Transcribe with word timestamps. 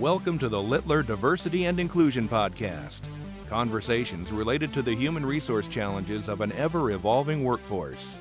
Welcome 0.00 0.38
to 0.38 0.48
the 0.48 0.62
Littler 0.62 1.02
Diversity 1.02 1.64
and 1.64 1.80
Inclusion 1.80 2.28
Podcast. 2.28 3.00
Conversations 3.48 4.30
related 4.30 4.72
to 4.74 4.80
the 4.80 4.94
human 4.94 5.26
resource 5.26 5.66
challenges 5.66 6.28
of 6.28 6.40
an 6.40 6.52
ever 6.52 6.92
evolving 6.92 7.42
workforce. 7.42 8.16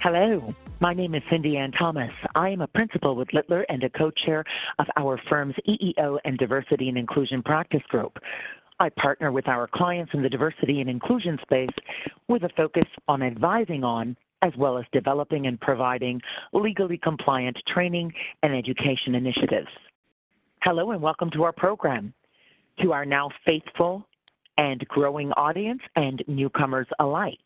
Hello, 0.00 0.42
my 0.80 0.94
name 0.94 1.14
is 1.14 1.22
Cindy 1.28 1.58
Ann 1.58 1.72
Thomas. 1.72 2.14
I 2.34 2.48
am 2.48 2.62
a 2.62 2.66
principal 2.66 3.14
with 3.14 3.30
Littler 3.34 3.66
and 3.68 3.84
a 3.84 3.90
co 3.90 4.10
chair 4.10 4.42
of 4.78 4.86
our 4.96 5.20
firm's 5.28 5.56
EEO 5.68 6.18
and 6.24 6.38
Diversity 6.38 6.88
and 6.88 6.96
Inclusion 6.96 7.42
Practice 7.42 7.82
Group. 7.90 8.18
I 8.80 8.88
partner 8.88 9.30
with 9.32 9.48
our 9.48 9.66
clients 9.66 10.14
in 10.14 10.22
the 10.22 10.30
diversity 10.30 10.80
and 10.80 10.88
inclusion 10.88 11.38
space 11.42 11.68
with 12.28 12.42
a 12.44 12.50
focus 12.56 12.88
on 13.06 13.22
advising 13.22 13.84
on 13.84 14.16
as 14.44 14.52
well 14.58 14.76
as 14.76 14.84
developing 14.92 15.46
and 15.46 15.58
providing 15.58 16.20
legally 16.52 16.98
compliant 16.98 17.56
training 17.66 18.12
and 18.42 18.54
education 18.54 19.14
initiatives. 19.14 19.68
Hello 20.62 20.90
and 20.90 21.00
welcome 21.00 21.30
to 21.30 21.44
our 21.44 21.52
program. 21.52 22.12
To 22.82 22.92
our 22.92 23.06
now 23.06 23.30
faithful 23.46 24.06
and 24.58 24.86
growing 24.88 25.32
audience 25.32 25.80
and 25.96 26.22
newcomers 26.26 26.86
alike. 26.98 27.38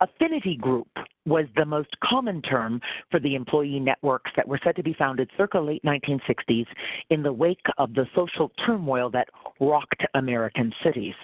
Affinity 0.00 0.56
group 0.56 0.88
was 1.26 1.46
the 1.56 1.66
most 1.66 1.98
common 2.00 2.40
term 2.40 2.80
for 3.10 3.20
the 3.20 3.34
employee 3.34 3.80
networks 3.80 4.30
that 4.36 4.48
were 4.48 4.60
said 4.64 4.76
to 4.76 4.82
be 4.82 4.94
founded 4.94 5.30
circa 5.36 5.60
late 5.60 5.82
1960s 5.84 6.66
in 7.10 7.22
the 7.22 7.32
wake 7.32 7.66
of 7.76 7.92
the 7.94 8.06
social 8.14 8.50
turmoil 8.64 9.10
that 9.10 9.28
rocked 9.60 10.04
American 10.14 10.72
cities. 10.82 11.14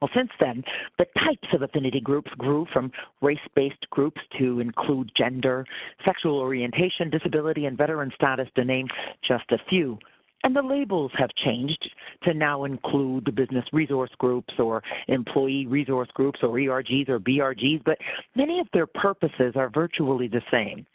Well, 0.00 0.10
since 0.14 0.30
then, 0.38 0.62
the 0.98 1.06
types 1.18 1.48
of 1.52 1.62
affinity 1.62 2.00
groups 2.00 2.30
grew 2.38 2.66
from 2.72 2.92
race 3.20 3.38
based 3.54 3.88
groups 3.90 4.20
to 4.38 4.60
include 4.60 5.10
gender, 5.16 5.66
sexual 6.04 6.38
orientation, 6.38 7.10
disability, 7.10 7.66
and 7.66 7.76
veteran 7.76 8.12
status, 8.14 8.48
to 8.54 8.64
name 8.64 8.88
just 9.22 9.50
a 9.50 9.58
few. 9.68 9.98
And 10.44 10.54
the 10.54 10.62
labels 10.62 11.10
have 11.16 11.34
changed 11.34 11.90
to 12.22 12.32
now 12.32 12.62
include 12.62 13.34
business 13.34 13.64
resource 13.72 14.10
groups 14.18 14.54
or 14.58 14.84
employee 15.08 15.66
resource 15.66 16.08
groups 16.14 16.40
or 16.42 16.50
ERGs 16.50 17.08
or 17.08 17.18
BRGs, 17.18 17.82
but 17.84 17.98
many 18.36 18.60
of 18.60 18.68
their 18.72 18.86
purposes 18.86 19.54
are 19.56 19.68
virtually 19.68 20.28
the 20.28 20.42
same 20.48 20.86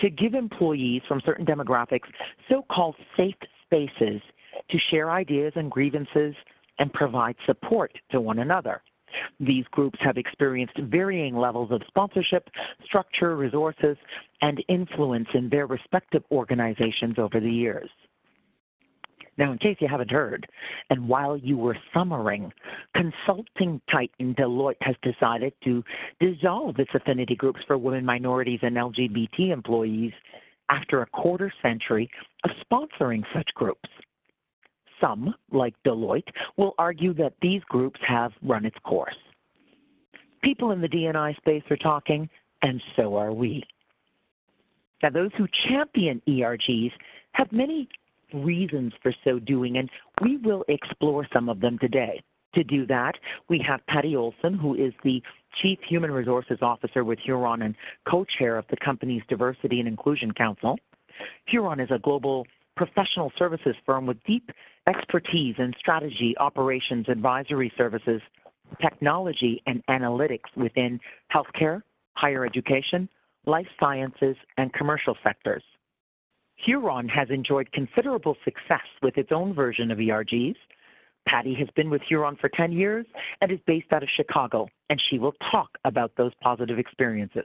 to 0.00 0.08
give 0.08 0.34
employees 0.34 1.02
from 1.06 1.20
certain 1.26 1.44
demographics 1.44 2.08
so 2.48 2.64
called 2.70 2.96
safe 3.16 3.34
spaces 3.64 4.22
to 4.70 4.78
share 4.90 5.10
ideas 5.10 5.52
and 5.56 5.70
grievances 5.70 6.34
and 6.78 6.92
provide 6.92 7.36
support 7.46 7.92
to 8.10 8.20
one 8.20 8.38
another. 8.38 8.82
These 9.40 9.64
groups 9.70 9.98
have 10.00 10.18
experienced 10.18 10.76
varying 10.78 11.36
levels 11.36 11.70
of 11.70 11.82
sponsorship, 11.86 12.50
structure, 12.84 13.36
resources, 13.36 13.96
and 14.42 14.62
influence 14.68 15.28
in 15.34 15.48
their 15.48 15.66
respective 15.66 16.22
organizations 16.30 17.18
over 17.18 17.40
the 17.40 17.50
years. 17.50 17.88
Now, 19.38 19.52
in 19.52 19.58
case 19.58 19.76
you 19.80 19.86
haven't 19.86 20.10
heard, 20.10 20.48
and 20.90 21.08
while 21.08 21.36
you 21.36 21.56
were 21.56 21.78
summering, 21.94 22.52
consulting 22.94 23.80
titan 23.90 24.34
Deloitte 24.34 24.82
has 24.82 24.96
decided 25.00 25.52
to 25.62 25.84
dissolve 26.18 26.78
its 26.80 26.90
affinity 26.92 27.36
groups 27.36 27.60
for 27.66 27.78
women, 27.78 28.04
minorities, 28.04 28.58
and 28.62 28.76
LGBT 28.76 29.50
employees 29.50 30.12
after 30.70 31.02
a 31.02 31.06
quarter 31.06 31.52
century 31.62 32.10
of 32.44 32.50
sponsoring 32.68 33.22
such 33.32 33.48
groups. 33.54 33.88
Some, 35.00 35.34
like 35.52 35.74
Deloitte, 35.84 36.28
will 36.56 36.74
argue 36.78 37.14
that 37.14 37.34
these 37.40 37.62
groups 37.68 38.00
have 38.06 38.32
run 38.42 38.64
its 38.64 38.78
course. 38.84 39.16
People 40.42 40.70
in 40.70 40.80
the 40.80 40.88
D&I 40.88 41.32
space 41.34 41.64
are 41.70 41.76
talking, 41.76 42.28
and 42.62 42.82
so 42.96 43.16
are 43.16 43.32
we. 43.32 43.64
Now, 45.02 45.10
those 45.10 45.30
who 45.36 45.46
champion 45.68 46.20
ERGs 46.28 46.92
have 47.32 47.52
many 47.52 47.88
reasons 48.32 48.92
for 49.02 49.12
so 49.24 49.38
doing, 49.38 49.78
and 49.78 49.88
we 50.22 50.36
will 50.38 50.64
explore 50.68 51.26
some 51.32 51.48
of 51.48 51.60
them 51.60 51.78
today. 51.78 52.22
To 52.54 52.64
do 52.64 52.86
that, 52.86 53.14
we 53.48 53.58
have 53.60 53.86
Patty 53.86 54.16
Olson, 54.16 54.54
who 54.54 54.74
is 54.74 54.92
the 55.04 55.22
Chief 55.60 55.78
Human 55.86 56.10
Resources 56.10 56.58
Officer 56.62 57.04
with 57.04 57.18
Huron 57.18 57.62
and 57.62 57.74
co 58.08 58.24
chair 58.24 58.56
of 58.56 58.64
the 58.70 58.76
company's 58.76 59.22
Diversity 59.28 59.80
and 59.80 59.88
Inclusion 59.88 60.32
Council. 60.32 60.78
Huron 61.46 61.78
is 61.78 61.90
a 61.90 61.98
global 61.98 62.46
professional 62.76 63.32
services 63.36 63.76
firm 63.84 64.06
with 64.06 64.22
deep 64.24 64.50
expertise 64.88 65.54
in 65.58 65.74
strategy, 65.78 66.34
operations, 66.38 67.06
advisory 67.08 67.72
services, 67.76 68.20
technology, 68.80 69.62
and 69.66 69.84
analytics 69.86 70.54
within 70.56 70.98
healthcare, 71.32 71.82
higher 72.14 72.44
education, 72.44 73.08
life 73.46 73.66
sciences, 73.78 74.36
and 74.56 74.72
commercial 74.72 75.16
sectors. 75.22 75.62
Huron 76.56 77.08
has 77.08 77.30
enjoyed 77.30 77.70
considerable 77.72 78.36
success 78.44 78.86
with 79.02 79.16
its 79.16 79.30
own 79.30 79.54
version 79.54 79.90
of 79.90 79.98
ERGs. 79.98 80.56
Patty 81.26 81.54
has 81.54 81.68
been 81.76 81.90
with 81.90 82.02
Huron 82.02 82.36
for 82.36 82.48
10 82.48 82.72
years 82.72 83.06
and 83.40 83.52
is 83.52 83.60
based 83.66 83.92
out 83.92 84.02
of 84.02 84.08
Chicago, 84.08 84.68
and 84.90 85.00
she 85.08 85.18
will 85.18 85.34
talk 85.50 85.70
about 85.84 86.12
those 86.16 86.32
positive 86.42 86.78
experiences. 86.78 87.44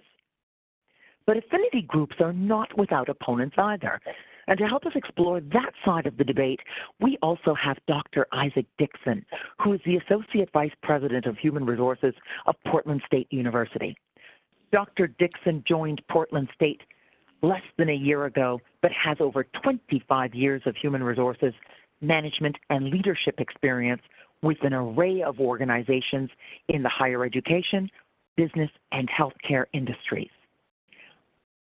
But 1.26 1.38
affinity 1.38 1.84
groups 1.84 2.16
are 2.20 2.34
not 2.34 2.76
without 2.78 3.08
opponents 3.08 3.56
either. 3.58 4.00
And 4.48 4.58
to 4.60 4.68
help 4.68 4.86
us 4.86 4.94
explore 4.96 5.40
that 5.40 5.72
side 5.86 6.06
of 6.06 6.18
the 6.18 6.24
debate, 6.24 6.60
we 7.00 7.18
also 7.22 7.54
have 7.54 7.78
Dr. 7.88 8.28
Isaac 8.32 8.66
Dixon, 8.78 9.26
who 9.62 9.74
is 9.74 9.82
the 9.86 9.98
Associate 9.98 10.50
Vice 10.52 10.74
President 10.82 11.26
of 11.26 11.38
Human 11.38 11.66
Resources 11.66 12.14
of 12.46 12.56
Portland 12.68 13.02
State 13.06 13.28
University. 13.32 13.96
Dr. 14.72 15.08
Dixon 15.08 15.64
joined 15.68 16.02
Portland 16.10 16.50
State 16.54 16.82
less 17.42 17.62
than 17.78 17.90
a 17.90 17.94
year 17.94 18.26
ago, 18.26 18.60
but 18.82 18.92
has 18.92 19.18
over 19.20 19.46
25 19.64 20.34
years 20.34 20.62
of 20.66 20.76
human 20.76 21.04
resources, 21.04 21.54
management, 22.02 22.58
and 22.70 22.90
leadership 22.90 23.40
experience 23.40 24.02
with 24.42 24.58
an 24.64 24.74
array 24.74 25.22
of 25.22 25.40
organizations 25.40 26.30
in 26.68 26.84
the 26.84 26.90
higher 26.90 27.24
education, 27.24 27.90
business, 28.36 28.72
and 28.92 29.10
healthcare 29.10 29.66
industries. 29.74 30.30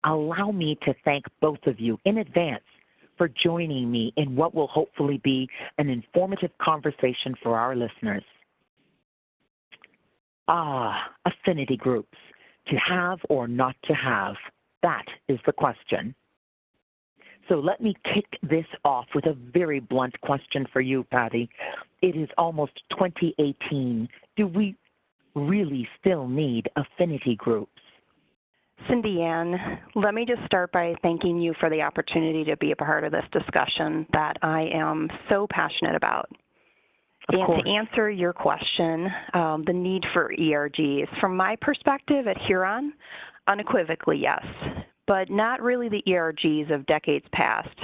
Allow 0.05 0.50
me 0.50 0.78
to 0.83 0.94
thank 1.05 1.25
both 1.41 1.66
of 1.66 1.78
you 1.78 1.99
in 2.05 2.19
advance 2.19 2.65
for 3.19 3.28
joining 3.28 3.91
me 3.91 4.12
in 4.16 4.34
what 4.34 4.55
will 4.55 4.69
hopefully 4.69 5.21
be 5.22 5.49
an 5.77 5.91
informative 5.91 6.50
conversation 6.59 7.34
for 7.43 7.59
our 7.59 7.77
listeners. 7.77 8.25
Ah, 10.49 11.10
affinity 11.27 11.77
groups, 11.77 12.16
to 12.69 12.77
have 12.77 13.19
or 13.28 13.47
not 13.47 13.77
to 13.84 13.94
have. 13.94 14.37
That 14.83 15.05
is 15.28 15.39
the 15.44 15.53
question. 15.53 16.15
So 17.49 17.56
let 17.56 17.81
me 17.81 17.94
kick 18.05 18.39
this 18.43 18.66
off 18.84 19.06
with 19.15 19.27
a 19.27 19.34
very 19.53 19.81
blunt 19.81 20.19
question 20.22 20.66
for 20.72 20.81
you, 20.81 21.05
Patty. 21.05 21.50
It 22.00 22.16
is 22.16 22.28
almost 22.39 22.72
2018. 22.91 24.09
Do 24.37 24.47
we 24.47 24.77
really 25.34 25.89
still 25.99 26.28
need 26.28 26.71
affinity 26.77 27.37
groups? 27.37 27.80
Cindy 28.89 29.23
Ann, 29.23 29.79
let 29.95 30.15
me 30.15 30.25
just 30.25 30.45
start 30.47 30.73
by 30.73 30.95
thanking 31.03 31.39
you 31.39 31.55
for 31.61 31.71
the 31.71 31.83
opportunity 31.83 32.45
to 32.45 32.57
be 32.57 32.73
a 32.73 32.77
part 32.77 33.05
of 33.05 33.13
this 33.13 33.25
discussion 33.33 34.07
that 34.13 34.37
I 34.43 34.63
am 34.73 35.09
so 35.29 35.47
passionate 35.51 35.95
about. 35.95 36.29
Of 37.29 37.35
and 37.35 37.47
course. 37.47 37.63
to 37.63 37.71
answer 37.71 38.11
your 38.11 38.33
question, 38.33 39.09
um, 39.35 39.65
the 39.67 39.73
need 39.73 40.05
for 40.13 40.33
ERGs, 40.39 41.21
from 41.21 41.37
my 41.37 41.57
perspective 41.61 42.27
at 42.27 42.39
Huron, 42.39 42.93
unequivocally 43.47 44.19
yes, 44.19 44.45
but 45.07 45.31
not 45.31 45.61
really 45.61 45.89
the 45.89 46.03
ERGs 46.09 46.73
of 46.73 46.87
decades 46.87 47.27
past. 47.33 47.77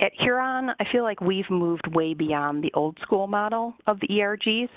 At 0.00 0.12
Huron, 0.14 0.70
I 0.78 0.84
feel 0.92 1.02
like 1.02 1.20
we've 1.20 1.48
moved 1.50 1.86
way 1.94 2.14
beyond 2.14 2.62
the 2.62 2.72
old 2.74 2.98
school 3.00 3.26
model 3.26 3.74
of 3.86 3.98
the 4.00 4.08
ERGs 4.08 4.68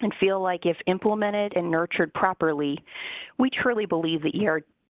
and 0.00 0.12
feel 0.20 0.40
like 0.40 0.66
if 0.66 0.76
implemented 0.86 1.54
and 1.56 1.70
nurtured 1.70 2.12
properly, 2.14 2.78
we 3.38 3.50
truly 3.50 3.86
believe 3.86 4.22
the 4.22 4.32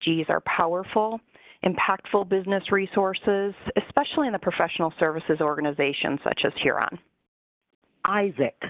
ERGs 0.08 0.30
are 0.30 0.42
powerful, 0.42 1.20
impactful 1.66 2.30
business 2.30 2.72
resources, 2.72 3.54
especially 3.76 4.28
in 4.28 4.34
the 4.34 4.40
professional 4.40 4.94
services 5.00 5.40
organizations 5.42 6.20
such 6.24 6.42
as 6.46 6.54
Huron. 6.58 6.98
Isaac, 8.06 8.62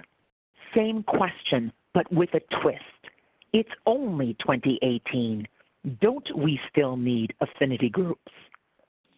same 0.76 1.04
question, 1.04 1.72
but 1.94 2.12
with 2.12 2.30
a 2.34 2.42
twist. 2.62 2.84
It's 3.52 3.70
only 3.86 4.36
2018. 4.40 5.48
Don't 6.02 6.38
we 6.38 6.60
still 6.72 6.96
need 6.96 7.34
affinity 7.42 7.90
groups? 7.90 8.32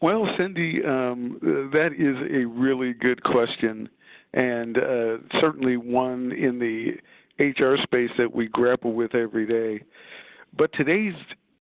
Well, 0.02 0.28
Cindy, 0.38 0.84
um, 0.84 1.40
that 1.74 1.94
is 1.94 2.18
a 2.32 2.46
really 2.46 2.94
good 2.94 3.24
question, 3.24 3.90
and 4.34 4.78
uh, 4.78 5.18
certainly 5.40 5.78
one 5.78 6.32
in 6.34 6.60
the 6.60 6.98
HR 7.44 7.82
space 7.82 8.12
that 8.18 8.34
we 8.34 8.48
grapple 8.48 8.94
with 8.94 9.16
every 9.16 9.46
day. 9.46 9.84
But 10.58 10.72
today's 10.74 11.16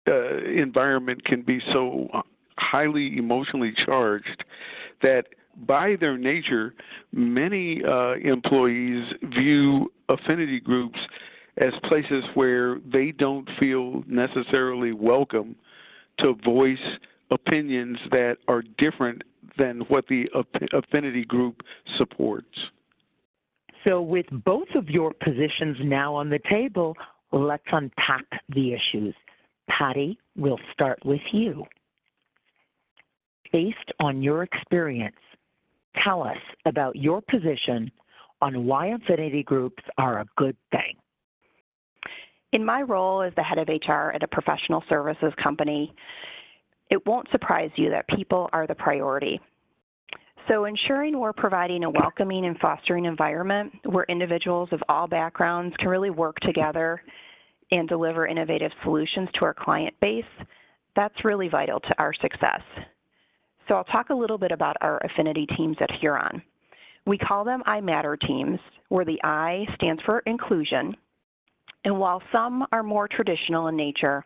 uh, 0.10 0.38
environment 0.50 1.24
can 1.24 1.42
be 1.42 1.62
so 1.72 2.10
highly 2.58 3.18
emotionally 3.18 3.74
charged 3.86 4.44
that 5.02 5.26
by 5.66 5.96
their 6.00 6.18
nature, 6.18 6.74
many 7.12 7.84
uh, 7.84 8.14
employees 8.16 9.14
view 9.24 9.92
affinity 10.08 10.60
groups 10.60 11.00
as 11.58 11.74
places 11.84 12.24
where 12.34 12.80
they 12.92 13.12
don't 13.12 13.48
feel 13.60 14.04
necessarily 14.08 14.94
welcome 14.94 15.56
to 16.20 16.34
voice 16.46 16.80
opinions 17.32 17.98
that 18.12 18.38
are 18.48 18.64
different 18.78 19.22
than 19.58 19.82
what 19.90 20.08
the 20.08 20.28
affinity 20.74 21.26
group 21.26 21.62
supports. 21.98 22.48
So, 23.86 24.02
with 24.02 24.26
both 24.46 24.68
of 24.76 24.90
your 24.90 25.14
positions 25.14 25.78
now 25.82 26.14
on 26.14 26.30
the 26.30 26.40
table, 26.50 26.96
let's 27.32 27.64
unpack 27.72 28.26
the 28.50 28.74
issues. 28.74 29.16
Patty, 29.70 30.18
we'll 30.36 30.60
start 30.74 31.00
with 31.06 31.22
you. 31.32 31.66
Based 33.52 33.78
on 34.00 34.22
your 34.22 34.44
experience, 34.44 35.16
tell 36.04 36.24
us 36.24 36.38
about 36.66 36.96
your 36.96 37.22
position 37.22 37.92
on 38.42 38.66
why 38.66 38.88
affinity 38.88 39.44
groups 39.44 39.84
are 39.98 40.20
a 40.20 40.26
good 40.38 40.56
thing. 40.72 40.96
In 42.52 42.66
my 42.66 42.82
role 42.82 43.22
as 43.22 43.34
the 43.36 43.44
head 43.44 43.60
of 43.60 43.68
HR 43.68 44.12
at 44.12 44.24
a 44.24 44.28
professional 44.28 44.84
services 44.90 45.34
company, 45.42 45.94
it 46.90 47.06
won't 47.06 47.30
surprise 47.32 47.70
you 47.76 47.90
that 47.92 48.08
people 48.08 48.50
are 48.54 48.66
the 48.66 48.76
priority. 48.76 49.40
So, 50.48 50.66
ensuring 50.66 51.20
we're 51.20 51.34
providing 51.34 51.84
a 51.84 51.90
welcoming 51.90 52.46
and 52.46 52.58
fostering 52.58 53.06
environment 53.06 53.72
where 53.86 54.06
individuals 54.10 54.70
of 54.72 54.82
all 54.90 55.08
backgrounds 55.08 55.76
can 55.78 55.90
really 55.90 56.10
work 56.10 56.40
together 56.40 57.04
and 57.72 57.88
deliver 57.88 58.28
innovative 58.28 58.72
solutions 58.84 59.30
to 59.36 59.46
our 59.46 59.54
client 59.54 59.94
base, 60.00 60.24
that's 60.96 61.26
really 61.26 61.50
vital 61.50 61.80
to 61.80 61.96
our 62.00 62.14
success. 62.14 62.62
So, 63.68 63.76
I'll 63.76 63.84
talk 63.84 64.10
a 64.10 64.16
little 64.16 64.38
bit 64.38 64.52
about 64.52 64.78
our 64.82 64.98
affinity 65.06 65.46
teams 65.46 65.78
at 65.80 65.92
Huron. 65.92 66.42
We 67.06 67.18
call 67.18 67.44
them 67.44 67.64
I 67.66 67.82
Matter 67.82 68.18
teams, 68.18 68.60
where 68.90 69.06
the 69.06 69.20
I 69.24 69.68
stands 69.76 70.02
for 70.04 70.20
inclusion. 70.26 70.96
And 71.86 72.00
while 72.00 72.22
some 72.32 72.66
are 72.72 72.84
more 72.84 73.08
traditional 73.08 73.68
in 73.68 73.76
nature, 73.76 74.26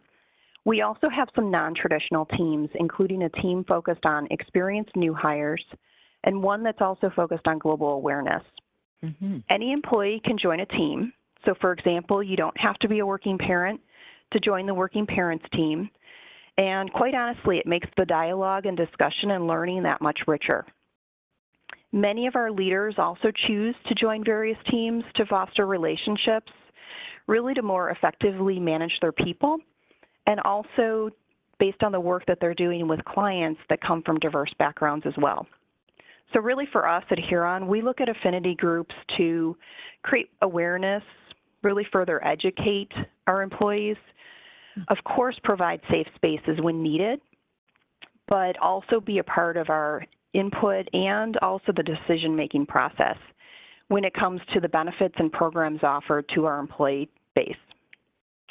we 0.65 0.81
also 0.81 1.09
have 1.09 1.29
some 1.35 1.51
non 1.51 1.75
traditional 1.75 2.25
teams, 2.25 2.69
including 2.75 3.23
a 3.23 3.29
team 3.29 3.63
focused 3.65 4.05
on 4.05 4.27
experienced 4.31 4.95
new 4.95 5.13
hires 5.13 5.63
and 6.23 6.41
one 6.41 6.63
that's 6.63 6.81
also 6.81 7.11
focused 7.15 7.47
on 7.47 7.57
global 7.57 7.89
awareness. 7.89 8.43
Mm-hmm. 9.03 9.39
Any 9.49 9.71
employee 9.71 10.21
can 10.23 10.37
join 10.37 10.61
a 10.61 10.65
team. 10.65 11.11
So, 11.45 11.53
for 11.59 11.73
example, 11.73 12.23
you 12.23 12.37
don't 12.37 12.57
have 12.57 12.77
to 12.79 12.87
be 12.87 12.99
a 12.99 13.05
working 13.05 13.37
parent 13.37 13.81
to 14.31 14.39
join 14.39 14.65
the 14.65 14.73
working 14.73 15.05
parents 15.05 15.45
team. 15.53 15.89
And 16.57 16.91
quite 16.93 17.15
honestly, 17.15 17.57
it 17.57 17.65
makes 17.65 17.87
the 17.97 18.05
dialogue 18.05 18.65
and 18.65 18.77
discussion 18.77 19.31
and 19.31 19.47
learning 19.47 19.83
that 19.83 20.01
much 20.01 20.19
richer. 20.27 20.65
Many 21.91 22.27
of 22.27 22.35
our 22.35 22.51
leaders 22.51 22.95
also 22.97 23.31
choose 23.47 23.75
to 23.87 23.95
join 23.95 24.23
various 24.23 24.57
teams 24.67 25.03
to 25.15 25.25
foster 25.25 25.67
relationships, 25.67 26.51
really 27.27 27.53
to 27.53 27.61
more 27.61 27.91
effectively 27.91 28.59
manage 28.59 28.97
their 28.99 29.11
people, 29.11 29.59
and 30.25 30.39
also 30.41 31.09
based 31.59 31.83
on 31.83 31.91
the 31.91 31.99
work 31.99 32.25
that 32.25 32.39
they're 32.41 32.55
doing 32.55 32.87
with 32.87 33.03
clients 33.05 33.61
that 33.69 33.79
come 33.81 34.01
from 34.01 34.17
diverse 34.19 34.51
backgrounds 34.57 35.05
as 35.05 35.13
well. 35.17 35.45
So, 36.33 36.39
really, 36.39 36.65
for 36.71 36.87
us 36.87 37.03
at 37.11 37.19
Huron, 37.19 37.67
we 37.67 37.81
look 37.81 38.01
at 38.01 38.09
affinity 38.09 38.55
groups 38.55 38.95
to 39.17 39.55
create 40.01 40.31
awareness, 40.41 41.03
really 41.63 41.87
further 41.91 42.23
educate 42.25 42.91
our 43.27 43.41
employees, 43.41 43.97
mm-hmm. 44.77 44.81
of 44.89 45.03
course, 45.03 45.37
provide 45.43 45.81
safe 45.89 46.07
spaces 46.15 46.59
when 46.61 46.81
needed, 46.81 47.19
but 48.27 48.57
also 48.59 48.99
be 48.99 49.19
a 49.19 49.23
part 49.23 49.57
of 49.57 49.69
our 49.69 50.03
input 50.33 50.87
and 50.93 51.37
also 51.37 51.71
the 51.75 51.83
decision 51.83 52.35
making 52.35 52.65
process 52.65 53.17
when 53.89 54.03
it 54.03 54.13
comes 54.13 54.41
to 54.53 54.59
the 54.59 54.69
benefits 54.69 55.13
and 55.17 55.31
programs 55.31 55.83
offered 55.83 56.27
to 56.29 56.45
our 56.45 56.59
employee 56.59 57.09
base. 57.35 57.55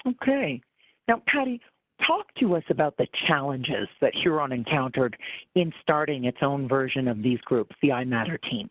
Okay. 0.06 0.60
Now, 1.08 1.22
Patty, 1.26 1.60
talk 2.06 2.32
to 2.36 2.54
us 2.56 2.64
about 2.68 2.96
the 2.96 3.06
challenges 3.26 3.88
that 4.00 4.14
Huron 4.14 4.52
encountered 4.52 5.16
in 5.54 5.72
starting 5.80 6.24
its 6.24 6.38
own 6.42 6.68
version 6.68 7.08
of 7.08 7.22
these 7.22 7.40
groups, 7.40 7.74
the 7.82 7.92
I 7.92 8.04
Matter 8.04 8.38
teams. 8.38 8.70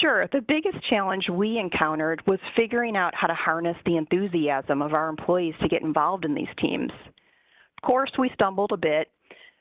Sure. 0.00 0.26
The 0.32 0.40
biggest 0.40 0.82
challenge 0.84 1.28
we 1.28 1.58
encountered 1.58 2.26
was 2.26 2.38
figuring 2.54 2.96
out 2.96 3.14
how 3.14 3.26
to 3.26 3.34
harness 3.34 3.76
the 3.84 3.96
enthusiasm 3.96 4.82
of 4.82 4.94
our 4.94 5.08
employees 5.08 5.54
to 5.60 5.68
get 5.68 5.82
involved 5.82 6.24
in 6.24 6.34
these 6.34 6.48
teams. 6.58 6.90
Of 6.92 7.82
course, 7.82 8.10
we 8.18 8.30
stumbled 8.34 8.72
a 8.72 8.76
bit, 8.76 9.10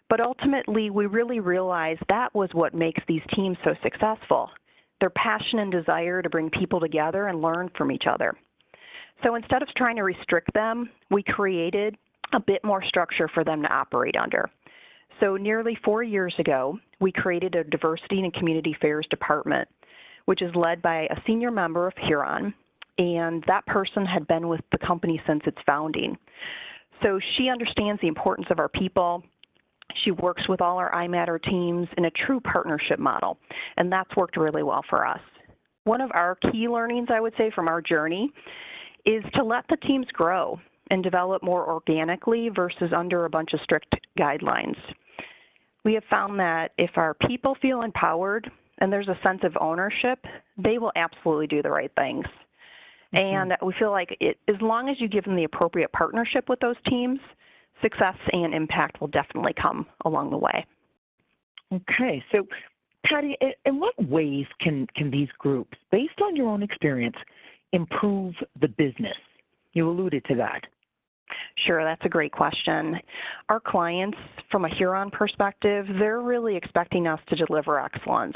but 0.09 0.19
ultimately 0.19 0.89
we 0.89 1.05
really 1.05 1.39
realized 1.39 2.01
that 2.09 2.33
was 2.33 2.49
what 2.53 2.73
makes 2.73 3.01
these 3.07 3.21
teams 3.33 3.57
so 3.63 3.75
successful 3.83 4.49
their 5.01 5.09
passion 5.09 5.59
and 5.59 5.71
desire 5.71 6.21
to 6.21 6.29
bring 6.29 6.49
people 6.49 6.79
together 6.79 7.27
and 7.27 7.41
learn 7.41 7.69
from 7.77 7.91
each 7.91 8.07
other. 8.07 8.33
So 9.23 9.35
instead 9.35 9.61
of 9.61 9.67
trying 9.75 9.97
to 9.97 10.03
restrict 10.03 10.53
them, 10.53 10.89
we 11.11 11.21
created 11.21 11.97
a 12.33 12.39
bit 12.39 12.63
more 12.63 12.83
structure 12.83 13.27
for 13.27 13.43
them 13.43 13.61
to 13.61 13.73
operate 13.73 14.15
under. 14.15 14.49
So, 15.19 15.37
nearly 15.37 15.77
four 15.83 16.03
years 16.03 16.33
ago, 16.39 16.77
we 16.99 17.11
created 17.11 17.55
a 17.55 17.63
diversity 17.63 18.19
and 18.19 18.33
community 18.33 18.73
affairs 18.73 19.07
department, 19.09 19.67
which 20.25 20.41
is 20.41 20.53
led 20.55 20.81
by 20.81 21.07
a 21.09 21.21
senior 21.25 21.51
member 21.51 21.87
of 21.87 21.93
Huron, 21.97 22.53
and 22.97 23.43
that 23.47 23.65
person 23.65 24.05
had 24.05 24.27
been 24.27 24.47
with 24.47 24.61
the 24.71 24.77
company 24.77 25.21
since 25.27 25.41
its 25.45 25.57
founding. 25.65 26.17
So, 27.03 27.19
she 27.35 27.49
understands 27.49 28.01
the 28.01 28.07
importance 28.07 28.47
of 28.49 28.59
our 28.59 28.69
people. 28.69 29.23
She 30.03 30.11
works 30.11 30.47
with 30.47 30.61
all 30.61 30.77
our 30.77 30.91
iMatter 30.91 31.41
teams 31.43 31.87
in 31.97 32.05
a 32.05 32.11
true 32.11 32.39
partnership 32.39 32.99
model, 32.99 33.37
and 33.77 33.91
that's 33.91 34.15
worked 34.15 34.37
really 34.37 34.63
well 34.63 34.83
for 34.89 35.05
us. 35.05 35.19
One 35.83 36.01
of 36.01 36.11
our 36.13 36.35
key 36.35 36.67
learnings, 36.67 37.09
I 37.11 37.19
would 37.19 37.33
say, 37.37 37.51
from 37.51 37.67
our 37.67 37.81
journey 37.81 38.31
is 39.05 39.23
to 39.35 39.43
let 39.43 39.65
the 39.69 39.77
teams 39.77 40.07
grow 40.13 40.59
and 40.89 41.03
develop 41.03 41.43
more 41.43 41.67
organically 41.67 42.49
versus 42.49 42.91
under 42.95 43.25
a 43.25 43.29
bunch 43.29 43.53
of 43.53 43.61
strict 43.61 43.95
guidelines. 44.17 44.77
We 45.83 45.93
have 45.93 46.03
found 46.09 46.39
that 46.39 46.71
if 46.77 46.91
our 46.95 47.13
people 47.13 47.55
feel 47.61 47.83
empowered 47.83 48.51
and 48.79 48.91
there's 48.91 49.07
a 49.07 49.17
sense 49.23 49.41
of 49.43 49.55
ownership, 49.59 50.25
they 50.57 50.77
will 50.77 50.91
absolutely 50.95 51.47
do 51.47 51.61
the 51.61 51.69
right 51.69 51.91
things. 51.97 52.25
Mm-hmm. 53.13 53.17
And 53.17 53.57
we 53.61 53.73
feel 53.79 53.91
like 53.91 54.17
it, 54.19 54.37
as 54.47 54.59
long 54.61 54.89
as 54.89 54.99
you 54.99 55.07
give 55.07 55.23
them 55.23 55.35
the 55.35 55.45
appropriate 55.45 55.91
partnership 55.91 56.49
with 56.49 56.59
those 56.59 56.75
teams, 56.85 57.19
success 57.81 58.15
and 58.33 58.53
impact 58.53 58.99
will 58.99 59.07
definitely 59.07 59.53
come 59.53 59.85
along 60.05 60.31
the 60.31 60.37
way. 60.37 60.65
Okay, 61.73 62.23
so 62.31 62.47
Patty, 63.03 63.37
in 63.65 63.79
what 63.79 63.93
ways 64.09 64.47
can, 64.59 64.87
can 64.95 65.11
these 65.11 65.29
groups, 65.37 65.77
based 65.91 66.21
on 66.21 66.35
your 66.35 66.47
own 66.47 66.63
experience, 66.63 67.17
improve 67.71 68.33
the 68.59 68.67
business? 68.67 69.17
You 69.73 69.89
alluded 69.89 70.25
to 70.25 70.35
that. 70.35 70.65
Sure, 71.65 71.83
that's 71.83 72.05
a 72.05 72.09
great 72.09 72.31
question. 72.31 72.99
Our 73.49 73.59
clients, 73.59 74.17
from 74.51 74.65
a 74.65 74.69
Huron 74.69 75.09
perspective, 75.09 75.87
they're 75.99 76.21
really 76.21 76.55
expecting 76.55 77.07
us 77.07 77.19
to 77.29 77.35
deliver 77.35 77.79
excellence. 77.79 78.35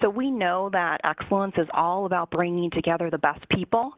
So 0.00 0.10
we 0.10 0.30
know 0.30 0.68
that 0.72 1.00
excellence 1.04 1.54
is 1.56 1.68
all 1.72 2.06
about 2.06 2.30
bringing 2.30 2.70
together 2.70 3.10
the 3.10 3.18
best 3.18 3.48
people 3.48 3.92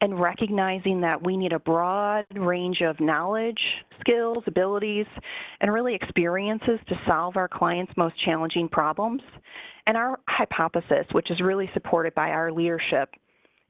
and 0.00 0.20
recognizing 0.20 1.00
that 1.00 1.22
we 1.22 1.36
need 1.36 1.52
a 1.52 1.58
broad 1.58 2.26
range 2.34 2.82
of 2.82 3.00
knowledge, 3.00 3.60
skills, 4.00 4.44
abilities, 4.46 5.06
and 5.60 5.72
really 5.72 5.94
experiences 5.94 6.78
to 6.88 7.00
solve 7.06 7.36
our 7.36 7.48
clients' 7.48 7.92
most 7.96 8.16
challenging 8.18 8.68
problems. 8.68 9.22
And 9.86 9.96
our 9.96 10.20
hypothesis, 10.28 11.06
which 11.12 11.30
is 11.30 11.40
really 11.40 11.70
supported 11.72 12.14
by 12.14 12.30
our 12.30 12.52
leadership, 12.52 13.10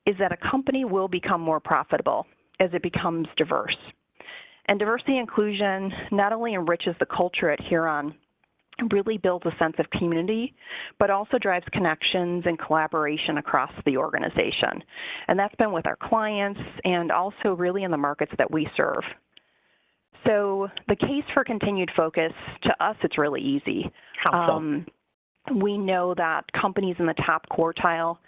is 0.04 0.16
that 0.18 0.32
a 0.32 0.36
company 0.36 0.84
will 0.84 1.08
become 1.08 1.40
more 1.40 1.60
profitable 1.60 2.26
as 2.60 2.70
it 2.72 2.82
becomes 2.82 3.28
diverse. 3.36 3.76
And 4.66 4.78
diversity 4.78 5.18
inclusion 5.18 5.92
not 6.10 6.32
only 6.32 6.54
enriches 6.54 6.96
the 6.98 7.06
culture 7.06 7.50
at 7.50 7.60
Huron, 7.60 8.14
really 8.90 9.16
builds 9.16 9.46
a 9.46 9.56
sense 9.58 9.76
of 9.78 9.88
community, 9.90 10.54
but 10.98 11.10
also 11.10 11.38
drives 11.38 11.64
connections 11.72 12.44
and 12.46 12.58
collaboration 12.58 13.38
across 13.38 13.72
the 13.86 13.96
organization. 13.96 14.82
And 15.28 15.38
that's 15.38 15.54
been 15.56 15.72
with 15.72 15.86
our 15.86 15.96
clients 15.96 16.60
and 16.84 17.10
also 17.10 17.54
really 17.54 17.84
in 17.84 17.90
the 17.90 17.96
markets 17.96 18.32
that 18.38 18.50
we 18.50 18.68
serve. 18.76 19.02
So 20.26 20.68
the 20.88 20.96
case 20.96 21.24
for 21.32 21.44
continued 21.44 21.90
focus, 21.96 22.32
to 22.62 22.84
us, 22.84 22.96
it's 23.02 23.16
really 23.16 23.40
easy. 23.40 23.90
How 24.22 24.46
so? 24.46 24.52
Um, 24.54 24.86
we 25.54 25.78
know 25.78 26.14
that 26.14 26.50
companies 26.52 26.96
in 26.98 27.06
the 27.06 27.14
top 27.14 27.46
quartile 27.48 28.18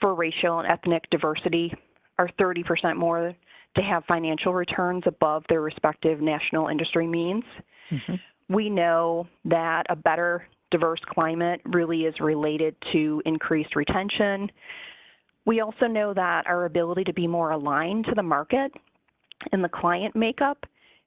for 0.00 0.14
racial 0.14 0.58
and 0.58 0.68
ethnic 0.68 1.08
diversity 1.10 1.72
are 2.18 2.28
30% 2.38 2.96
more 2.96 3.34
to 3.76 3.82
have 3.82 4.04
financial 4.06 4.52
returns 4.54 5.02
above 5.06 5.44
their 5.48 5.60
respective 5.60 6.20
national 6.20 6.68
industry 6.68 7.06
means. 7.06 7.44
Mm-hmm. 7.90 8.14
We 8.48 8.70
know 8.70 9.26
that 9.44 9.86
a 9.88 9.96
better 9.96 10.46
diverse 10.70 11.00
climate 11.06 11.60
really 11.64 12.04
is 12.04 12.18
related 12.20 12.74
to 12.92 13.22
increased 13.24 13.76
retention. 13.76 14.50
We 15.44 15.60
also 15.60 15.86
know 15.86 16.12
that 16.14 16.46
our 16.46 16.64
ability 16.64 17.04
to 17.04 17.12
be 17.12 17.26
more 17.26 17.52
aligned 17.52 18.04
to 18.06 18.14
the 18.14 18.22
market 18.22 18.72
and 19.52 19.62
the 19.62 19.68
client 19.68 20.16
makeup 20.16 20.66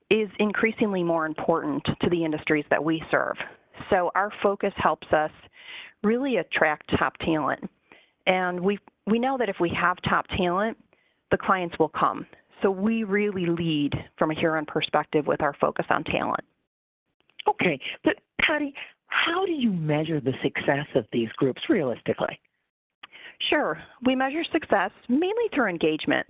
is 0.10 0.30
increasingly 0.40 1.04
more 1.04 1.26
important 1.26 1.84
to 2.02 2.10
the 2.10 2.24
industries 2.24 2.66
that 2.70 2.84
we 2.84 3.04
serve. 3.12 3.36
So 3.90 4.12
our 4.16 4.32
focus 4.42 4.74
helps 4.78 5.08
us 5.12 5.32
really 6.04 6.38
attract 6.38 6.98
top 6.98 7.18
talent. 7.18 7.70
And 8.28 8.60
we 8.60 8.80
we 9.08 9.20
know 9.20 9.38
that 9.38 9.50
if 9.50 9.60
we 9.60 9.70
have 9.70 9.98
top 10.04 10.28
talent, 10.38 10.78
the 11.32 11.38
clients 11.38 11.78
will 11.80 11.90
come. 11.90 12.26
So 12.62 12.72
we 12.72 13.04
really 13.04 13.46
lead 13.46 13.94
from 14.18 14.32
a 14.32 14.34
Huron 14.34 14.66
perspective 14.66 15.28
with 15.28 15.42
our 15.42 15.54
focus 15.60 15.86
on 15.90 16.04
talent. 16.04 16.44
Okay, 17.48 17.80
but 18.04 18.18
Patty, 18.42 18.74
how 19.08 19.46
do 19.46 19.52
you 19.52 19.72
measure 19.72 20.20
the 20.20 20.34
success 20.44 20.86
of 20.96 21.06
these 21.12 21.30
groups 21.38 21.62
realistically? 21.70 22.40
Sure. 23.50 23.82
We 24.06 24.16
measure 24.16 24.44
success 24.52 24.92
mainly 25.08 25.46
through 25.54 25.68
engagement. 25.70 26.28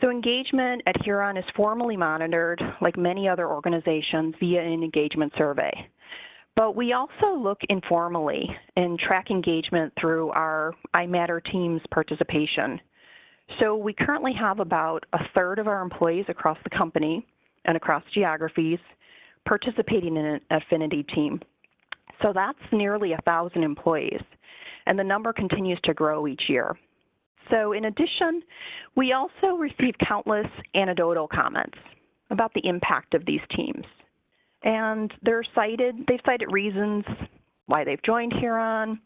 So 0.00 0.10
engagement 0.10 0.82
at 0.86 1.02
Huron 1.02 1.36
is 1.36 1.44
formally 1.54 1.96
monitored, 1.96 2.62
like 2.80 2.96
many 2.96 3.28
other 3.28 3.46
organizations, 3.46 4.34
via 4.40 4.62
an 4.62 4.82
engagement 4.82 5.32
survey. 5.36 5.72
But 6.56 6.74
we 6.74 6.94
also 6.94 7.34
look 7.36 7.60
informally 7.68 8.48
and 8.76 8.98
track 8.98 9.30
engagement 9.30 9.92
through 10.00 10.30
our 10.30 10.74
iMatter 10.94 11.44
team's 11.44 11.82
participation. 11.90 12.80
So 13.58 13.76
we 13.76 13.92
currently 13.92 14.32
have 14.34 14.60
about 14.60 15.04
a 15.12 15.20
third 15.34 15.58
of 15.58 15.66
our 15.66 15.82
employees 15.82 16.26
across 16.28 16.58
the 16.64 16.70
company 16.70 17.26
and 17.64 17.76
across 17.76 18.02
geographies 18.12 18.78
participating 19.46 20.16
in 20.16 20.24
an 20.24 20.40
affinity 20.50 21.02
team. 21.02 21.40
So 22.22 22.32
that's 22.32 22.58
nearly 22.72 23.12
a 23.12 23.20
thousand 23.24 23.64
employees, 23.64 24.20
and 24.86 24.98
the 24.98 25.04
number 25.04 25.32
continues 25.32 25.78
to 25.84 25.94
grow 25.94 26.26
each 26.26 26.48
year. 26.48 26.76
So 27.50 27.72
in 27.72 27.86
addition, 27.86 28.42
we 28.96 29.12
also 29.12 29.56
receive 29.58 29.94
countless 30.06 30.46
anecdotal 30.74 31.26
comments 31.26 31.78
about 32.30 32.52
the 32.54 32.64
impact 32.66 33.14
of 33.14 33.24
these 33.24 33.40
teams. 33.50 33.84
And 34.62 35.12
they're 35.22 35.42
cited, 35.54 35.96
they've 36.06 36.20
cited 36.24 36.52
reasons 36.52 37.04
why 37.66 37.84
they've 37.84 38.02
joined 38.02 38.34
Huron. 38.34 39.00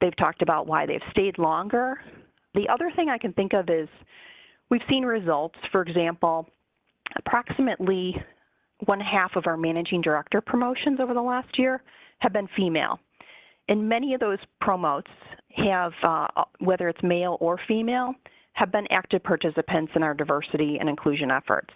They've 0.00 0.14
talked 0.16 0.42
about 0.42 0.66
why 0.66 0.86
they've 0.86 1.00
stayed 1.10 1.38
longer. 1.38 2.00
The 2.54 2.68
other 2.68 2.90
thing 2.94 3.08
I 3.08 3.18
can 3.18 3.32
think 3.32 3.52
of 3.54 3.70
is 3.70 3.88
we've 4.70 4.82
seen 4.88 5.04
results, 5.04 5.58
for 5.70 5.82
example, 5.82 6.48
approximately 7.16 8.22
one 8.86 9.00
half 9.00 9.36
of 9.36 9.46
our 9.46 9.56
managing 9.56 10.00
director 10.00 10.40
promotions 10.40 11.00
over 11.00 11.14
the 11.14 11.22
last 11.22 11.58
year 11.58 11.82
have 12.18 12.32
been 12.32 12.48
female. 12.56 12.98
And 13.68 13.88
many 13.88 14.12
of 14.14 14.20
those 14.20 14.38
promotes 14.60 15.10
have, 15.56 15.92
uh, 16.02 16.26
whether 16.58 16.88
it's 16.88 17.02
male 17.02 17.36
or 17.40 17.58
female, 17.68 18.14
have 18.54 18.72
been 18.72 18.86
active 18.90 19.22
participants 19.22 19.92
in 19.94 20.02
our 20.02 20.14
diversity 20.14 20.78
and 20.78 20.88
inclusion 20.88 21.30
efforts. 21.30 21.72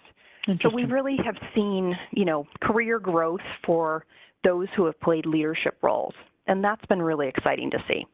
So 0.61 0.69
we 0.69 0.85
really 0.85 1.17
have 1.25 1.35
seen, 1.53 1.97
you 2.11 2.23
know, 2.23 2.47
career 2.61 2.99
growth 2.99 3.41
for 3.65 4.05
those 4.43 4.67
who 4.75 4.85
have 4.85 4.97
played 5.01 5.25
leadership 5.25 5.77
roles, 5.81 6.13
and 6.47 6.63
that's 6.63 6.85
been 6.85 7.01
really 7.01 7.27
exciting 7.27 7.69
to 7.71 7.83
see. 7.87 8.05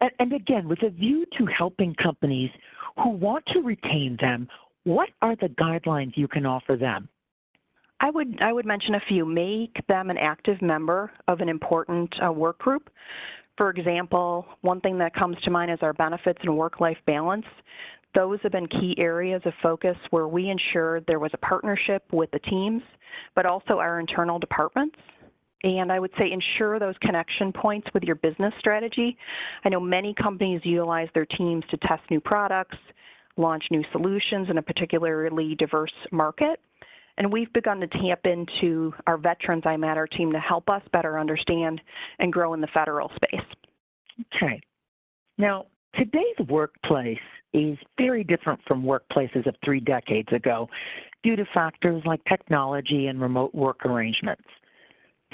And, 0.00 0.10
and 0.18 0.32
again, 0.32 0.68
with 0.68 0.82
a 0.82 0.90
view 0.90 1.24
to 1.38 1.46
helping 1.46 1.94
companies 1.94 2.50
who 3.02 3.10
want 3.10 3.44
to 3.46 3.60
retain 3.60 4.16
them, 4.20 4.48
what 4.84 5.10
are 5.22 5.36
the 5.36 5.48
guidelines 5.48 6.16
you 6.16 6.28
can 6.28 6.46
offer 6.46 6.76
them? 6.76 7.08
I 8.00 8.10
would 8.10 8.38
I 8.42 8.52
would 8.52 8.66
mention 8.66 8.96
a 8.96 9.00
few. 9.00 9.24
Make 9.24 9.86
them 9.86 10.10
an 10.10 10.18
active 10.18 10.60
member 10.60 11.10
of 11.28 11.40
an 11.40 11.48
important 11.48 12.14
uh, 12.24 12.30
work 12.32 12.58
group. 12.58 12.90
For 13.56 13.70
example, 13.70 14.46
one 14.62 14.80
thing 14.80 14.98
that 14.98 15.14
comes 15.14 15.36
to 15.44 15.50
mind 15.50 15.70
is 15.70 15.78
our 15.80 15.92
benefits 15.92 16.40
and 16.42 16.56
work-life 16.56 16.98
balance. 17.06 17.46
Those 18.14 18.40
have 18.42 18.52
been 18.52 18.66
key 18.66 18.94
areas 18.98 19.42
of 19.44 19.52
focus 19.62 19.96
where 20.10 20.28
we 20.28 20.50
ensured 20.50 21.04
there 21.06 21.18
was 21.20 21.30
a 21.34 21.38
partnership 21.38 22.04
with 22.12 22.30
the 22.32 22.40
teams, 22.40 22.82
but 23.34 23.46
also 23.46 23.78
our 23.78 24.00
internal 24.00 24.38
departments. 24.38 24.98
And 25.64 25.90
I 25.90 25.98
would 25.98 26.10
say 26.18 26.30
ensure 26.30 26.78
those 26.78 26.94
connection 27.00 27.50
points 27.50 27.88
with 27.94 28.02
your 28.02 28.16
business 28.16 28.52
strategy. 28.58 29.16
I 29.64 29.70
know 29.70 29.80
many 29.80 30.12
companies 30.12 30.60
utilize 30.62 31.08
their 31.14 31.24
teams 31.24 31.64
to 31.70 31.78
test 31.78 32.02
new 32.10 32.20
products, 32.20 32.76
launch 33.38 33.64
new 33.70 33.82
solutions 33.90 34.50
in 34.50 34.58
a 34.58 34.62
particularly 34.62 35.54
diverse 35.54 35.92
market. 36.12 36.60
And 37.16 37.32
we've 37.32 37.52
begun 37.54 37.80
to 37.80 37.86
tap 37.86 38.26
into 38.26 38.92
our 39.06 39.16
Veterans 39.16 39.62
i 39.64 39.76
matter 39.76 40.06
team 40.06 40.32
to 40.32 40.38
help 40.38 40.68
us 40.68 40.82
better 40.92 41.18
understand 41.18 41.80
and 42.18 42.30
grow 42.30 42.52
in 42.52 42.60
the 42.60 42.66
federal 42.68 43.10
space. 43.16 43.46
Okay. 44.36 44.60
Now, 45.38 45.66
today's 45.94 46.46
workplace 46.46 47.18
is 47.54 47.78
very 47.96 48.22
different 48.22 48.60
from 48.66 48.82
workplaces 48.82 49.46
of 49.46 49.54
three 49.64 49.80
decades 49.80 50.30
ago 50.32 50.68
due 51.22 51.36
to 51.36 51.46
factors 51.54 52.02
like 52.04 52.22
technology 52.26 53.06
and 53.06 53.18
remote 53.18 53.54
work 53.54 53.86
arrangements. 53.86 54.44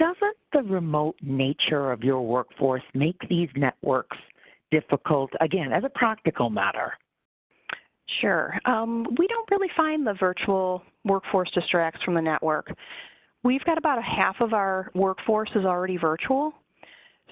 Doesn't 0.00 0.36
the 0.54 0.62
remote 0.62 1.16
nature 1.20 1.92
of 1.92 2.02
your 2.02 2.22
workforce 2.22 2.82
make 2.94 3.18
these 3.28 3.50
networks 3.54 4.16
difficult, 4.70 5.30
again, 5.42 5.74
as 5.74 5.84
a 5.84 5.90
practical 5.90 6.48
matter? 6.48 6.94
Sure. 8.22 8.58
Um, 8.64 9.06
we 9.18 9.26
don't 9.26 9.50
really 9.50 9.68
find 9.76 10.06
the 10.06 10.14
virtual 10.14 10.82
workforce 11.04 11.50
distracts 11.50 12.02
from 12.02 12.14
the 12.14 12.22
network. 12.22 12.74
We've 13.42 13.62
got 13.64 13.76
about 13.76 13.98
a 13.98 14.02
half 14.02 14.40
of 14.40 14.54
our 14.54 14.90
workforce 14.94 15.50
is 15.54 15.66
already 15.66 15.98
virtual. 15.98 16.54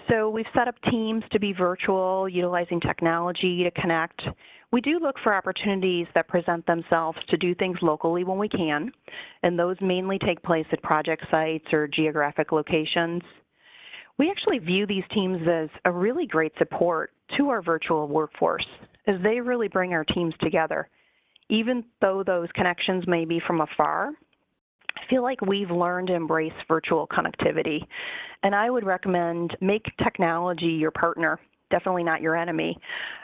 So 0.09 0.31
we've 0.31 0.47
set 0.55 0.69
up 0.69 0.75
teams 0.91 1.23
to 1.33 1.39
be 1.39 1.53
virtual, 1.53 2.29
utilizing 2.29 2.81
technology 2.81 3.63
to 3.65 3.71
connect. 3.73 4.23
We 4.71 4.81
do 4.81 4.99
look 4.99 5.17
for 5.23 5.35
opportunities 5.35 6.07
that 6.15 6.29
present 6.29 6.65
themselves 6.67 7.19
to 7.29 7.37
do 7.37 7.55
things 7.55 7.79
locally 7.83 8.25
when 8.25 8.39
we 8.39 8.49
can, 8.49 8.93
and 9.43 9.59
those 9.59 9.77
mainly 9.81 10.19
take 10.19 10.43
place 10.43 10.67
at 10.73 10.83
project 10.83 11.25
sites 11.31 11.73
or 11.73 11.89
geographic 11.89 12.53
locations. 12.53 13.23
We 14.19 14.31
actually 14.31 14.59
view 14.59 14.87
these 14.87 15.05
teams 15.11 15.47
as 15.49 15.69
a 15.85 15.93
really 15.93 16.27
great 16.27 16.53
support 16.59 17.13
to 17.37 17.49
our 17.49 17.63
virtual 17.63 18.09
workforce 18.09 18.67
as 19.07 19.21
they 19.23 19.41
really 19.41 19.69
bring 19.69 19.93
our 19.93 20.05
teams 20.05 20.35
together. 20.41 20.89
Even 21.49 21.85
though 22.01 22.23
those 22.23 22.49
connections 22.55 23.07
may 23.07 23.25
be 23.25 23.41
from 23.47 23.61
afar, 23.63 24.13
feel 25.09 25.23
like 25.23 25.41
we've 25.43 25.71
learned 25.71 26.09
to 26.09 26.15
embrace 26.15 26.53
virtual 26.67 27.07
connectivity. 27.07 27.85
And 28.43 28.55
I 28.55 28.71
would 28.71 28.85
recommend 28.85 29.57
make 29.61 29.85
technology 30.03 30.67
your 30.67 30.91
partner, 30.91 31.41
definitely 31.71 32.05
not 32.05 32.21
your 32.21 32.37
enemy, 32.37 32.79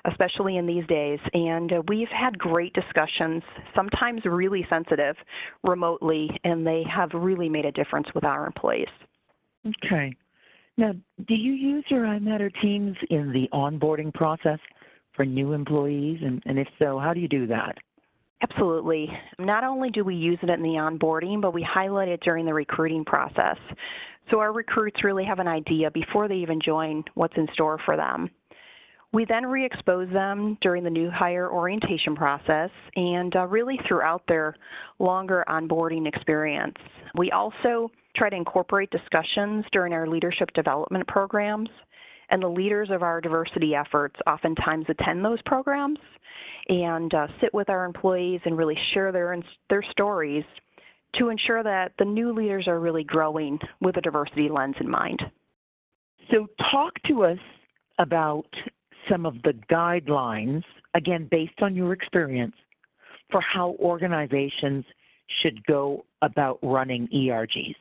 especially 0.07 0.57
in 0.57 0.67
these 0.67 0.87
days. 0.87 1.19
And 1.33 1.73
uh, 1.73 1.83
we've 1.89 2.09
had 2.09 2.39
great 2.39 2.73
discussions, 2.75 3.43
sometimes 3.75 4.25
really 4.25 4.67
sensitive, 4.69 5.17
remotely, 5.63 6.31
and 6.45 6.67
they 6.67 6.85
have 6.85 7.11
really 7.15 7.49
made 7.49 7.65
a 7.65 7.73
difference 7.73 8.09
with 8.15 8.25
our 8.25 8.47
employees. 8.47 8.89
Okay. 9.67 10.15
Now, 10.77 10.93
do 11.29 11.35
you 11.35 11.53
use 11.53 11.85
your 11.89 12.05
iMatter 12.05 12.51
teams 12.61 12.97
in 13.11 13.33
the 13.33 13.49
onboarding 13.53 14.13
process 14.13 14.59
for 15.15 15.25
new 15.25 15.53
employees? 15.53 16.21
And, 16.23 16.43
and 16.47 16.59
if 16.59 16.67
so, 16.79 16.99
how 16.99 17.15
do 17.15 17.21
you 17.21 17.29
do 17.29 17.47
that? 17.47 17.79
Absolutely. 18.51 19.11
Not 19.39 19.65
only 19.65 19.91
do 19.91 20.05
we 20.05 20.15
use 20.15 20.39
it 20.43 20.51
in 20.51 20.63
the 20.63 20.71
onboarding, 20.71 21.41
but 21.41 21.55
we 21.55 21.63
highlight 21.63 22.09
it 22.09 22.21
during 22.21 22.45
the 22.45 22.53
recruiting 22.53 23.05
process. 23.05 23.57
So 24.31 24.39
our 24.39 24.53
recruits 24.53 25.03
really 25.03 25.25
have 25.25 25.39
an 25.39 25.49
idea 25.49 25.91
before 25.91 26.29
they 26.29 26.37
even 26.37 26.61
join 26.61 27.05
what's 27.15 27.37
in 27.37 27.49
store 27.55 27.79
for 27.87 27.97
them. 27.97 28.31
We 29.13 29.25
then 29.25 29.47
re 29.47 29.65
expose 29.65 30.13
them 30.13 30.59
during 30.61 30.85
the 30.85 30.91
new 30.91 31.11
hire 31.11 31.51
orientation 31.51 32.15
process 32.15 32.71
and 32.97 33.35
uh, 33.35 33.47
really 33.47 33.79
throughout 33.89 34.23
their 34.29 34.57
longer 34.99 35.45
onboarding 35.49 36.07
experience. 36.07 36.77
We 37.17 37.31
also 37.31 37.91
try 38.15 38.29
to 38.29 38.37
incorporate 38.37 38.91
discussions 38.91 39.65
during 39.73 39.93
our 39.95 40.07
leadership 40.07 40.53
development 40.53 41.07
programs, 41.07 41.71
and 42.31 42.43
the 42.43 42.49
leaders 42.49 42.91
of 42.91 43.03
our 43.03 43.21
diversity 43.21 43.75
efforts 43.75 44.17
oftentimes 44.27 44.87
attend 44.89 45.25
those 45.25 45.41
programs 45.43 45.99
and 46.69 47.13
uh, 47.15 47.27
sit 47.41 47.53
with 47.53 47.69
our 47.69 47.85
employees 47.85 48.41
and 48.45 48.57
really 48.57 48.79
share 48.93 49.13
their, 49.13 49.37
their 49.69 49.83
stories 49.91 50.45
to 51.17 51.29
ensure 51.29 51.63
that 51.63 51.93
the 51.99 52.05
new 52.05 52.33
leaders 52.33 52.67
are 52.67 52.81
really 52.81 53.05
growing 53.05 53.59
with 53.81 53.97
a 53.97 54.01
diversity 54.01 54.49
lens 54.49 54.77
in 54.81 54.89
mind. 54.89 55.31
So, 56.31 56.47
talk 56.71 56.95
to 57.07 57.25
us 57.25 57.39
about 57.99 58.47
some 59.09 59.27
of 59.27 59.35
the 59.43 59.53
guidelines, 59.71 60.65
again, 60.95 61.29
based 61.31 61.61
on 61.61 61.77
your 61.77 61.93
experience, 61.93 62.57
for 63.31 63.41
how 63.41 63.77
organizations 63.79 64.85
should 65.41 65.65
go 65.67 66.05
about 66.23 66.59
running 66.63 67.09
ERGs? 67.09 67.77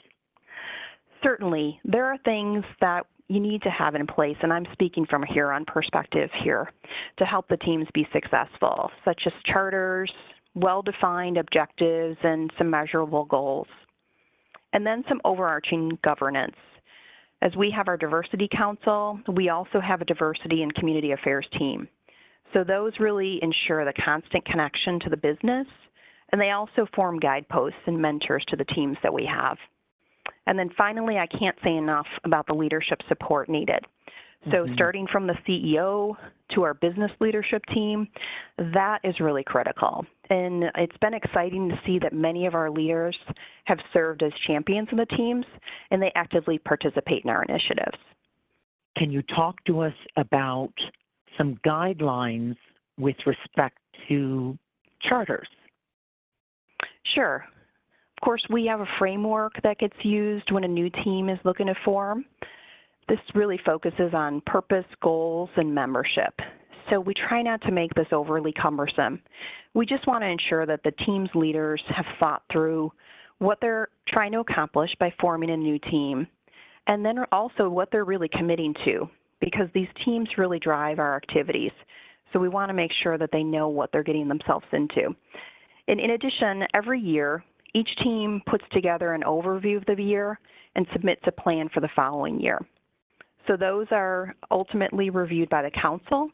Certainly. 1.21 1.79
There 1.85 2.05
are 2.05 2.17
things 2.19 2.63
that 2.81 3.05
you 3.29 3.39
need 3.39 3.61
to 3.63 3.69
have 3.69 3.95
in 3.95 4.05
place, 4.05 4.37
and 4.41 4.51
I'm 4.51 4.67
speaking 4.73 5.05
from 5.05 5.23
a 5.23 5.33
Huron 5.33 5.65
perspective 5.65 6.29
here, 6.33 6.71
to 7.17 7.25
help 7.25 7.47
the 7.47 7.57
teams 7.57 7.87
be 7.93 8.07
successful, 8.11 8.91
such 9.05 9.23
as 9.25 9.33
charters, 9.45 10.11
well 10.55 10.81
defined 10.81 11.37
objectives, 11.37 12.17
and 12.23 12.51
some 12.57 12.69
measurable 12.69 13.25
goals. 13.25 13.67
And 14.73 14.85
then 14.85 15.03
some 15.07 15.21
overarching 15.23 15.97
governance. 16.03 16.55
As 17.41 17.55
we 17.55 17.69
have 17.71 17.87
our 17.87 17.97
Diversity 17.97 18.47
Council, 18.51 19.19
we 19.27 19.49
also 19.49 19.79
have 19.79 20.01
a 20.01 20.05
Diversity 20.05 20.63
and 20.63 20.73
Community 20.75 21.11
Affairs 21.11 21.45
team. 21.57 21.87
So 22.53 22.63
those 22.63 22.93
really 22.99 23.39
ensure 23.41 23.83
the 23.83 23.93
constant 23.93 24.45
connection 24.45 24.99
to 25.01 25.09
the 25.09 25.17
business, 25.17 25.67
and 26.31 26.39
they 26.39 26.51
also 26.51 26.87
form 26.95 27.19
guideposts 27.19 27.79
and 27.85 28.01
mentors 28.01 28.45
to 28.47 28.55
the 28.55 28.65
teams 28.65 28.97
that 29.03 29.13
we 29.13 29.25
have. 29.25 29.57
And 30.47 30.57
then 30.57 30.69
finally, 30.77 31.17
I 31.17 31.27
can't 31.27 31.57
say 31.63 31.75
enough 31.75 32.07
about 32.23 32.47
the 32.47 32.53
leadership 32.53 33.01
support 33.07 33.49
needed. 33.49 33.85
So, 34.51 34.65
mm-hmm. 34.65 34.73
starting 34.75 35.07
from 35.07 35.25
the 35.25 35.35
CEO 35.47 36.15
to 36.51 36.63
our 36.63 36.73
business 36.73 37.11
leadership 37.21 37.65
team, 37.67 38.09
that 38.57 38.99
is 39.03 39.19
really 39.21 39.43
critical. 39.43 40.05
And 40.29 40.65
it's 40.75 40.97
been 40.97 41.13
exciting 41.13 41.69
to 41.69 41.79
see 41.85 41.97
that 41.99 42.13
many 42.13 42.45
of 42.45 42.53
our 42.53 42.69
leaders 42.69 43.17
have 43.65 43.79
served 43.93 44.21
as 44.21 44.33
champions 44.45 44.89
in 44.91 44.97
the 44.97 45.05
teams 45.05 45.45
and 45.91 46.01
they 46.01 46.11
actively 46.15 46.57
participate 46.59 47.23
in 47.23 47.29
our 47.29 47.43
initiatives. 47.43 47.97
Can 48.97 49.11
you 49.11 49.21
talk 49.21 49.63
to 49.65 49.79
us 49.79 49.93
about 50.17 50.73
some 51.37 51.57
guidelines 51.65 52.57
with 52.99 53.15
respect 53.25 53.77
to 54.09 54.57
charters? 55.01 55.47
Sure. 57.03 57.45
Of 58.23 58.25
course, 58.25 58.45
we 58.49 58.65
have 58.67 58.79
a 58.79 58.87
framework 58.99 59.61
that 59.63 59.79
gets 59.79 59.97
used 60.01 60.49
when 60.49 60.63
a 60.63 60.67
new 60.67 60.89
team 61.03 61.27
is 61.27 61.37
looking 61.43 61.67
to 61.67 61.75
form. 61.83 62.23
This 63.09 63.19
really 63.35 63.59
focuses 63.65 64.13
on 64.13 64.39
purpose, 64.45 64.85
goals, 65.01 65.49
and 65.57 65.75
membership. 65.75 66.33
So 66.89 67.01
we 67.01 67.13
try 67.13 67.41
not 67.41 67.61
to 67.63 67.71
make 67.71 67.93
this 67.95 68.07
overly 68.13 68.53
cumbersome. 68.53 69.21
We 69.73 69.85
just 69.85 70.07
want 70.07 70.21
to 70.21 70.27
ensure 70.27 70.65
that 70.65 70.83
the 70.85 70.91
team's 71.05 71.31
leaders 71.35 71.81
have 71.89 72.05
thought 72.17 72.43
through 72.49 72.93
what 73.39 73.57
they're 73.59 73.89
trying 74.07 74.31
to 74.31 74.39
accomplish 74.39 74.95
by 75.01 75.13
forming 75.19 75.49
a 75.49 75.57
new 75.57 75.77
team, 75.77 76.25
and 76.87 77.05
then 77.05 77.25
also 77.33 77.67
what 77.67 77.91
they're 77.91 78.05
really 78.05 78.29
committing 78.29 78.73
to, 78.85 79.09
because 79.41 79.67
these 79.73 79.89
teams 80.05 80.29
really 80.37 80.59
drive 80.59 80.97
our 80.97 81.17
activities. 81.17 81.73
So 82.31 82.39
we 82.39 82.47
want 82.47 82.69
to 82.69 82.73
make 82.73 82.93
sure 82.93 83.17
that 83.17 83.31
they 83.33 83.43
know 83.43 83.67
what 83.67 83.91
they're 83.91 84.01
getting 84.01 84.29
themselves 84.29 84.67
into. 84.71 85.13
And 85.89 85.99
in 85.99 86.11
addition, 86.11 86.63
every 86.73 87.01
year, 87.01 87.43
each 87.73 87.95
team 87.97 88.41
puts 88.45 88.63
together 88.71 89.13
an 89.13 89.23
overview 89.23 89.77
of 89.77 89.85
the 89.85 90.01
year 90.01 90.39
and 90.75 90.85
submits 90.93 91.21
a 91.25 91.31
plan 91.31 91.69
for 91.73 91.79
the 91.79 91.89
following 91.95 92.39
year. 92.39 92.59
So 93.47 93.57
those 93.57 93.87
are 93.91 94.35
ultimately 94.51 95.09
reviewed 95.09 95.49
by 95.49 95.63
the 95.63 95.71
council, 95.71 96.29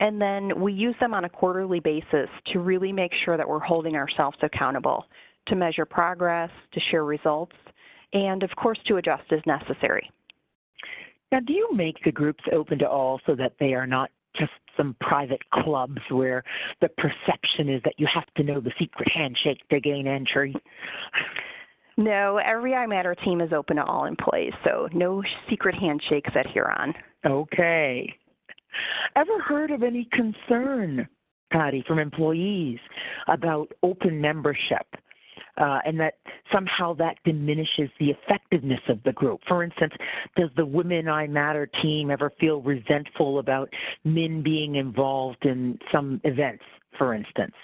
and 0.00 0.20
then 0.20 0.60
we 0.60 0.72
use 0.72 0.94
them 1.00 1.12
on 1.12 1.24
a 1.24 1.28
quarterly 1.28 1.80
basis 1.80 2.28
to 2.52 2.60
really 2.60 2.92
make 2.92 3.12
sure 3.24 3.36
that 3.36 3.48
we're 3.48 3.58
holding 3.58 3.96
ourselves 3.96 4.38
accountable, 4.42 5.06
to 5.46 5.56
measure 5.56 5.84
progress, 5.84 6.50
to 6.72 6.80
share 6.90 7.04
results, 7.04 7.56
and 8.12 8.42
of 8.42 8.54
course 8.56 8.78
to 8.86 8.96
adjust 8.96 9.30
as 9.32 9.40
necessary. 9.46 10.10
Now, 11.30 11.40
do 11.40 11.52
you 11.52 11.68
make 11.74 12.02
the 12.04 12.12
groups 12.12 12.42
open 12.52 12.78
to 12.78 12.88
all 12.88 13.20
so 13.26 13.34
that 13.34 13.52
they 13.60 13.74
are 13.74 13.86
not 13.86 14.10
just 14.38 14.52
some 14.76 14.96
private 15.00 15.42
clubs 15.50 16.00
where 16.10 16.42
the 16.80 16.88
perception 16.88 17.68
is 17.68 17.82
that 17.84 17.94
you 17.98 18.06
have 18.06 18.26
to 18.36 18.42
know 18.42 18.60
the 18.60 18.72
secret 18.78 19.10
handshake 19.10 19.60
to 19.70 19.80
gain 19.80 20.06
entry? 20.06 20.54
No, 21.96 22.36
every 22.36 22.72
iMatter 22.72 23.20
team 23.24 23.40
is 23.40 23.52
open 23.52 23.76
to 23.76 23.84
all 23.84 24.04
employees, 24.04 24.52
so 24.64 24.88
no 24.92 25.22
secret 25.50 25.74
handshakes 25.74 26.30
at 26.36 26.46
Huron. 26.46 26.94
Okay. 27.26 28.14
Ever 29.16 29.40
heard 29.40 29.72
of 29.72 29.82
any 29.82 30.08
concern, 30.12 31.08
Patty, 31.50 31.82
from 31.88 31.98
employees 31.98 32.78
about 33.26 33.72
open 33.82 34.20
membership? 34.20 34.86
Uh, 35.58 35.80
and 35.84 35.98
that 36.00 36.14
somehow 36.52 36.94
that 36.94 37.16
diminishes 37.24 37.90
the 37.98 38.10
effectiveness 38.10 38.80
of 38.88 39.02
the 39.04 39.12
group. 39.12 39.40
For 39.46 39.62
instance, 39.62 39.92
does 40.36 40.50
the 40.56 40.64
Women 40.64 41.08
I 41.08 41.26
Matter 41.26 41.66
team 41.66 42.10
ever 42.10 42.32
feel 42.40 42.62
resentful 42.62 43.38
about 43.38 43.72
men 44.04 44.42
being 44.42 44.76
involved 44.76 45.44
in 45.44 45.78
some 45.92 46.20
events, 46.24 46.64
for 46.96 47.14
instance? 47.14 47.54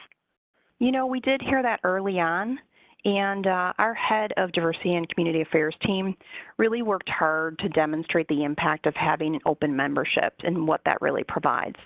You 0.81 0.93
know, 0.93 1.07
we 1.07 1.21
did 1.21 1.41
hear 1.41 1.63
that 1.63 1.81
early 1.85 2.21
on. 2.21 2.59
And 3.07 3.47
uh, 3.47 3.75
our 3.77 3.93
head 3.93 4.33
of 4.39 4.51
diversity 4.53 4.95
and 4.95 5.07
community 5.11 5.43
affairs 5.43 5.75
team 5.83 6.17
really 6.57 6.81
worked 6.81 7.09
hard 7.11 7.59
to 7.59 7.69
demonstrate 7.69 8.27
the 8.29 8.45
impact 8.45 8.87
of 8.87 8.95
having 8.95 9.35
an 9.35 9.43
open 9.45 9.77
membership 9.77 10.33
and 10.43 10.67
what 10.67 10.81
that 10.87 11.03
really 11.03 11.23
provides. 11.23 11.77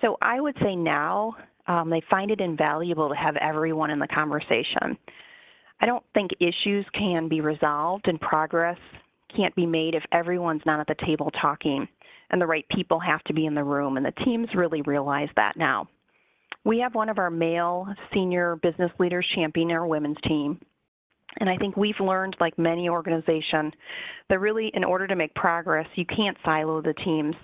So 0.00 0.16
I 0.22 0.40
would 0.40 0.56
say 0.62 0.76
now 0.76 1.36
um, 1.66 1.90
they 1.90 2.02
find 2.08 2.30
it 2.30 2.40
invaluable 2.40 3.08
to 3.08 3.16
have 3.16 3.36
everyone 3.36 3.90
in 3.90 3.98
the 3.98 4.06
conversation. 4.06 4.96
I 5.80 5.86
don't 5.86 6.04
think 6.14 6.30
issues 6.40 6.86
can 6.92 7.28
be 7.28 7.40
resolved 7.40 8.08
and 8.08 8.20
progress 8.20 8.78
can't 9.34 9.54
be 9.54 9.66
made 9.66 9.94
if 9.94 10.04
everyone's 10.12 10.62
not 10.64 10.80
at 10.80 10.86
the 10.86 11.04
table 11.04 11.30
talking 11.30 11.88
and 12.30 12.40
the 12.40 12.46
right 12.46 12.66
people 12.70 12.98
have 12.98 13.22
to 13.24 13.32
be 13.32 13.46
in 13.46 13.54
the 13.54 13.62
room, 13.62 13.96
and 13.96 14.04
the 14.04 14.24
teams 14.24 14.48
really 14.54 14.82
realize 14.82 15.28
that 15.36 15.56
now. 15.56 15.88
We 16.64 16.78
have 16.80 16.94
one 16.94 17.08
of 17.08 17.18
our 17.18 17.30
male 17.30 17.86
senior 18.12 18.56
business 18.56 18.90
leaders 18.98 19.26
championing 19.34 19.76
our 19.76 19.86
women's 19.86 20.20
team. 20.24 20.58
And 21.38 21.50
I 21.50 21.56
think 21.56 21.76
we've 21.76 21.98
learned, 22.00 22.36
like 22.40 22.58
many 22.58 22.88
organizations, 22.88 23.72
that 24.28 24.40
really, 24.40 24.68
in 24.74 24.84
order 24.84 25.06
to 25.06 25.16
make 25.16 25.34
progress, 25.34 25.86
you 25.94 26.06
can't 26.06 26.36
silo 26.44 26.80
the 26.80 26.94
teams. 26.94 27.36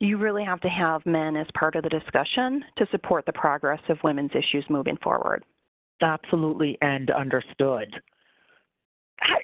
You 0.00 0.18
really 0.18 0.44
have 0.44 0.60
to 0.60 0.68
have 0.68 1.06
men 1.06 1.36
as 1.36 1.46
part 1.54 1.76
of 1.76 1.82
the 1.82 1.88
discussion 1.88 2.64
to 2.76 2.86
support 2.90 3.26
the 3.26 3.32
progress 3.32 3.80
of 3.88 3.98
women's 4.04 4.32
issues 4.34 4.64
moving 4.68 4.98
forward. 4.98 5.44
Absolutely, 6.00 6.78
and 6.82 7.10
understood. 7.10 8.00
How, 9.16 9.36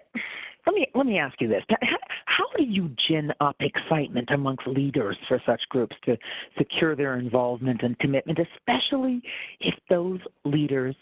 let 0.67 0.75
me 0.75 0.87
let 0.95 1.07
me 1.07 1.19
ask 1.19 1.41
you 1.41 1.49
this: 1.49 1.65
how, 1.69 1.97
how 2.27 2.45
do 2.57 2.65
you 2.65 2.91
gin 3.09 3.33
up 3.41 3.57
excitement 3.61 4.31
amongst 4.31 4.67
leaders 4.67 5.17
for 5.29 5.41
such 5.45 5.69
groups 5.69 5.97
to 6.05 6.17
secure 6.57 6.95
their 6.97 7.17
involvement 7.17 7.83
and 7.83 7.99
commitment, 7.99 8.39
especially 8.39 9.23
if 9.61 9.75
those 9.91 10.21
leaders 10.45 10.95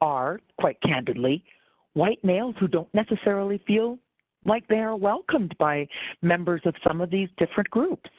are, 0.00 0.40
quite 0.58 0.80
candidly, 0.82 1.44
white 1.94 2.22
males 2.22 2.54
who 2.58 2.68
don't 2.68 2.92
necessarily 2.94 3.58
feel 3.66 3.98
like 4.44 4.66
they 4.68 4.78
are 4.78 4.96
welcomed 4.96 5.56
by 5.58 5.86
members 6.22 6.60
of 6.64 6.74
some 6.86 7.00
of 7.00 7.10
these 7.10 7.28
different 7.38 7.68
groups? 7.70 8.10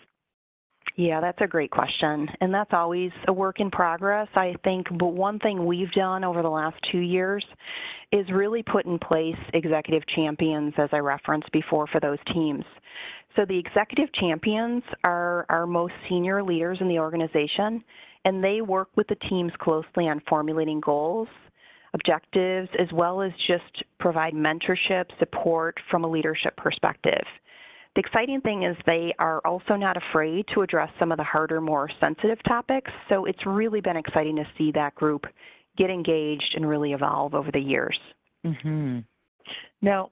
Yeah, 0.99 1.21
that's 1.21 1.39
a 1.39 1.47
great 1.47 1.71
question. 1.71 2.29
And 2.41 2.53
that's 2.53 2.73
always 2.73 3.11
a 3.29 3.31
work 3.31 3.61
in 3.61 3.71
progress, 3.71 4.27
I 4.35 4.53
think. 4.65 4.85
But 4.97 5.13
one 5.13 5.39
thing 5.39 5.65
we've 5.65 5.91
done 5.93 6.25
over 6.25 6.41
the 6.41 6.49
last 6.49 6.75
two 6.91 6.99
years 6.99 7.45
is 8.11 8.29
really 8.29 8.63
put 8.63 8.85
in 8.85 8.99
place 8.99 9.37
executive 9.53 10.05
champions, 10.07 10.73
as 10.77 10.89
I 10.91 10.97
referenced 10.97 11.49
before, 11.53 11.87
for 11.87 12.01
those 12.01 12.17
teams. 12.33 12.65
So 13.37 13.45
the 13.45 13.57
executive 13.57 14.11
champions 14.11 14.83
are 15.05 15.45
our 15.47 15.65
most 15.65 15.93
senior 16.09 16.43
leaders 16.43 16.79
in 16.81 16.89
the 16.89 16.99
organization, 16.99 17.81
and 18.25 18.43
they 18.43 18.59
work 18.59 18.89
with 18.97 19.07
the 19.07 19.15
teams 19.29 19.53
closely 19.57 20.09
on 20.09 20.21
formulating 20.27 20.81
goals, 20.81 21.29
objectives, 21.93 22.67
as 22.77 22.91
well 22.91 23.21
as 23.21 23.31
just 23.47 23.83
provide 24.01 24.33
mentorship 24.33 25.05
support 25.17 25.79
from 25.89 26.03
a 26.03 26.09
leadership 26.09 26.57
perspective. 26.57 27.23
The 27.95 28.01
exciting 28.01 28.41
thing 28.41 28.63
is 28.63 28.77
they 28.85 29.13
are 29.19 29.39
also 29.45 29.75
not 29.75 29.97
afraid 29.97 30.45
to 30.53 30.61
address 30.61 30.89
some 30.99 31.11
of 31.11 31.17
the 31.17 31.23
harder, 31.23 31.59
more 31.59 31.89
sensitive 31.99 32.41
topics. 32.43 32.91
So 33.09 33.25
it's 33.25 33.45
really 33.45 33.81
been 33.81 33.97
exciting 33.97 34.35
to 34.37 34.47
see 34.57 34.71
that 34.73 34.95
group 34.95 35.25
get 35.77 35.89
engaged 35.89 36.53
and 36.55 36.67
really 36.67 36.93
evolve 36.93 37.33
over 37.33 37.51
the 37.51 37.59
years. 37.59 37.97
Mm-hmm. 38.45 38.99
Now, 39.81 40.11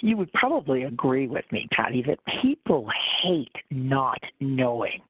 you 0.00 0.16
would 0.16 0.32
probably 0.32 0.84
agree 0.84 1.26
with 1.26 1.44
me, 1.52 1.68
Patty, 1.72 2.02
that 2.02 2.18
people 2.40 2.88
hate 3.20 3.54
not 3.70 4.22
knowing. 4.40 5.00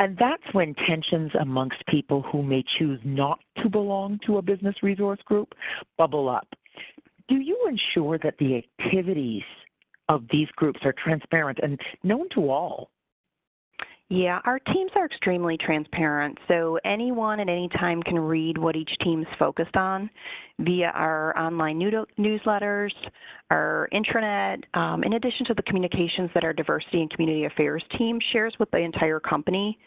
And 0.00 0.16
that's 0.18 0.42
when 0.52 0.74
tensions 0.74 1.30
amongst 1.40 1.84
people 1.86 2.22
who 2.22 2.42
may 2.42 2.64
choose 2.78 3.00
not 3.04 3.38
to 3.62 3.68
belong 3.68 4.18
to 4.26 4.38
a 4.38 4.42
business 4.42 4.74
resource 4.82 5.20
group 5.24 5.54
bubble 5.96 6.28
up. 6.28 6.48
Do 7.28 7.36
you 7.36 7.58
ensure 7.68 8.18
that 8.18 8.36
the 8.38 8.56
activities 8.80 9.44
of 10.08 10.24
these 10.30 10.48
groups 10.56 10.80
are 10.84 10.94
transparent 10.94 11.58
and 11.62 11.80
known 12.02 12.28
to 12.30 12.50
all. 12.50 12.90
Yeah, 14.10 14.40
our 14.46 14.58
teams 14.58 14.90
are 14.96 15.04
extremely 15.04 15.58
transparent, 15.58 16.38
so 16.48 16.78
anyone 16.82 17.40
at 17.40 17.48
any 17.50 17.68
time 17.68 18.02
can 18.02 18.18
read 18.18 18.56
what 18.56 18.74
each 18.74 18.90
team's 19.02 19.26
focused 19.38 19.76
on 19.76 20.08
via 20.60 20.92
our 20.94 21.38
online 21.38 21.78
newsletters, 22.18 22.92
our 23.50 23.86
intranet, 23.92 24.64
um, 24.72 25.04
in 25.04 25.12
addition 25.12 25.44
to 25.44 25.52
the 25.52 25.62
communications 25.62 26.30
that 26.32 26.42
our 26.42 26.54
diversity 26.54 27.02
and 27.02 27.10
community 27.10 27.44
affairs 27.44 27.84
team 27.98 28.18
shares 28.32 28.54
with 28.58 28.70
the 28.70 28.78
entire 28.78 29.20
company. 29.20 29.78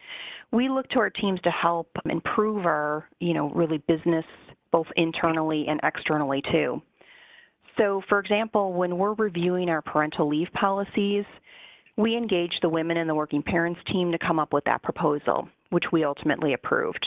We 0.52 0.70
look 0.70 0.88
to 0.90 1.00
our 1.00 1.10
teams 1.10 1.42
to 1.42 1.50
help 1.50 1.90
improve 2.08 2.68
our, 2.68 3.10
you 3.22 3.34
know, 3.34 3.50
really 3.50 3.80
business 3.88 4.26
both 4.72 4.88
internally 4.98 5.68
and 5.68 5.80
externally 5.84 6.44
too. 6.52 6.80
So, 7.78 8.02
for 8.10 8.20
example, 8.20 8.74
when 8.74 8.98
we're 8.98 9.14
reviewing 9.14 9.70
our 9.70 9.82
parental 9.82 10.28
leave 10.28 10.52
policies, 10.54 11.26
we 11.98 12.16
engage 12.16 12.58
the 12.62 12.70
women 12.70 12.98
in 12.98 13.08
the 13.08 13.16
working 13.16 13.44
parents 13.44 13.80
team 13.88 14.12
to 14.12 14.18
come 14.18 14.40
up 14.40 14.54
with 14.54 14.64
that 14.66 14.84
proposal, 14.84 15.48
which 15.70 15.86
we 15.92 16.04
ultimately 16.04 16.54
approved. 16.54 17.06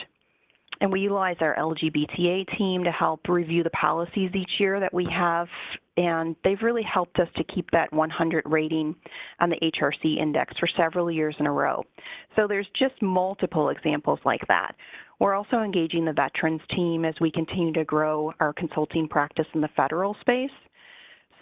And 0.81 0.90
we 0.90 1.00
utilize 1.00 1.37
our 1.40 1.55
LGBTA 1.57 2.57
team 2.57 2.85
to 2.85 2.90
help 2.90 3.29
review 3.29 3.62
the 3.62 3.70
policies 3.70 4.31
each 4.35 4.59
year 4.59 4.81
that 4.81 4.92
we 4.92 5.07
have, 5.07 5.48
and 5.96 6.35
they've 6.42 6.61
really 6.62 6.83
helped 6.83 7.18
us 7.20 7.29
to 7.37 7.44
keep 7.44 7.70
that 7.70 7.92
100 7.92 8.42
rating 8.46 8.94
on 9.40 9.50
the 9.50 9.57
HRC 9.62 10.18
index 10.18 10.59
for 10.59 10.66
several 10.66 11.11
years 11.11 11.37
in 11.38 11.46
a 11.46 11.53
row. 11.53 11.85
So 12.35 12.48
there's 12.48 12.66
just 12.74 13.00
multiple 13.00 13.68
examples 13.68 14.18
like 14.24 14.44
that. 14.48 14.74
We're 15.20 15.35
also 15.35 15.61
engaging 15.62 16.05
the 16.05 16.12
veterans 16.12 16.62
team 16.70 17.05
as 17.05 17.14
we 17.20 17.31
continue 17.31 17.72
to 17.74 17.85
grow 17.85 18.33
our 18.40 18.53
consulting 18.53 19.09
practice 19.09 19.46
in 19.55 19.61
the 19.61 19.68
federal 19.77 20.16
space. 20.20 20.50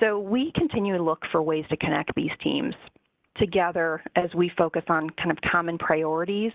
So 0.00 0.18
we 0.18 0.52
continue 0.52 0.96
to 0.96 1.02
look 1.02 1.22
for 1.30 1.42
ways 1.42 1.64
to 1.70 1.76
connect 1.76 2.14
these 2.14 2.32
teams 2.42 2.74
together 3.36 4.02
as 4.16 4.32
we 4.34 4.50
focus 4.56 4.82
on 4.88 5.08
kind 5.10 5.30
of 5.30 5.38
common 5.50 5.78
priorities 5.78 6.52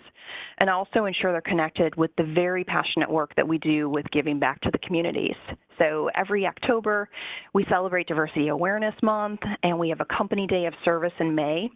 and 0.60 0.70
also 0.70 1.06
ensure 1.06 1.32
they're 1.32 1.42
connected 1.42 1.96
with 1.96 2.12
the 2.18 2.24
very 2.24 2.64
passionate 2.64 3.10
work 3.10 3.34
that 3.36 3.48
we 3.48 3.58
do 3.58 3.90
with 3.90 4.06
giving 4.12 4.40
back 4.40 4.62
to 4.62 4.72
the 4.72 4.78
communities. 4.80 5.36
So 5.80 6.10
every 6.16 6.46
October, 6.46 7.10
we 7.54 7.66
celebrate 7.66 8.08
Diversity 8.08 8.50
Awareness 8.50 8.96
Month 9.02 9.42
and 9.64 9.78
we 9.78 9.90
have 9.90 10.02
a 10.02 10.06
Company 10.06 10.48
Day 10.48 10.66
of 10.66 10.74
Service 10.84 11.14
in 11.20 11.34
May. 11.34 11.70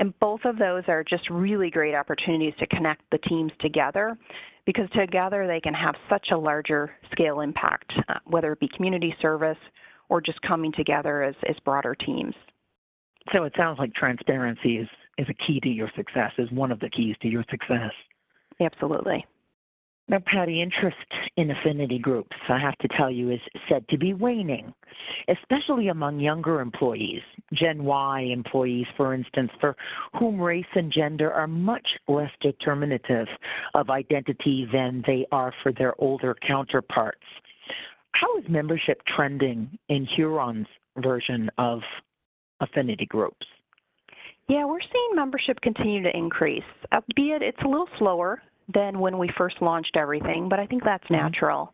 And 0.00 0.16
both 0.20 0.44
of 0.44 0.58
those 0.58 0.84
are 0.86 1.02
just 1.02 1.28
really 1.28 1.70
great 1.70 1.94
opportunities 1.94 2.54
to 2.58 2.66
connect 2.68 3.02
the 3.10 3.18
teams 3.18 3.52
together 3.60 4.16
because 4.68 4.86
together 4.90 5.46
they 5.46 5.62
can 5.62 5.72
have 5.72 5.94
such 6.10 6.30
a 6.30 6.36
larger 6.36 6.90
scale 7.10 7.40
impact, 7.40 7.90
uh, 8.10 8.18
whether 8.26 8.52
it 8.52 8.60
be 8.60 8.68
community 8.68 9.16
service 9.18 9.56
or 10.10 10.20
just 10.20 10.42
coming 10.42 10.70
together 10.72 11.22
as, 11.22 11.34
as 11.48 11.56
broader 11.64 11.94
teams. 11.94 12.34
So 13.32 13.44
it 13.44 13.54
sounds 13.56 13.78
like 13.78 13.94
transparency 13.94 14.76
is, 14.76 14.88
is 15.16 15.26
a 15.30 15.32
key 15.32 15.58
to 15.60 15.70
your 15.70 15.90
success, 15.96 16.32
is 16.36 16.50
one 16.50 16.70
of 16.70 16.80
the 16.80 16.90
keys 16.90 17.16
to 17.22 17.28
your 17.28 17.46
success. 17.50 17.92
Absolutely. 18.60 19.24
Now, 20.06 20.18
Patty, 20.26 20.60
interest 20.60 20.98
in 21.38 21.50
affinity 21.50 21.98
groups, 21.98 22.36
I 22.50 22.58
have 22.58 22.76
to 22.78 22.88
tell 22.88 23.10
you, 23.10 23.30
is 23.30 23.40
said 23.70 23.88
to 23.88 23.96
be 23.96 24.12
waning, 24.12 24.74
especially 25.28 25.88
among 25.88 26.20
younger 26.20 26.60
employees, 26.60 27.22
Gen 27.52 27.84
Y 27.84 28.20
employees, 28.20 28.86
for 28.96 29.14
instance, 29.14 29.50
for 29.60 29.76
whom 30.18 30.40
race 30.40 30.66
and 30.74 30.90
gender 30.92 31.32
are 31.32 31.46
much 31.46 31.86
less 32.06 32.30
determinative 32.40 33.26
of 33.74 33.90
identity 33.90 34.68
than 34.72 35.02
they 35.06 35.26
are 35.32 35.52
for 35.62 35.72
their 35.72 35.94
older 36.00 36.36
counterparts. 36.46 37.24
How 38.12 38.38
is 38.38 38.44
membership 38.48 39.02
trending 39.06 39.78
in 39.88 40.04
Huron's 40.04 40.66
version 40.98 41.50
of 41.58 41.80
affinity 42.60 43.06
groups? 43.06 43.46
Yeah, 44.48 44.64
we're 44.64 44.80
seeing 44.80 45.10
membership 45.14 45.60
continue 45.60 46.02
to 46.02 46.16
increase, 46.16 46.64
albeit 46.92 47.42
it's 47.42 47.60
a 47.64 47.68
little 47.68 47.88
slower 47.98 48.42
than 48.72 48.98
when 48.98 49.18
we 49.18 49.30
first 49.36 49.60
launched 49.60 49.96
everything, 49.96 50.48
but 50.48 50.58
I 50.58 50.66
think 50.66 50.84
that's 50.84 51.04
mm-hmm. 51.04 51.16
natural. 51.16 51.72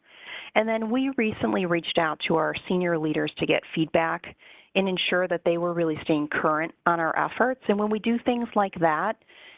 And 0.57 0.69
then 0.69 0.91
we 0.91 1.11
recently 1.17 1.67
reached 1.67 1.99
out 1.99 2.21
to 2.27 2.37
our 2.37 2.55
senior 2.69 2.99
leaders 2.99 3.33
to 3.39 3.47
get 3.47 3.63
feedback 3.75 4.37
and 4.75 4.89
ensure 4.89 5.29
that 5.29 5.43
they 5.45 5.59
were 5.59 5.73
really 5.73 5.99
staying 6.03 6.29
current 6.29 6.75
on 6.87 7.01
our 7.01 7.17
efforts. 7.19 7.63
And 7.69 7.79
when 7.79 7.91
we 7.91 7.99
do 7.99 8.19
things 8.19 8.49
like 8.55 8.75
that 8.81 9.17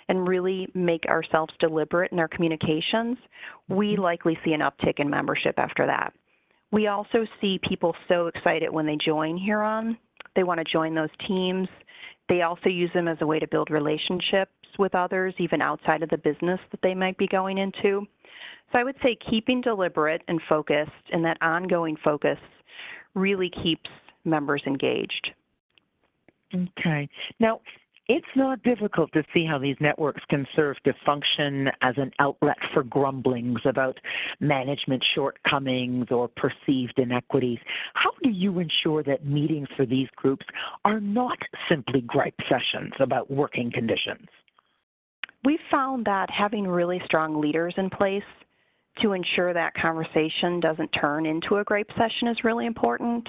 and 0.08 0.28
really 0.28 0.68
make 0.74 1.04
ourselves 1.06 1.52
deliberate 1.58 2.12
in 2.12 2.18
our 2.18 2.28
communications, 2.28 3.16
we 3.68 3.92
mm-hmm. 3.92 4.02
likely 4.02 4.38
see 4.44 4.52
an 4.52 4.60
uptick 4.60 4.98
in 4.98 5.08
membership 5.08 5.58
after 5.58 5.86
that. 5.86 6.12
We 6.72 6.88
also 6.88 7.26
see 7.40 7.58
people 7.62 7.94
so 8.08 8.26
excited 8.26 8.70
when 8.70 8.86
they 8.86 8.96
join 8.96 9.36
Huron. 9.36 9.96
They 10.34 10.42
want 10.42 10.58
to 10.58 10.64
join 10.64 10.94
those 10.94 11.10
teams. 11.26 11.68
They 12.28 12.42
also 12.42 12.68
use 12.68 12.90
them 12.92 13.08
as 13.08 13.18
a 13.20 13.26
way 13.26 13.38
to 13.38 13.46
build 13.46 13.70
relationships 13.70 14.52
with 14.78 14.94
others, 14.94 15.32
even 15.38 15.62
outside 15.62 16.02
of 16.02 16.10
the 16.10 16.18
business 16.18 16.60
that 16.70 16.82
they 16.82 16.94
might 16.94 17.16
be 17.16 17.28
going 17.28 17.58
into. 17.58 18.06
So 18.72 18.78
I 18.78 18.84
would 18.84 18.96
say 19.02 19.16
keeping 19.30 19.60
deliberate 19.60 20.22
and 20.28 20.40
focused 20.48 20.90
and 21.12 21.24
that 21.24 21.38
ongoing 21.40 21.96
focus 22.04 22.38
really 23.14 23.48
keeps 23.48 23.88
members 24.26 24.62
engaged. 24.66 25.32
Okay. 26.54 27.08
Now, 27.40 27.60
it's 28.08 28.26
not 28.36 28.62
difficult 28.62 29.12
to 29.14 29.24
see 29.34 29.44
how 29.44 29.58
these 29.58 29.76
networks 29.80 30.22
can 30.28 30.46
serve 30.54 30.76
to 30.84 30.94
function 31.04 31.70
as 31.82 31.94
an 31.96 32.12
outlet 32.20 32.56
for 32.72 32.84
grumblings 32.84 33.60
about 33.64 33.98
management 34.38 35.04
shortcomings 35.14 36.06
or 36.10 36.28
perceived 36.28 36.98
inequities. 36.98 37.58
How 37.94 38.12
do 38.22 38.30
you 38.30 38.60
ensure 38.60 39.02
that 39.02 39.26
meetings 39.26 39.68
for 39.76 39.86
these 39.86 40.08
groups 40.14 40.46
are 40.84 41.00
not 41.00 41.38
simply 41.68 42.00
gripe 42.00 42.38
sessions 42.48 42.92
about 43.00 43.28
working 43.28 43.72
conditions? 43.72 44.28
We've 45.44 45.58
found 45.68 46.04
that 46.06 46.30
having 46.30 46.66
really 46.66 47.02
strong 47.04 47.40
leaders 47.40 47.74
in 47.76 47.90
place 47.90 48.22
to 49.00 49.12
ensure 49.12 49.52
that 49.52 49.74
conversation 49.74 50.60
doesn't 50.60 50.88
turn 50.90 51.26
into 51.26 51.56
a 51.56 51.64
gripe 51.64 51.90
session 51.98 52.28
is 52.28 52.44
really 52.44 52.66
important. 52.66 53.28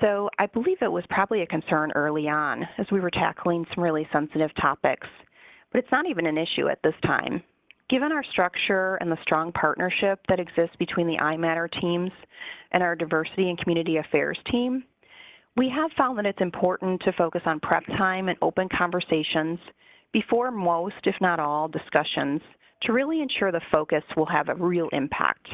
So 0.00 0.30
I 0.38 0.46
believe 0.46 0.78
it 0.80 0.92
was 0.92 1.04
probably 1.10 1.42
a 1.42 1.46
concern 1.46 1.90
early 1.94 2.28
on 2.28 2.66
as 2.78 2.86
we 2.90 3.00
were 3.00 3.10
tackling 3.10 3.66
some 3.74 3.82
really 3.82 4.06
sensitive 4.12 4.54
topics, 4.60 5.06
but 5.72 5.80
it's 5.80 5.92
not 5.92 6.06
even 6.06 6.26
an 6.26 6.38
issue 6.38 6.68
at 6.68 6.82
this 6.82 6.94
time. 7.04 7.42
Given 7.88 8.12
our 8.12 8.22
structure 8.22 8.96
and 8.96 9.10
the 9.10 9.18
strong 9.22 9.50
partnership 9.52 10.20
that 10.28 10.38
exists 10.38 10.76
between 10.78 11.06
the 11.06 11.16
iMatter 11.16 11.70
teams 11.80 12.12
and 12.72 12.82
our 12.82 12.94
diversity 12.94 13.48
and 13.48 13.58
community 13.58 13.96
affairs 13.96 14.38
team, 14.50 14.84
we 15.56 15.68
have 15.70 15.90
found 15.96 16.18
that 16.18 16.26
it's 16.26 16.40
important 16.40 17.00
to 17.02 17.12
focus 17.12 17.42
on 17.46 17.60
prep 17.60 17.84
time 17.96 18.28
and 18.28 18.38
open 18.42 18.68
conversations 18.68 19.58
before 20.12 20.50
most, 20.50 20.96
if 21.04 21.16
not 21.20 21.40
all, 21.40 21.66
discussions 21.66 22.40
to 22.82 22.92
really 22.92 23.20
ensure 23.20 23.50
the 23.50 23.60
focus 23.72 24.04
will 24.16 24.26
have 24.26 24.48
a 24.48 24.54
real 24.54 24.88
impact. 24.92 25.48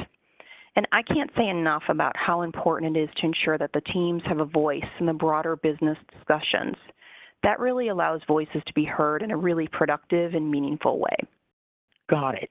And 0.77 0.89
I 0.91 1.03
can't 1.03 1.31
say 1.37 1.49
enough 1.49 1.85
about 1.89 2.17
how 2.17 2.43
important 2.43 2.97
it 2.97 3.01
is 3.01 3.11
to 3.17 3.27
ensure 3.27 3.59
that 3.59 3.73
the 3.73 3.81
teams 3.81 4.23
have 4.27 4.41
a 4.41 4.45
voice 4.45 4.83
in 4.99 5.07
the 5.07 5.13
broader 5.13 5.57
business 5.57 5.99
discussions. 6.13 6.75
That 7.43 7.61
really 7.61 7.89
allows 7.89 8.23
voices 8.27 8.63
to 8.67 8.75
be 8.75 8.85
heard 8.85 9.23
in 9.23 9.31
a 9.31 9.37
really 9.37 9.69
productive 9.69 10.35
and 10.35 10.51
meaningful 10.51 10.99
way. 10.99 11.17
Got 12.09 12.43
it. 12.43 12.51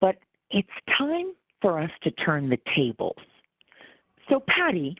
But 0.00 0.16
it's 0.50 0.68
time 0.96 1.32
for 1.62 1.78
us 1.78 1.90
to 2.02 2.10
turn 2.10 2.50
the 2.50 2.58
tables. 2.74 3.16
So, 4.28 4.40
Patty, 4.46 4.96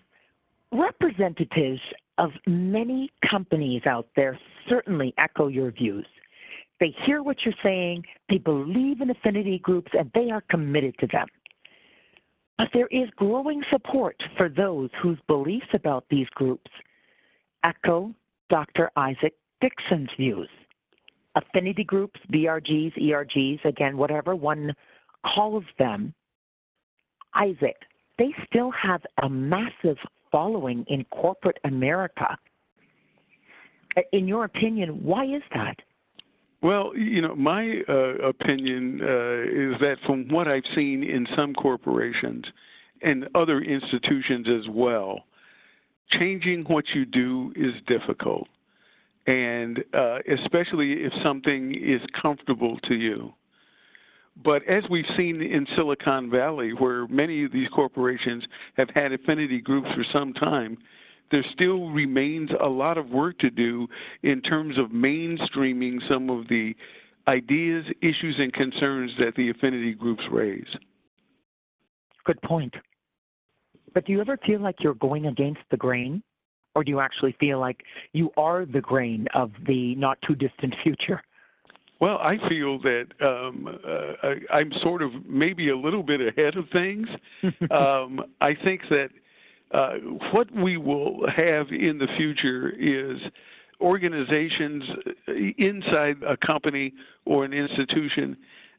representatives 0.72 1.80
of 2.16 2.30
many 2.46 3.10
companies 3.28 3.82
out 3.86 4.08
there 4.16 4.38
certainly 4.68 5.14
echo 5.18 5.48
your 5.48 5.70
views. 5.70 6.06
They 6.80 6.94
hear 7.04 7.22
what 7.22 7.44
you're 7.44 7.54
saying, 7.62 8.04
they 8.28 8.38
believe 8.38 9.00
in 9.00 9.10
affinity 9.10 9.58
groups, 9.58 9.90
and 9.98 10.10
they 10.14 10.30
are 10.30 10.42
committed 10.42 10.96
to 10.98 11.06
them. 11.08 11.26
But 12.58 12.68
there 12.74 12.88
is 12.88 13.08
growing 13.16 13.62
support 13.70 14.20
for 14.36 14.48
those 14.48 14.90
whose 15.00 15.18
beliefs 15.28 15.68
about 15.72 16.04
these 16.10 16.28
groups 16.34 16.70
echo 17.64 18.12
Dr. 18.50 18.90
Isaac 18.96 19.34
Dixon's 19.60 20.10
views. 20.16 20.48
Affinity 21.34 21.84
groups, 21.84 22.18
BRGs, 22.32 22.96
ERGs, 22.98 23.64
again, 23.64 23.96
whatever 23.96 24.34
one 24.34 24.74
calls 25.24 25.64
them, 25.78 26.12
Isaac, 27.34 27.76
they 28.18 28.34
still 28.48 28.70
have 28.72 29.02
a 29.22 29.28
massive 29.28 29.98
following 30.32 30.84
in 30.88 31.04
corporate 31.04 31.58
America. 31.64 32.36
In 34.12 34.26
your 34.26 34.44
opinion, 34.44 35.02
why 35.02 35.24
is 35.24 35.42
that? 35.54 35.76
Well, 36.60 36.92
you 36.96 37.22
know, 37.22 37.36
my 37.36 37.82
uh, 37.88 37.92
opinion 38.26 39.00
uh, 39.00 39.74
is 39.74 39.80
that 39.80 39.96
from 40.04 40.28
what 40.28 40.48
I've 40.48 40.64
seen 40.74 41.04
in 41.04 41.26
some 41.36 41.54
corporations 41.54 42.44
and 43.02 43.28
other 43.34 43.60
institutions 43.60 44.48
as 44.48 44.68
well, 44.68 45.20
changing 46.10 46.64
what 46.64 46.84
you 46.94 47.04
do 47.04 47.52
is 47.54 47.74
difficult. 47.86 48.48
And 49.28 49.84
uh, 49.94 50.18
especially 50.28 51.04
if 51.04 51.12
something 51.22 51.74
is 51.74 52.00
comfortable 52.20 52.78
to 52.84 52.94
you. 52.94 53.32
But 54.42 54.64
as 54.66 54.84
we've 54.88 55.06
seen 55.16 55.42
in 55.42 55.66
Silicon 55.76 56.30
Valley, 56.30 56.70
where 56.70 57.06
many 57.08 57.44
of 57.44 57.52
these 57.52 57.68
corporations 57.68 58.44
have 58.76 58.88
had 58.90 59.12
affinity 59.12 59.60
groups 59.60 59.88
for 59.94 60.04
some 60.12 60.32
time, 60.32 60.78
there 61.30 61.44
still 61.52 61.90
remains 61.90 62.50
a 62.60 62.68
lot 62.68 62.98
of 62.98 63.10
work 63.10 63.38
to 63.40 63.50
do 63.50 63.86
in 64.22 64.40
terms 64.40 64.78
of 64.78 64.86
mainstreaming 64.86 66.06
some 66.08 66.30
of 66.30 66.48
the 66.48 66.74
ideas, 67.26 67.84
issues, 68.00 68.36
and 68.38 68.52
concerns 68.52 69.12
that 69.18 69.34
the 69.36 69.50
affinity 69.50 69.92
groups 69.92 70.22
raise. 70.30 70.76
Good 72.24 72.40
point. 72.42 72.74
But 73.94 74.06
do 74.06 74.12
you 74.12 74.20
ever 74.20 74.38
feel 74.46 74.60
like 74.60 74.76
you're 74.80 74.94
going 74.94 75.26
against 75.26 75.60
the 75.70 75.76
grain? 75.76 76.22
Or 76.74 76.84
do 76.84 76.90
you 76.90 77.00
actually 77.00 77.34
feel 77.40 77.58
like 77.58 77.82
you 78.12 78.30
are 78.36 78.64
the 78.64 78.80
grain 78.80 79.26
of 79.34 79.50
the 79.66 79.94
not 79.96 80.18
too 80.22 80.34
distant 80.34 80.74
future? 80.82 81.22
Well, 82.00 82.18
I 82.18 82.38
feel 82.48 82.78
that 82.82 83.06
um, 83.20 83.80
uh, 83.84 84.36
I, 84.52 84.60
am 84.60 84.70
sort 84.82 85.02
of 85.02 85.10
maybe 85.26 85.70
a 85.70 85.76
little 85.76 86.04
bit 86.04 86.20
ahead 86.20 86.56
of 86.56 86.68
things. 86.70 87.08
um, 87.72 88.24
I 88.40 88.54
think 88.54 88.82
that 88.90 89.08
what 90.32 90.50
we 90.52 90.76
will 90.76 91.28
have 91.28 91.68
in 91.68 91.98
the 91.98 92.08
future 92.16 92.70
is 92.78 93.20
organizations 93.80 94.84
inside 95.56 96.16
a 96.26 96.36
company 96.36 96.92
or 97.24 97.44
an 97.44 97.52
institution 97.52 98.36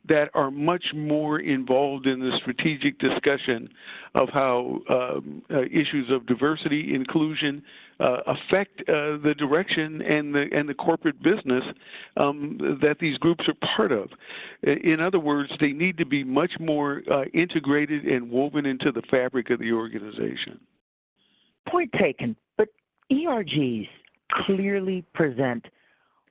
that 0.08 0.30
are 0.34 0.50
much 0.50 0.84
more 0.94 1.40
involved 1.40 2.08
in 2.08 2.20
the 2.20 2.36
strategic 2.38 2.98
discussion 3.00 3.70
of 4.16 4.30
how 4.30 4.80
um, 4.90 5.42
uh, 5.52 5.62
issues 5.64 6.10
of 6.10 6.26
diversity, 6.26 6.96
inclusion 6.96 7.62
uh, 8.00 8.18
affect 8.28 8.80
uh, 8.82 9.18
the 9.24 9.36
direction 9.38 10.02
and 10.02 10.34
the 10.34 10.48
and 10.54 10.70
the 10.70 10.74
corporate 10.74 11.22
business 11.22 11.64
um, 12.18 12.80
that 12.82 12.98
these 13.00 13.18
groups 13.18 13.46
are 13.48 13.76
part 13.76 13.92
of. 13.92 14.10
In 14.64 15.02
other 15.02 15.20
words, 15.20 15.52
they 15.60 15.74
need 15.74 15.98
to 15.98 16.06
be 16.06 16.24
much 16.24 16.54
more 16.60 17.02
uh, 17.12 17.26
integrated 17.34 18.06
and 18.06 18.32
woven 18.32 18.66
into 18.66 18.92
the 18.92 19.02
fabric 19.12 19.50
of 19.50 19.60
the 19.60 19.72
organization. 19.74 20.60
Point 21.70 21.92
taken. 21.94 22.36
But 22.58 22.70
ERGs 23.12 23.88
clearly 24.32 25.04
present 25.14 25.66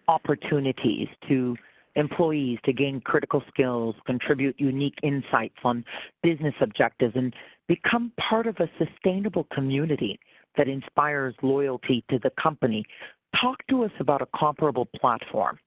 opportunities 0.08 1.08
to 1.28 1.56
employees 1.96 2.58
to 2.64 2.72
gain 2.72 3.00
critical 3.00 3.42
skills, 3.48 3.94
contribute 4.06 4.58
unique 4.58 4.94
insights 5.02 5.56
on 5.64 5.84
business 6.22 6.54
objectives, 6.60 7.14
and 7.16 7.34
become 7.66 8.12
part 8.18 8.46
of 8.46 8.56
a 8.60 8.68
sustainable 8.78 9.44
community 9.52 10.18
that 10.56 10.68
inspires 10.68 11.34
loyalty 11.42 12.04
to 12.10 12.18
the 12.18 12.30
company. 12.30 12.84
Talk 13.40 13.66
to 13.68 13.84
us 13.84 13.90
about 14.00 14.22
a 14.22 14.28
comparable 14.34 14.86
platform. 14.86 15.58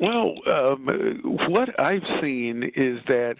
Well, 0.00 0.34
um, 0.46 1.20
what 1.48 1.78
I've 1.78 2.06
seen 2.20 2.70
is 2.74 3.00
that 3.06 3.36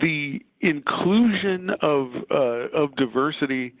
the 0.00 0.40
inclusion 0.60 1.70
of 1.82 2.10
uh, 2.30 2.68
of 2.74 2.94
diversity 2.96 3.74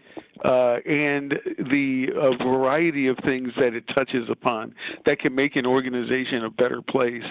uh, 0.44 0.76
and 0.86 1.38
the 1.70 2.08
uh, 2.20 2.44
variety 2.44 3.06
of 3.06 3.16
things 3.24 3.52
that 3.56 3.74
it 3.74 3.84
touches 3.94 4.28
upon 4.28 4.74
that 5.06 5.18
can 5.18 5.34
make 5.34 5.56
an 5.56 5.66
organization 5.66 6.44
a 6.44 6.50
better 6.50 6.82
place 6.82 7.24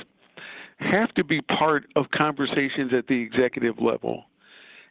have 0.80 1.14
to 1.14 1.24
be 1.24 1.42
part 1.42 1.86
of 1.96 2.10
conversations 2.12 2.94
at 2.94 3.08
the 3.08 3.20
executive 3.20 3.80
level. 3.80 4.26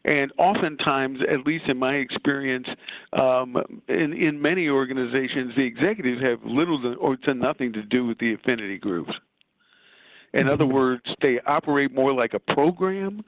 And 0.03 0.31
oftentimes, 0.37 1.19
at 1.29 1.45
least 1.45 1.65
in 1.65 1.77
my 1.77 1.95
experience, 1.95 2.67
um, 3.13 3.55
in, 3.87 4.13
in 4.13 4.41
many 4.41 4.67
organizations, 4.67 5.53
the 5.55 5.63
executives 5.63 6.21
have 6.23 6.39
little 6.43 6.81
to, 6.81 6.95
or 6.95 7.17
to 7.17 7.33
nothing 7.35 7.71
to 7.73 7.83
do 7.83 8.05
with 8.05 8.17
the 8.17 8.33
affinity 8.33 8.79
groups. 8.79 9.13
In 10.33 10.47
other 10.47 10.63
mm-hmm. 10.63 10.73
words, 10.73 11.03
they 11.21 11.39
operate 11.45 11.93
more 11.93 12.13
like 12.13 12.33
a 12.33 12.39
program 12.39 13.23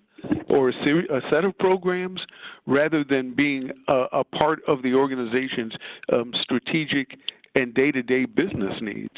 or 0.49 0.69
a, 0.69 0.73
a 0.73 1.21
set 1.29 1.43
of 1.43 1.57
programs 1.57 2.25
rather 2.65 3.03
than 3.03 3.33
being 3.33 3.71
a, 3.88 4.05
a 4.13 4.23
part 4.23 4.59
of 4.67 4.81
the 4.81 4.93
organization's 4.93 5.73
um, 6.12 6.33
strategic 6.41 7.17
and 7.55 7.73
day 7.73 7.91
to 7.91 8.01
day 8.01 8.25
business 8.25 8.75
needs. 8.81 9.15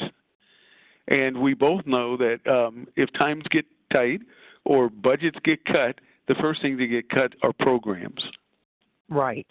And 1.08 1.40
we 1.40 1.54
both 1.54 1.86
know 1.86 2.16
that 2.16 2.46
um, 2.46 2.86
if 2.96 3.12
times 3.12 3.44
get 3.50 3.64
tight 3.92 4.20
or 4.64 4.88
budgets 4.88 5.38
get 5.44 5.64
cut, 5.64 6.00
the 6.28 6.34
first 6.36 6.60
thing 6.60 6.76
to 6.78 6.86
get 6.86 7.08
cut 7.08 7.34
are 7.42 7.52
programs. 7.52 8.24
Right. 9.08 9.46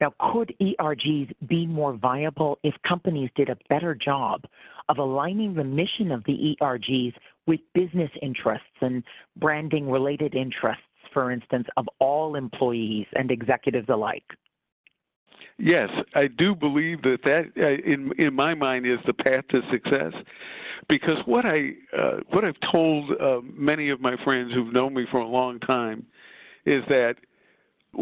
Now, 0.00 0.12
could 0.32 0.54
ERGs 0.60 1.32
be 1.46 1.66
more 1.66 1.94
viable 1.94 2.58
if 2.62 2.74
companies 2.82 3.30
did 3.34 3.48
a 3.48 3.56
better 3.68 3.94
job 3.94 4.44
of 4.88 4.98
aligning 4.98 5.54
the 5.54 5.64
mission 5.64 6.12
of 6.12 6.22
the 6.24 6.56
ERGs 6.60 7.14
with 7.46 7.60
business 7.74 8.10
interests 8.20 8.66
and 8.80 9.02
branding 9.36 9.90
related 9.90 10.34
interests, 10.34 10.82
for 11.16 11.30
instance, 11.30 11.66
of 11.78 11.88
all 11.98 12.34
employees 12.34 13.06
and 13.14 13.30
executives 13.30 13.88
alike? 13.88 14.26
Yes, 15.56 15.88
I 16.14 16.26
do 16.26 16.54
believe 16.54 17.00
that 17.04 17.22
that, 17.24 17.46
uh, 17.56 17.90
in 17.90 18.12
in 18.18 18.34
my 18.34 18.52
mind, 18.52 18.84
is 18.84 18.98
the 19.06 19.14
path 19.14 19.44
to 19.48 19.62
success. 19.70 20.12
Because 20.90 21.16
what 21.24 21.46
I 21.46 21.70
uh, 21.98 22.18
what 22.28 22.44
I've 22.44 22.60
told 22.70 23.12
uh, 23.18 23.40
many 23.42 23.88
of 23.88 23.98
my 23.98 24.22
friends 24.24 24.52
who've 24.52 24.74
known 24.74 24.92
me 24.92 25.06
for 25.10 25.20
a 25.20 25.26
long 25.26 25.58
time 25.60 26.04
is 26.66 26.84
that 26.90 27.14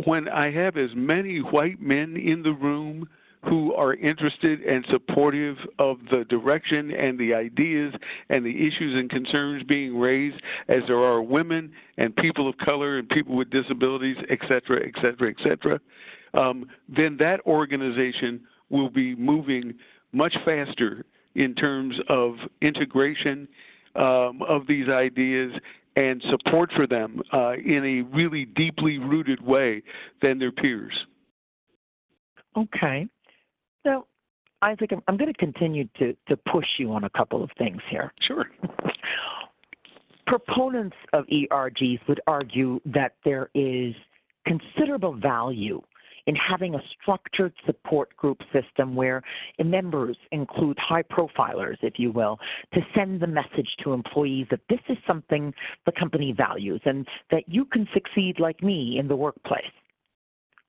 when 0.04 0.28
I 0.28 0.50
have 0.50 0.76
as 0.76 0.90
many 0.96 1.38
white 1.38 1.80
men 1.80 2.16
in 2.16 2.42
the 2.42 2.52
room 2.52 3.08
who 3.44 3.74
are 3.74 3.94
interested 3.94 4.60
and 4.62 4.84
supportive 4.90 5.56
of 5.78 5.98
the 6.10 6.24
direction 6.24 6.90
and 6.92 7.18
the 7.18 7.34
ideas 7.34 7.94
and 8.30 8.44
the 8.44 8.66
issues 8.66 8.94
and 8.94 9.10
concerns 9.10 9.62
being 9.64 9.98
raised 9.98 10.40
as 10.68 10.82
there 10.86 11.02
are 11.02 11.22
women 11.22 11.70
and 11.98 12.14
people 12.16 12.48
of 12.48 12.56
color 12.58 12.98
and 12.98 13.08
people 13.08 13.36
with 13.36 13.50
disabilities, 13.50 14.16
et 14.30 14.38
cetera, 14.48 14.80
et 14.86 14.94
cetera, 15.00 15.30
et 15.30 15.36
cetera, 15.42 15.80
um, 16.34 16.66
then 16.88 17.16
that 17.18 17.40
organization 17.46 18.40
will 18.70 18.90
be 18.90 19.14
moving 19.14 19.74
much 20.12 20.36
faster 20.44 21.04
in 21.34 21.54
terms 21.54 21.96
of 22.08 22.36
integration 22.62 23.46
um, 23.96 24.40
of 24.48 24.66
these 24.66 24.88
ideas 24.88 25.52
and 25.96 26.22
support 26.28 26.72
for 26.72 26.86
them 26.86 27.20
uh, 27.32 27.52
in 27.52 27.84
a 27.84 28.16
really 28.16 28.46
deeply 28.46 28.98
rooted 28.98 29.40
way 29.40 29.82
than 30.22 30.38
their 30.38 30.50
peers. 30.50 31.06
Okay. 32.56 33.06
So, 33.84 34.06
Isaac, 34.62 34.90
I'm, 34.92 35.02
I'm 35.08 35.16
going 35.16 35.32
to 35.32 35.38
continue 35.38 35.88
to, 35.98 36.16
to 36.28 36.36
push 36.36 36.66
you 36.78 36.92
on 36.92 37.04
a 37.04 37.10
couple 37.10 37.42
of 37.42 37.50
things 37.58 37.80
here. 37.88 38.12
Sure. 38.20 38.46
Proponents 40.26 40.96
of 41.12 41.26
ERGs 41.26 42.00
would 42.08 42.20
argue 42.26 42.80
that 42.86 43.14
there 43.24 43.50
is 43.54 43.94
considerable 44.46 45.12
value 45.12 45.82
in 46.26 46.34
having 46.34 46.74
a 46.74 46.82
structured 47.00 47.52
support 47.66 48.16
group 48.16 48.40
system 48.52 48.94
where 48.94 49.22
members 49.62 50.16
include 50.32 50.78
high 50.78 51.02
profilers, 51.02 51.76
if 51.82 51.98
you 51.98 52.10
will, 52.10 52.38
to 52.72 52.80
send 52.94 53.20
the 53.20 53.26
message 53.26 53.76
to 53.82 53.92
employees 53.92 54.46
that 54.50 54.60
this 54.68 54.80
is 54.88 54.96
something 55.06 55.52
the 55.84 55.92
company 55.92 56.32
values 56.32 56.80
and 56.86 57.06
that 57.30 57.44
you 57.46 57.64
can 57.66 57.86
succeed 57.92 58.40
like 58.40 58.62
me 58.62 58.98
in 58.98 59.08
the 59.08 59.16
workplace. 59.16 59.62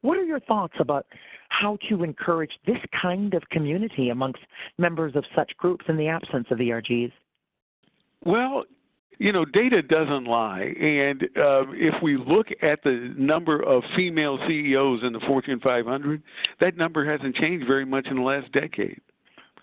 What 0.05 0.19
are 0.19 0.23
your 0.23 0.39
thoughts 0.39 0.75
about 0.77 1.07
how 1.49 1.79
to 1.89 2.03
encourage 2.03 2.51
this 2.67 2.77
kind 3.01 3.33
of 3.33 3.41
community 3.49 4.09
amongst 4.09 4.41
members 4.77 5.15
of 5.15 5.25
such 5.35 5.57
groups 5.57 5.83
in 5.89 5.97
the 5.97 6.07
absence 6.07 6.45
of 6.51 6.59
ERGs? 6.59 7.11
Well, 8.23 8.65
you 9.17 9.31
know, 9.31 9.45
data 9.45 9.81
doesn't 9.81 10.25
lie. 10.25 10.75
And 10.79 11.23
uh, 11.23 11.65
if 11.71 12.03
we 12.03 12.17
look 12.17 12.49
at 12.61 12.83
the 12.83 13.15
number 13.17 13.63
of 13.63 13.81
female 13.95 14.37
CEOs 14.47 15.01
in 15.01 15.11
the 15.11 15.21
Fortune 15.21 15.59
500, 15.59 16.21
that 16.59 16.77
number 16.77 17.03
hasn't 17.03 17.35
changed 17.35 17.65
very 17.65 17.85
much 17.85 18.05
in 18.05 18.17
the 18.17 18.21
last 18.21 18.51
decade. 18.51 19.01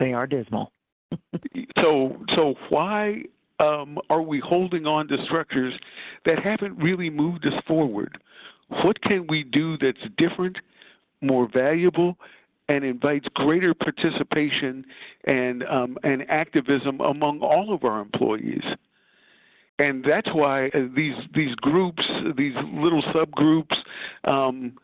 They 0.00 0.12
are 0.12 0.26
dismal. 0.26 0.72
so, 1.78 2.16
so 2.34 2.56
why 2.68 3.22
um, 3.60 3.96
are 4.10 4.22
we 4.22 4.40
holding 4.40 4.86
on 4.86 5.06
to 5.06 5.24
structures 5.24 5.74
that 6.24 6.40
haven't 6.40 6.76
really 6.78 7.10
moved 7.10 7.46
us 7.46 7.54
forward? 7.68 8.18
What 8.68 9.00
can 9.02 9.26
we 9.26 9.44
do 9.44 9.76
that's 9.76 10.02
different, 10.16 10.58
more 11.20 11.48
valuable, 11.52 12.16
and 12.68 12.84
invites 12.84 13.26
greater 13.34 13.74
participation 13.74 14.84
and 15.24 15.64
um, 15.64 15.98
and 16.02 16.28
activism 16.30 17.00
among 17.00 17.40
all 17.40 17.74
of 17.74 17.84
our 17.84 18.00
employees? 18.00 18.64
and 19.78 20.04
that's 20.04 20.28
why 20.32 20.68
uh, 20.68 20.80
these 20.94 21.16
these 21.34 21.54
groups, 21.56 22.06
these 22.36 22.54
little 22.72 23.02
subgroups, 23.02 23.76
um, 24.24 24.74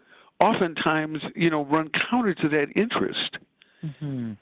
oftentimes 0.41 1.21
you 1.35 1.51
know 1.51 1.65
run 1.67 1.91
counter 2.11 2.35
to 2.35 2.49
that 2.49 2.69
interest. 2.77 3.39
Mm-hmm. 3.85 4.33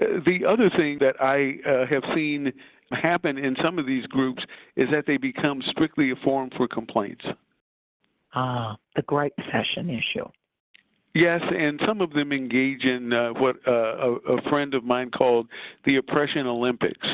Uh, 0.00 0.20
the 0.24 0.44
other 0.46 0.70
thing 0.70 0.98
that 1.00 1.16
I 1.20 1.58
uh, 1.68 1.86
have 1.86 2.04
seen 2.14 2.52
happen 2.92 3.38
in 3.38 3.56
some 3.62 3.78
of 3.78 3.86
these 3.86 4.06
groups 4.06 4.44
is 4.76 4.88
that 4.90 5.06
they 5.06 5.16
become 5.16 5.62
strictly 5.62 6.10
a 6.10 6.16
forum 6.16 6.50
for 6.56 6.66
complaints. 6.66 7.24
Ah, 8.34 8.76
the 8.96 9.02
gripe 9.02 9.34
session 9.50 9.90
issue. 9.90 10.26
Yes, 11.14 11.42
and 11.42 11.80
some 11.84 12.00
of 12.00 12.12
them 12.12 12.32
engage 12.32 12.84
in 12.84 13.12
uh, 13.12 13.30
what 13.30 13.56
uh, 13.66 13.72
a, 13.72 14.12
a, 14.36 14.48
friend 14.48 14.74
of 14.74 14.84
mine 14.84 15.10
called 15.10 15.48
the 15.84 15.96
oppression 15.96 16.46
Olympics 16.46 17.06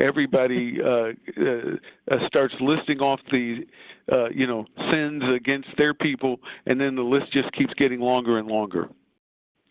everybody 0.00 0.78
uh, 0.84 1.12
uh, 1.40 2.26
starts 2.26 2.54
listing 2.60 3.00
off 3.00 3.20
the 3.30 3.66
uh, 4.10 4.28
you 4.30 4.46
know 4.46 4.66
sins 4.90 5.22
against 5.34 5.68
their 5.76 5.94
people, 5.94 6.38
and 6.66 6.80
then 6.80 6.94
the 6.94 7.02
list 7.02 7.32
just 7.32 7.50
keeps 7.52 7.74
getting 7.74 8.00
longer 8.00 8.38
and 8.38 8.48
longer. 8.48 8.88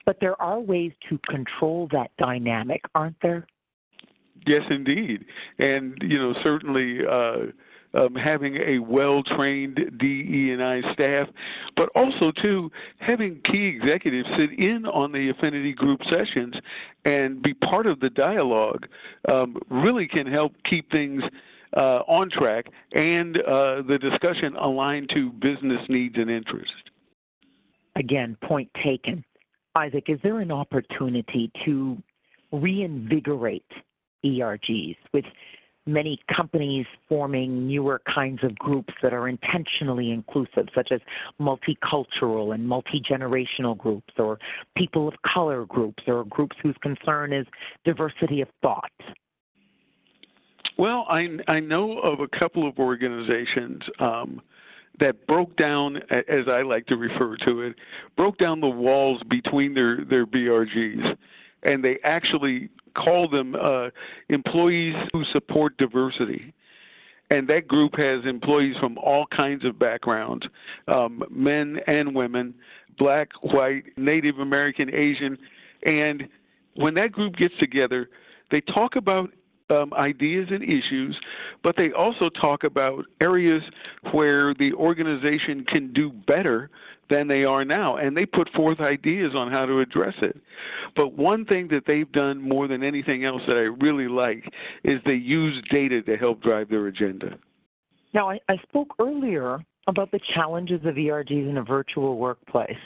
But 0.05 0.17
there 0.19 0.39
are 0.41 0.59
ways 0.59 0.91
to 1.09 1.17
control 1.29 1.87
that 1.91 2.11
dynamic, 2.17 2.81
aren't 2.93 3.15
there? 3.21 3.47
Yes, 4.45 4.63
indeed, 4.69 5.25
and 5.59 5.97
you 6.01 6.17
know 6.19 6.33
certainly. 6.43 6.99
Um, 7.95 8.15
having 8.15 8.55
a 8.55 8.79
well-trained 8.79 9.99
DE 9.99 10.51
and 10.51 10.63
I 10.63 10.81
staff, 10.93 11.27
but 11.77 11.89
also 11.93 12.31
too 12.31 12.71
having 12.97 13.39
key 13.45 13.65
executives 13.67 14.27
sit 14.35 14.57
in 14.57 14.87
on 14.87 15.11
the 15.11 15.29
affinity 15.29 15.73
group 15.73 16.01
sessions 16.09 16.55
and 17.05 17.39
be 17.43 17.53
part 17.53 17.85
of 17.85 17.99
the 17.99 18.09
dialogue 18.09 18.87
um, 19.29 19.57
really 19.69 20.07
can 20.07 20.25
help 20.25 20.53
keep 20.67 20.89
things 20.89 21.21
uh, 21.77 21.99
on 22.07 22.29
track 22.29 22.67
and 22.93 23.37
uh, 23.37 23.81
the 23.87 23.97
discussion 23.99 24.55
aligned 24.55 25.09
to 25.09 25.31
business 25.33 25.81
needs 25.89 26.15
and 26.17 26.29
interests. 26.29 26.73
Again, 27.95 28.37
point 28.43 28.69
taken. 28.83 29.23
Isaac, 29.75 30.05
is 30.07 30.19
there 30.23 30.39
an 30.39 30.51
opportunity 30.51 31.51
to 31.65 32.01
reinvigorate 32.51 33.65
ERGs 34.23 34.97
with 35.13 35.25
many 35.85 36.19
companies 36.33 36.85
forming 37.09 37.67
newer 37.67 38.01
kinds 38.13 38.43
of 38.43 38.57
groups 38.57 38.93
that 39.01 39.13
are 39.13 39.27
intentionally 39.27 40.11
inclusive, 40.11 40.67
such 40.73 40.91
as 40.91 41.01
multicultural 41.39 42.53
and 42.53 42.67
multi 42.67 43.01
generational 43.01 43.77
groups, 43.77 44.13
or 44.17 44.39
people 44.75 45.07
of 45.07 45.13
color 45.25 45.65
groups, 45.65 46.03
or 46.07 46.23
groups 46.25 46.55
whose 46.61 46.75
concern 46.81 47.33
is 47.33 47.45
diversity 47.83 48.41
of 48.41 48.47
thought? 48.61 48.91
Well, 50.77 51.05
I, 51.09 51.29
I 51.47 51.59
know 51.59 51.99
of 51.99 52.19
a 52.19 52.27
couple 52.27 52.67
of 52.67 52.79
organizations 52.79 53.83
um, 53.99 54.41
that 54.99 55.27
broke 55.27 55.55
down, 55.55 55.97
as 56.09 56.47
I 56.47 56.61
like 56.61 56.87
to 56.87 56.97
refer 56.97 57.35
to 57.37 57.61
it, 57.61 57.75
broke 58.15 58.37
down 58.37 58.59
the 58.59 58.67
walls 58.67 59.21
between 59.29 59.73
their, 59.73 60.03
their 60.03 60.25
BRGs, 60.25 61.17
and 61.63 61.83
they 61.83 61.97
actually 62.03 62.69
call 62.95 63.27
them 63.27 63.55
uh, 63.55 63.89
employees 64.29 64.95
who 65.11 65.23
support 65.25 65.77
diversity. 65.77 66.53
And 67.29 67.47
that 67.47 67.67
group 67.67 67.95
has 67.97 68.25
employees 68.25 68.75
from 68.79 68.97
all 68.99 69.25
kinds 69.27 69.65
of 69.65 69.79
backgrounds 69.79 70.45
um, 70.87 71.23
men 71.31 71.79
and 71.87 72.13
women, 72.13 72.53
black, 72.97 73.29
white, 73.41 73.85
Native 73.97 74.39
American, 74.39 74.93
Asian. 74.93 75.37
And 75.83 76.27
when 76.75 76.93
that 76.95 77.11
group 77.11 77.35
gets 77.35 77.55
together, 77.59 78.09
they 78.51 78.61
talk 78.61 78.95
about 78.95 79.31
um, 79.73 79.93
ideas 79.93 80.49
and 80.51 80.63
issues, 80.63 81.19
but 81.63 81.75
they 81.75 81.91
also 81.91 82.29
talk 82.29 82.63
about 82.63 83.05
areas 83.21 83.63
where 84.11 84.53
the 84.53 84.73
organization 84.73 85.65
can 85.65 85.91
do 85.93 86.11
better 86.27 86.69
than 87.09 87.27
they 87.27 87.43
are 87.43 87.65
now, 87.65 87.97
and 87.97 88.15
they 88.15 88.25
put 88.25 88.49
forth 88.53 88.79
ideas 88.79 89.35
on 89.35 89.51
how 89.51 89.65
to 89.65 89.79
address 89.79 90.15
it. 90.21 90.37
But 90.95 91.13
one 91.13 91.45
thing 91.45 91.67
that 91.69 91.85
they've 91.85 92.11
done 92.11 92.41
more 92.41 92.67
than 92.67 92.83
anything 92.83 93.25
else 93.25 93.41
that 93.47 93.57
I 93.57 93.83
really 93.83 94.07
like 94.07 94.51
is 94.83 95.01
they 95.05 95.13
use 95.13 95.61
data 95.69 96.01
to 96.03 96.17
help 96.17 96.41
drive 96.41 96.69
their 96.69 96.87
agenda. 96.87 97.37
Now, 98.13 98.29
I, 98.29 98.39
I 98.47 98.57
spoke 98.57 98.95
earlier 98.99 99.63
about 99.87 100.11
the 100.11 100.19
challenges 100.33 100.85
of 100.85 100.95
ERGs 100.95 101.49
in 101.49 101.57
a 101.57 101.63
virtual 101.63 102.17
workplace. 102.17 102.77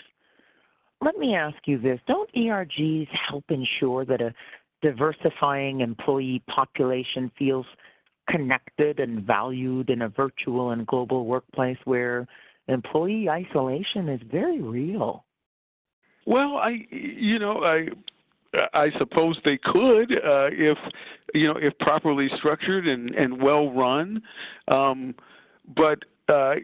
Let 1.01 1.17
me 1.17 1.35
ask 1.35 1.55
you 1.65 1.77
this 1.77 1.99
Don't 2.07 2.29
ERGs 2.33 3.07
help 3.09 3.45
ensure 3.49 4.03
that 4.05 4.21
a 4.21 4.33
diversifying 4.81 5.81
employee 5.81 6.41
population 6.47 7.31
feels 7.37 7.65
connected 8.29 8.99
and 8.99 9.23
valued 9.23 9.89
in 9.89 10.03
a 10.03 10.09
virtual 10.09 10.71
and 10.71 10.85
global 10.85 11.25
workplace 11.25 11.77
where 11.85 12.27
employee 12.67 13.29
isolation 13.29 14.09
is 14.09 14.21
very 14.29 14.61
real. 14.61 15.23
Well, 16.25 16.57
I, 16.57 16.85
you 16.91 17.39
know, 17.39 17.63
I, 17.63 17.87
I 18.73 18.91
suppose 18.97 19.37
they 19.45 19.57
could 19.57 20.11
uh, 20.11 20.49
if, 20.51 20.77
you 21.33 21.47
know, 21.47 21.57
if 21.57 21.77
properly 21.79 22.29
structured 22.37 22.87
and 22.87 23.11
and 23.15 23.41
well 23.41 23.71
run, 23.71 24.21
um, 24.67 25.15
but 25.75 25.99
uh, 26.29 26.55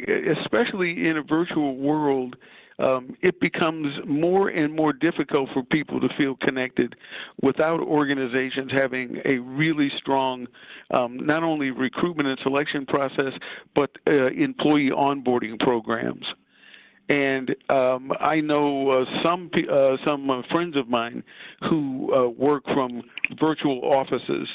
especially 0.42 1.08
in 1.08 1.18
a 1.18 1.24
virtual 1.24 1.78
world, 1.78 2.36
um, 2.80 3.16
it 3.22 3.40
becomes 3.40 4.00
more 4.06 4.50
and 4.50 4.76
more 4.76 4.94
difficult 4.94 5.50
for 5.54 5.64
people 5.64 6.00
to 6.00 6.10
feel 6.18 6.36
connected 6.36 6.96
without 7.42 7.80
organizations 7.80 8.72
having 8.72 9.22
a 9.26 9.38
really 9.38 9.92
strong, 9.98 10.48
um, 10.92 11.18
not 11.18 11.44
only 11.44 11.72
recruitment 11.72 12.28
and 12.30 12.40
selection 12.40 12.86
process, 12.86 13.34
but 13.76 13.92
uh, 14.08 14.28
employee 14.28 14.90
onboarding 14.90 15.60
programs. 15.60 16.26
And 17.10 17.54
um, 17.70 18.14
I 18.20 18.40
know 18.40 18.90
uh, 18.90 19.22
some 19.22 19.52
uh, 19.70 19.98
some 20.06 20.30
uh, 20.30 20.42
friends 20.50 20.78
of 20.78 20.88
mine 20.88 21.22
who 21.70 22.12
uh, 22.16 22.30
work 22.30 22.64
from 22.68 23.02
virtual 23.40 23.82
offices, 23.84 24.48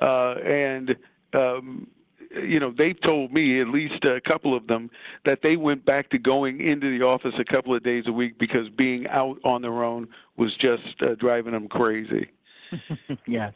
uh, 0.00 0.34
and 0.46 0.96
um, 1.34 1.88
you 2.30 2.60
know, 2.60 2.72
they've 2.76 3.00
told 3.00 3.32
me 3.32 3.60
at 3.60 3.68
least 3.68 4.04
a 4.04 4.20
couple 4.20 4.56
of 4.56 4.66
them 4.66 4.90
that 5.24 5.40
they 5.42 5.56
went 5.56 5.84
back 5.84 6.10
to 6.10 6.18
going 6.18 6.60
into 6.60 6.96
the 6.96 7.04
office 7.04 7.34
a 7.38 7.44
couple 7.44 7.74
of 7.74 7.82
days 7.82 8.04
a 8.06 8.12
week 8.12 8.38
because 8.38 8.68
being 8.70 9.06
out 9.08 9.38
on 9.44 9.62
their 9.62 9.82
own 9.82 10.08
was 10.36 10.54
just 10.58 10.82
uh, 11.02 11.14
driving 11.16 11.52
them 11.52 11.68
crazy. 11.68 12.28
yes. 13.26 13.52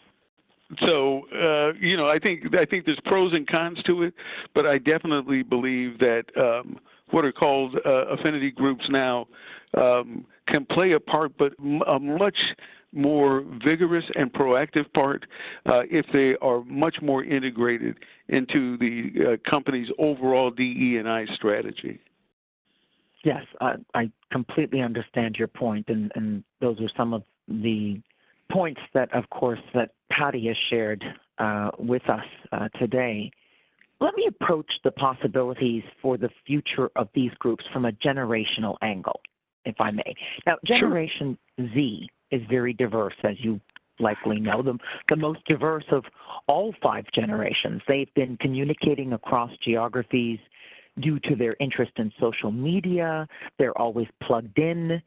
So 0.80 1.26
uh, 1.34 1.74
you 1.78 1.96
know, 1.96 2.08
I 2.08 2.18
think 2.18 2.54
I 2.54 2.64
think 2.64 2.86
there's 2.86 3.00
pros 3.04 3.34
and 3.34 3.46
cons 3.46 3.82
to 3.84 4.04
it, 4.04 4.14
but 4.54 4.66
I 4.66 4.78
definitely 4.78 5.42
believe 5.42 5.98
that 5.98 6.24
um, 6.36 6.78
what 7.10 7.24
are 7.24 7.32
called 7.32 7.76
uh, 7.84 8.06
affinity 8.06 8.50
groups 8.50 8.84
now 8.88 9.28
um, 9.76 10.24
can 10.48 10.64
play 10.64 10.92
a 10.92 11.00
part, 11.00 11.32
but 11.36 11.52
a 11.86 11.98
much 11.98 12.36
more 12.92 13.44
vigorous 13.64 14.04
and 14.16 14.32
proactive 14.32 14.92
part 14.92 15.26
uh, 15.66 15.82
if 15.90 16.06
they 16.12 16.36
are 16.46 16.62
much 16.64 17.00
more 17.00 17.24
integrated 17.24 17.96
into 18.28 18.76
the 18.78 19.12
uh, 19.24 19.50
company's 19.50 19.88
overall 19.98 20.50
DE 20.50 20.96
and 20.98 21.08
I 21.08 21.26
strategy. 21.34 22.00
Yes, 23.24 23.44
I, 23.60 23.74
I 23.94 24.10
completely 24.30 24.80
understand 24.80 25.36
your 25.36 25.48
point, 25.48 25.88
and, 25.88 26.10
and 26.16 26.42
those 26.60 26.80
are 26.80 26.90
some 26.96 27.14
of 27.14 27.22
the 27.48 28.00
points 28.50 28.80
that, 28.94 29.12
of 29.14 29.28
course, 29.30 29.60
that 29.74 29.92
Patty 30.10 30.48
has 30.48 30.56
shared 30.68 31.04
uh, 31.38 31.70
with 31.78 32.06
us 32.08 32.24
uh, 32.50 32.68
today. 32.78 33.30
Let 34.00 34.14
me 34.16 34.26
approach 34.26 34.66
the 34.82 34.90
possibilities 34.90 35.84
for 36.00 36.18
the 36.18 36.30
future 36.44 36.90
of 36.96 37.08
these 37.14 37.30
groups 37.38 37.64
from 37.72 37.84
a 37.84 37.92
generational 37.92 38.76
angle, 38.82 39.20
if 39.64 39.80
I 39.80 39.92
may. 39.92 40.14
Now, 40.44 40.56
Generation 40.64 41.38
sure. 41.56 41.68
Z 41.72 42.08
is 42.32 42.42
very 42.48 42.72
diverse, 42.72 43.14
as 43.22 43.36
you 43.38 43.60
likely 44.00 44.40
know, 44.40 44.62
the, 44.62 44.76
the 45.08 45.16
most 45.16 45.44
diverse 45.44 45.84
of 45.90 46.04
all 46.48 46.74
five 46.82 47.04
generations. 47.12 47.82
They've 47.86 48.12
been 48.14 48.36
communicating 48.38 49.12
across 49.12 49.50
geographies 49.62 50.40
due 51.00 51.18
to 51.20 51.36
their 51.36 51.56
interest 51.60 51.92
in 51.96 52.12
social 52.18 52.50
media. 52.50 53.28
They're 53.58 53.76
always 53.78 54.08
plugged 54.20 54.58
in. 54.58 55.00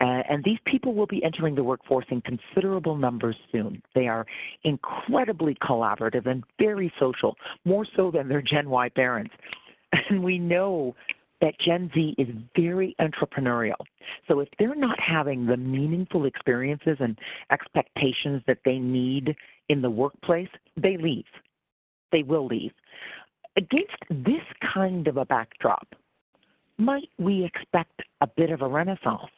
And 0.00 0.44
these 0.44 0.58
people 0.66 0.94
will 0.94 1.06
be 1.06 1.24
entering 1.24 1.54
the 1.54 1.64
workforce 1.64 2.04
in 2.10 2.20
considerable 2.20 2.96
numbers 2.96 3.36
soon. 3.50 3.82
They 3.94 4.08
are 4.08 4.26
incredibly 4.64 5.54
collaborative 5.56 6.26
and 6.26 6.44
very 6.58 6.92
social, 6.98 7.36
more 7.64 7.86
so 7.96 8.10
than 8.10 8.28
their 8.28 8.42
Gen 8.42 8.68
Y 8.68 8.88
parents. 8.90 9.34
And 10.10 10.22
we 10.22 10.38
know 10.38 10.94
that 11.40 11.58
Gen 11.58 11.90
Z 11.94 12.14
is 12.18 12.28
very 12.54 12.96
entrepreneurial. 13.00 13.84
So 14.28 14.40
if 14.40 14.48
they're 14.58 14.74
not 14.74 14.98
having 14.98 15.46
the 15.46 15.56
meaningful 15.56 16.24
experiences 16.24 16.96
and 17.00 17.18
expectations 17.50 18.42
that 18.46 18.58
they 18.64 18.78
need 18.78 19.36
in 19.68 19.82
the 19.82 19.90
workplace, 19.90 20.48
they 20.76 20.96
leave. 20.96 21.24
They 22.12 22.22
will 22.22 22.46
leave. 22.46 22.72
Against 23.56 23.96
this 24.10 24.42
kind 24.72 25.08
of 25.08 25.16
a 25.16 25.24
backdrop, 25.24 25.94
might 26.78 27.08
we 27.18 27.44
expect 27.44 28.02
a 28.20 28.26
bit 28.26 28.50
of 28.50 28.62
a 28.62 28.68
renaissance? 28.68 29.30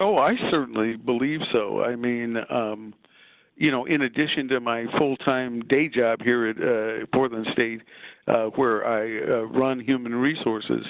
Oh, 0.00 0.18
I 0.18 0.36
certainly 0.50 0.96
believe 0.96 1.40
so. 1.52 1.82
I 1.82 1.96
mean, 1.96 2.36
um, 2.50 2.94
you 3.56 3.70
know, 3.70 3.84
in 3.86 4.02
addition 4.02 4.48
to 4.48 4.60
my 4.60 4.86
full-time 4.96 5.62
day 5.62 5.88
job 5.88 6.22
here 6.22 6.46
at 6.46 6.56
uh, 6.62 7.06
Portland 7.12 7.48
State, 7.52 7.82
where 8.54 8.86
I 8.86 9.20
uh, 9.20 9.42
run 9.46 9.80
human 9.80 10.14
resources, 10.14 10.84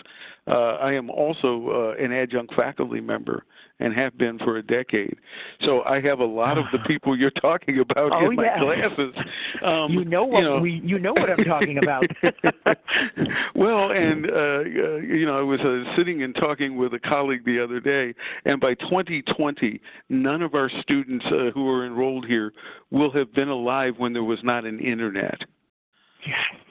uh, 0.48 0.76
I 0.80 0.92
am 0.92 1.10
also 1.10 1.94
uh, 1.98 2.02
an 2.02 2.10
adjunct 2.10 2.54
faculty 2.54 3.00
member 3.00 3.44
and 3.80 3.92
have 3.94 4.16
been 4.16 4.38
for 4.38 4.56
a 4.56 4.62
decade. 4.62 5.16
So 5.60 5.82
I 5.84 6.00
have 6.00 6.20
a 6.20 6.24
lot 6.24 6.56
of 6.56 6.64
the 6.72 6.78
people 6.80 7.16
you're 7.16 7.30
talking 7.30 7.80
about 7.80 8.12
oh, 8.12 8.30
in 8.30 8.36
my 8.36 8.44
yeah. 8.44 8.60
classes. 8.60 9.14
Um, 9.62 9.92
you 9.92 10.04
know 10.04 10.24
what 10.24 10.42
you 10.42 10.44
know, 10.44 10.58
we, 10.58 10.80
you 10.84 10.98
know 10.98 11.12
what 11.12 11.30
I'm 11.30 11.44
talking 11.44 11.78
about. 11.78 12.04
well, 13.54 13.92
and 13.92 14.30
uh, 14.30 14.60
you 14.60 15.26
know, 15.26 15.38
I 15.38 15.42
was 15.42 15.60
uh, 15.60 15.96
sitting 15.96 16.22
and 16.22 16.34
talking 16.34 16.76
with 16.76 16.94
a 16.94 16.98
colleague 16.98 17.44
the 17.44 17.62
other 17.62 17.78
day, 17.78 18.14
and 18.46 18.60
by 18.60 18.74
2020, 18.74 19.80
none 20.08 20.42
of 20.42 20.54
our 20.54 20.70
students 20.80 21.26
uh, 21.26 21.50
who 21.52 21.68
are 21.68 21.84
enrolled 21.86 22.26
here 22.26 22.52
will 22.90 23.10
have 23.12 23.32
been 23.34 23.48
alive 23.48 23.94
when 23.98 24.12
there 24.12 24.24
was 24.24 24.40
not 24.42 24.64
an 24.64 24.80
internet. 24.80 25.44
Yes. 26.26 26.67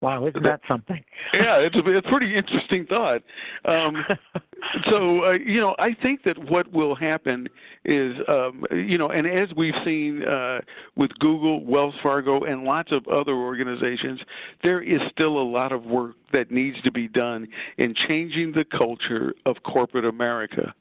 Wow, 0.00 0.26
isn't 0.26 0.42
that 0.44 0.60
something? 0.66 1.02
yeah, 1.34 1.56
it's 1.58 1.76
a, 1.76 1.86
it's 1.86 2.06
a 2.06 2.10
pretty 2.10 2.34
interesting 2.34 2.86
thought. 2.86 3.22
Um, 3.66 4.02
so, 4.88 5.26
uh, 5.26 5.32
you 5.32 5.60
know, 5.60 5.76
I 5.78 5.94
think 6.02 6.22
that 6.24 6.38
what 6.50 6.72
will 6.72 6.94
happen 6.94 7.48
is, 7.84 8.16
um, 8.26 8.64
you 8.72 8.96
know, 8.96 9.10
and 9.10 9.26
as 9.26 9.50
we've 9.56 9.74
seen 9.84 10.24
uh, 10.24 10.60
with 10.96 11.10
Google, 11.18 11.64
Wells 11.66 11.94
Fargo, 12.02 12.44
and 12.44 12.64
lots 12.64 12.92
of 12.92 13.06
other 13.08 13.34
organizations, 13.34 14.20
there 14.62 14.80
is 14.80 15.00
still 15.10 15.38
a 15.38 15.44
lot 15.44 15.70
of 15.70 15.84
work 15.84 16.16
that 16.32 16.50
needs 16.50 16.80
to 16.82 16.90
be 16.90 17.06
done 17.06 17.46
in 17.76 17.94
changing 18.08 18.52
the 18.52 18.64
culture 18.64 19.34
of 19.44 19.56
corporate 19.64 20.06
America. 20.06 20.74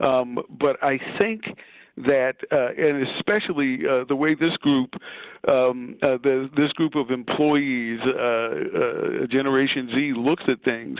Um, 0.00 0.38
but 0.60 0.76
I 0.84 1.00
think 1.18 1.44
that, 1.96 2.36
uh, 2.52 2.68
and 2.76 3.06
especially 3.08 3.86
uh, 3.86 4.04
the 4.04 4.16
way 4.16 4.34
this 4.34 4.56
group, 4.58 4.94
um, 5.48 5.96
uh, 6.02 6.18
the, 6.22 6.50
this 6.56 6.72
group 6.74 6.94
of 6.94 7.10
employees, 7.10 8.00
uh, 8.04 8.10
uh, 8.12 9.26
Generation 9.28 9.90
Z, 9.94 10.12
looks 10.16 10.44
at 10.48 10.62
things, 10.62 10.98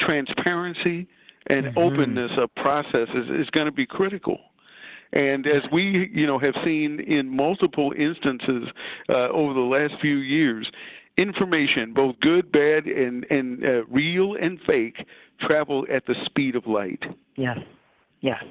transparency 0.00 1.06
and 1.48 1.66
mm-hmm. 1.66 1.78
openness 1.78 2.30
of 2.36 2.54
processes 2.54 3.28
is 3.30 3.50
going 3.50 3.66
to 3.66 3.72
be 3.72 3.86
critical. 3.86 4.38
And 5.12 5.46
as 5.46 5.62
we, 5.70 6.10
you 6.12 6.26
know, 6.26 6.38
have 6.38 6.54
seen 6.64 7.00
in 7.00 7.28
multiple 7.28 7.92
instances 7.98 8.68
uh, 9.10 9.28
over 9.28 9.52
the 9.52 9.60
last 9.60 9.94
few 10.00 10.16
years, 10.16 10.70
information, 11.18 11.92
both 11.92 12.18
good, 12.20 12.50
bad, 12.50 12.86
and 12.86 13.26
and 13.30 13.62
uh, 13.62 13.84
real 13.86 14.36
and 14.40 14.58
fake, 14.66 15.06
travel 15.40 15.86
at 15.92 16.06
the 16.06 16.14
speed 16.24 16.56
of 16.56 16.66
light. 16.66 17.02
Yes. 17.36 17.58
Yes. 18.22 18.42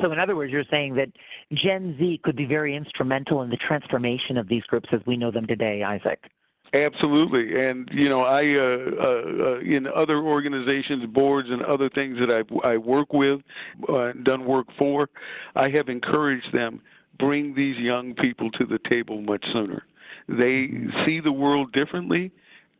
So, 0.00 0.12
in 0.12 0.18
other 0.18 0.36
words, 0.36 0.52
you're 0.52 0.64
saying 0.70 0.94
that 0.94 1.08
Gen 1.52 1.96
Z 1.98 2.20
could 2.22 2.36
be 2.36 2.46
very 2.46 2.76
instrumental 2.76 3.42
in 3.42 3.50
the 3.50 3.56
transformation 3.56 4.36
of 4.36 4.48
these 4.48 4.62
groups 4.64 4.88
as 4.92 5.00
we 5.06 5.16
know 5.16 5.30
them 5.30 5.46
today, 5.46 5.82
Isaac. 5.82 6.30
Absolutely, 6.74 7.64
and 7.64 7.88
you 7.90 8.10
know, 8.10 8.20
I 8.20 8.54
uh, 8.54 8.90
uh, 9.00 9.54
uh, 9.54 9.58
in 9.60 9.86
other 9.86 10.18
organizations, 10.18 11.06
boards, 11.06 11.48
and 11.50 11.62
other 11.62 11.88
things 11.88 12.18
that 12.18 12.30
I 12.30 12.68
I 12.68 12.76
work 12.76 13.14
with, 13.14 13.40
uh, 13.88 14.12
done 14.22 14.44
work 14.44 14.66
for, 14.76 15.08
I 15.56 15.70
have 15.70 15.88
encouraged 15.88 16.52
them 16.52 16.82
bring 17.18 17.54
these 17.54 17.78
young 17.78 18.14
people 18.14 18.50
to 18.52 18.66
the 18.66 18.78
table 18.88 19.22
much 19.22 19.44
sooner. 19.52 19.82
They 20.28 20.70
see 21.06 21.20
the 21.20 21.32
world 21.32 21.72
differently, 21.72 22.30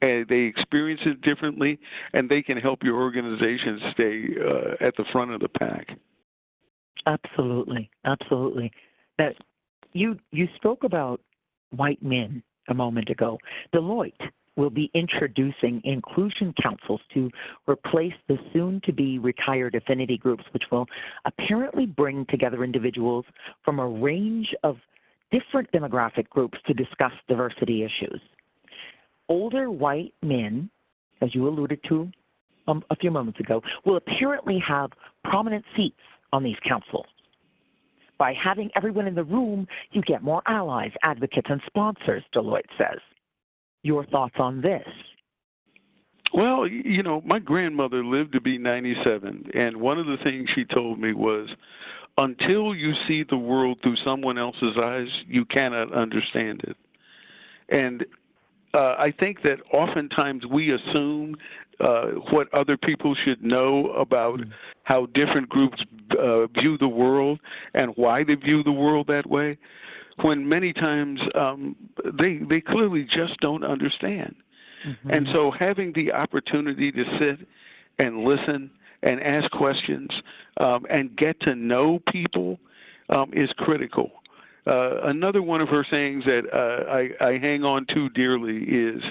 and 0.02 0.28
they 0.28 0.40
experience 0.40 1.00
it 1.06 1.22
differently, 1.22 1.78
and 2.12 2.28
they 2.28 2.42
can 2.42 2.58
help 2.58 2.82
your 2.84 3.00
organization 3.00 3.80
stay 3.92 4.28
uh, 4.38 4.86
at 4.86 4.96
the 4.96 5.04
front 5.12 5.32
of 5.32 5.40
the 5.40 5.48
pack. 5.48 5.96
Absolutely, 7.06 7.90
absolutely. 8.04 8.70
That 9.18 9.36
you 9.92 10.18
you 10.30 10.48
spoke 10.56 10.84
about 10.84 11.20
white 11.70 12.02
men 12.02 12.42
a 12.68 12.74
moment 12.74 13.10
ago. 13.10 13.38
Deloitte 13.74 14.30
will 14.56 14.70
be 14.70 14.90
introducing 14.92 15.80
inclusion 15.84 16.52
councils 16.60 17.00
to 17.14 17.30
replace 17.68 18.12
the 18.26 18.36
soon 18.52 18.80
to 18.84 18.92
be 18.92 19.18
retired 19.18 19.76
affinity 19.76 20.18
groups, 20.18 20.44
which 20.50 20.64
will 20.70 20.86
apparently 21.24 21.86
bring 21.86 22.26
together 22.26 22.64
individuals 22.64 23.24
from 23.64 23.78
a 23.78 23.86
range 23.86 24.54
of 24.64 24.76
different 25.30 25.70
demographic 25.70 26.28
groups 26.28 26.58
to 26.66 26.74
discuss 26.74 27.12
diversity 27.28 27.84
issues. 27.84 28.20
Older 29.28 29.70
white 29.70 30.14
men, 30.22 30.68
as 31.20 31.34
you 31.34 31.46
alluded 31.46 31.80
to 31.88 32.10
um, 32.66 32.82
a 32.90 32.96
few 32.96 33.10
moments 33.10 33.38
ago, 33.38 33.62
will 33.84 33.96
apparently 33.96 34.58
have 34.58 34.90
prominent 35.22 35.64
seats 35.76 36.00
on 36.32 36.42
these 36.42 36.56
councils. 36.66 37.06
By 38.18 38.34
having 38.34 38.70
everyone 38.74 39.06
in 39.06 39.14
the 39.14 39.24
room, 39.24 39.66
you 39.92 40.02
get 40.02 40.22
more 40.22 40.42
allies, 40.46 40.90
advocates, 41.02 41.48
and 41.50 41.60
sponsors, 41.66 42.24
Deloitte 42.34 42.62
says 42.76 42.98
your 43.82 44.04
thoughts 44.06 44.34
on 44.38 44.60
this. 44.60 44.86
Well, 46.34 46.66
you 46.66 47.02
know, 47.02 47.22
my 47.24 47.38
grandmother 47.38 48.04
lived 48.04 48.32
to 48.32 48.40
be 48.40 48.58
97, 48.58 49.50
and 49.54 49.76
one 49.78 49.98
of 49.98 50.06
the 50.06 50.18
things 50.18 50.50
she 50.54 50.64
told 50.64 50.98
me 50.98 51.14
was 51.14 51.48
until 52.18 52.74
you 52.74 52.92
see 53.06 53.22
the 53.22 53.38
world 53.38 53.78
through 53.82 53.96
someone 53.96 54.36
else's 54.36 54.76
eyes, 54.76 55.08
you 55.26 55.44
cannot 55.46 55.92
understand 55.94 56.62
it. 56.64 56.76
And 57.70 58.04
uh, 58.74 58.96
I 58.98 59.14
think 59.18 59.42
that 59.42 59.58
oftentimes 59.72 60.44
we 60.44 60.72
assume 60.72 61.36
uh, 61.80 62.06
what 62.30 62.52
other 62.52 62.76
people 62.76 63.14
should 63.24 63.42
know 63.42 63.90
about 63.92 64.40
mm-hmm. 64.40 64.50
how 64.84 65.06
different 65.06 65.48
groups 65.48 65.82
uh, 66.18 66.46
view 66.48 66.76
the 66.78 66.88
world 66.88 67.38
and 67.74 67.92
why 67.96 68.24
they 68.24 68.34
view 68.34 68.62
the 68.62 68.72
world 68.72 69.06
that 69.06 69.28
way 69.28 69.56
when 70.22 70.48
many 70.48 70.72
times 70.72 71.20
um, 71.34 71.76
they 72.18 72.38
they 72.48 72.60
clearly 72.60 73.04
just 73.04 73.38
don't 73.40 73.64
understand. 73.64 74.34
Mm-hmm. 74.86 75.10
And 75.10 75.28
so 75.32 75.50
having 75.50 75.92
the 75.92 76.12
opportunity 76.12 76.90
to 76.92 77.04
sit 77.18 77.46
and 77.98 78.24
listen 78.24 78.70
and 79.02 79.20
ask 79.22 79.50
questions 79.52 80.10
um, 80.58 80.86
and 80.90 81.14
get 81.16 81.38
to 81.40 81.54
know 81.54 82.00
people 82.10 82.58
um, 83.10 83.30
is 83.32 83.50
critical. 83.58 84.10
Uh, 84.66 85.02
another 85.04 85.42
one 85.42 85.60
of 85.60 85.68
her 85.68 85.84
sayings 85.90 86.24
that 86.24 86.42
uh, 86.52 86.90
I, 86.90 87.26
I 87.26 87.38
hang 87.38 87.64
on 87.64 87.86
to 87.94 88.08
dearly 88.10 88.64
is 88.64 89.02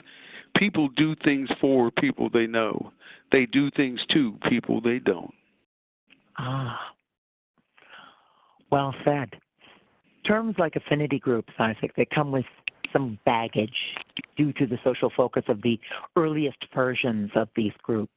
people 0.57 0.89
do 0.89 1.15
things 1.23 1.49
for 1.61 1.91
people 1.91 2.29
they 2.29 2.47
know. 2.47 2.91
They 3.31 3.45
do 3.45 3.69
things 3.71 4.03
to 4.11 4.37
people 4.49 4.81
they 4.81 4.99
don't. 4.99 5.33
Ah, 6.37 6.93
well 8.71 8.93
said 9.03 9.29
terms 10.27 10.55
like 10.59 10.75
affinity 10.75 11.17
groups, 11.17 11.53
Isaac, 11.57 11.93
they 11.95 12.05
come 12.05 12.31
with 12.31 12.45
some 12.91 13.17
baggage 13.25 13.95
due 14.35 14.53
to 14.53 14.67
the 14.67 14.77
social 14.83 15.11
focus 15.15 15.43
of 15.47 15.61
the 15.61 15.79
earliest 16.15 16.65
versions 16.75 17.31
of 17.35 17.47
these 17.55 17.71
groups. 17.81 18.11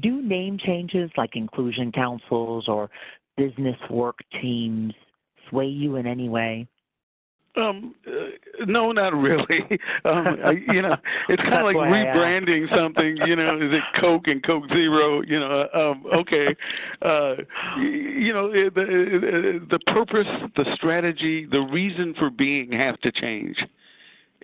Do 0.00 0.22
name 0.22 0.56
changes 0.58 1.10
like 1.16 1.36
inclusion 1.36 1.92
councils 1.92 2.68
or 2.68 2.90
business 3.36 3.76
work 3.90 4.18
teams 4.40 4.94
sway 5.48 5.66
you 5.66 5.96
in 5.96 6.06
any 6.06 6.28
way? 6.28 6.66
Um, 7.56 7.94
uh, 8.06 8.64
no, 8.66 8.92
not 8.92 9.14
really. 9.14 9.44
Um, 10.04 10.38
I, 10.44 10.50
you 10.50 10.82
know, 10.82 10.96
it's 11.28 11.42
kind 11.42 11.54
of 11.54 11.64
like 11.64 11.76
rebranding 11.76 12.68
something. 12.76 13.16
You 13.24 13.36
know, 13.36 13.56
is 13.56 13.72
it 13.72 13.82
Coke 13.98 14.26
and 14.26 14.42
Coke 14.42 14.68
Zero? 14.68 15.22
You 15.22 15.40
know, 15.40 15.68
um, 15.72 16.04
okay. 16.14 16.54
Uh, 17.00 17.36
you 17.78 18.32
know, 18.34 18.52
the 18.52 19.66
the 19.70 19.78
purpose, 19.86 20.26
the 20.56 20.66
strategy, 20.74 21.46
the 21.46 21.60
reason 21.60 22.14
for 22.18 22.28
being 22.28 22.70
have 22.72 23.00
to 23.00 23.12
change. 23.12 23.56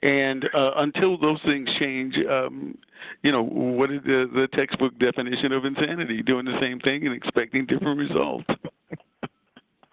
And 0.02 0.48
uh, 0.54 0.72
until 0.76 1.18
those 1.18 1.40
things 1.44 1.68
change, 1.78 2.16
um, 2.30 2.78
you 3.22 3.32
know, 3.32 3.42
what 3.42 3.90
is 3.90 4.00
the, 4.04 4.30
the 4.34 4.48
textbook 4.54 4.98
definition 4.98 5.52
of 5.52 5.66
insanity? 5.66 6.22
Doing 6.22 6.46
the 6.46 6.58
same 6.60 6.80
thing 6.80 7.06
and 7.06 7.14
expecting 7.14 7.66
different 7.66 7.98
results. 7.98 8.46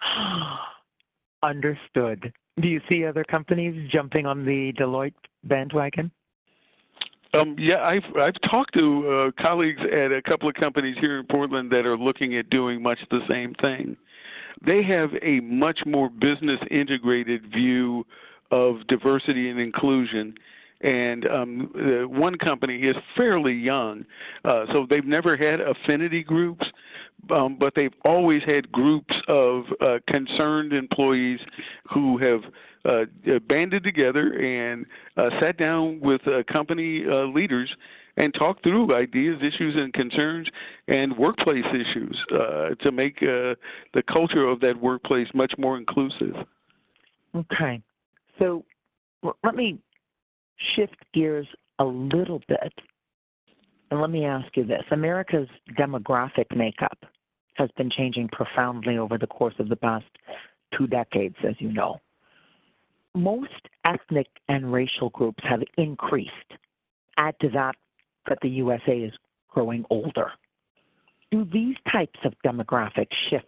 Understood. 1.43 2.31
Do 2.59 2.67
you 2.67 2.81
see 2.89 3.05
other 3.05 3.23
companies 3.23 3.89
jumping 3.91 4.25
on 4.25 4.45
the 4.45 4.73
Deloitte 4.73 5.13
bandwagon? 5.43 6.11
Um, 7.33 7.55
yeah, 7.59 7.81
I've 7.83 8.05
I've 8.19 8.39
talked 8.49 8.73
to 8.75 9.09
uh, 9.37 9.41
colleagues 9.41 9.81
at 9.81 10.11
a 10.11 10.21
couple 10.21 10.47
of 10.49 10.55
companies 10.55 10.97
here 10.99 11.19
in 11.19 11.25
Portland 11.27 11.71
that 11.71 11.85
are 11.85 11.97
looking 11.97 12.35
at 12.35 12.49
doing 12.49 12.81
much 12.81 12.99
the 13.11 13.19
same 13.29 13.53
thing. 13.55 13.95
They 14.65 14.81
have 14.83 15.11
a 15.21 15.39
much 15.41 15.79
more 15.85 16.09
business 16.09 16.59
integrated 16.71 17.51
view 17.51 18.05
of 18.49 18.87
diversity 18.87 19.49
and 19.49 19.59
inclusion. 19.59 20.33
And 20.81 21.27
um, 21.27 22.07
one 22.09 22.35
company 22.35 22.77
is 22.83 22.95
fairly 23.15 23.53
young, 23.53 24.05
uh, 24.45 24.65
so 24.71 24.85
they've 24.87 25.05
never 25.05 25.35
had 25.35 25.59
affinity 25.59 26.23
groups, 26.23 26.67
um, 27.29 27.57
but 27.59 27.73
they've 27.75 27.93
always 28.05 28.43
had 28.43 28.71
groups 28.71 29.13
of 29.27 29.65
uh, 29.81 29.99
concerned 30.07 30.73
employees 30.73 31.39
who 31.89 32.17
have 32.17 32.41
uh, 32.87 33.05
banded 33.49 33.83
together 33.83 34.33
and 34.33 34.85
uh, 35.17 35.29
sat 35.41 35.57
down 35.57 35.99
with 35.99 36.25
uh, 36.27 36.43
company 36.43 37.03
uh, 37.05 37.25
leaders 37.25 37.69
and 38.15 38.33
talked 38.33 38.63
through 38.63 38.95
ideas, 38.95 39.39
issues, 39.41 39.75
and 39.75 39.93
concerns 39.93 40.47
and 40.87 41.15
workplace 41.17 41.65
issues 41.73 42.17
uh, 42.31 42.69
to 42.79 42.91
make 42.91 43.19
the 43.19 43.57
culture 44.09 44.47
of 44.47 44.59
that 44.59 44.79
workplace 44.79 45.27
much 45.33 45.53
more 45.57 45.77
inclusive. 45.77 46.33
Okay. 47.35 47.81
So 48.39 48.63
let 49.43 49.55
me 49.55 49.77
shift 50.75 50.97
gears 51.13 51.47
a 51.79 51.85
little 51.85 52.41
bit 52.47 52.73
and 53.89 54.01
let 54.01 54.09
me 54.09 54.25
ask 54.25 54.55
you 54.55 54.65
this 54.65 54.83
America's 54.91 55.47
demographic 55.77 56.55
makeup 56.55 56.97
has 57.55 57.69
been 57.77 57.89
changing 57.89 58.27
profoundly 58.29 58.97
over 58.97 59.17
the 59.17 59.27
course 59.27 59.55
of 59.59 59.69
the 59.69 59.75
past 59.75 60.05
two 60.77 60.87
decades, 60.87 61.35
as 61.47 61.55
you 61.59 61.71
know. 61.71 61.99
Most 63.15 63.67
ethnic 63.85 64.27
and 64.47 64.71
racial 64.71 65.09
groups 65.09 65.43
have 65.43 65.63
increased. 65.77 66.31
Add 67.17 67.35
to 67.41 67.49
that 67.49 67.75
that 68.27 68.37
the 68.41 68.49
USA 68.49 68.99
is 68.99 69.13
growing 69.47 69.85
older. 69.89 70.31
Do 71.31 71.45
these 71.45 71.75
types 71.91 72.19
of 72.23 72.33
demographic 72.45 73.07
shifts 73.29 73.47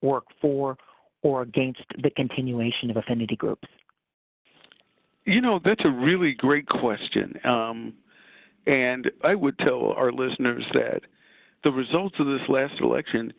work 0.00 0.24
for 0.40 0.78
or 1.22 1.42
against 1.42 1.84
the 2.02 2.10
continuation 2.10 2.90
of 2.90 2.96
affinity 2.96 3.36
groups? 3.36 3.68
You 5.24 5.40
know, 5.40 5.60
that's 5.62 5.84
a 5.84 5.90
really 5.90 6.34
great 6.34 6.68
question. 6.68 7.38
Um, 7.44 7.94
and 8.66 9.10
I 9.24 9.34
would 9.34 9.58
tell 9.58 9.92
our 9.92 10.12
listeners 10.12 10.64
that 10.74 11.02
the 11.64 11.70
results 11.72 12.16
of 12.18 12.26
this 12.26 12.48
last 12.48 12.80
election 12.80 13.32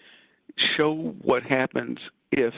show 0.76 1.16
what 1.22 1.44
happens 1.44 1.98
if 2.32 2.54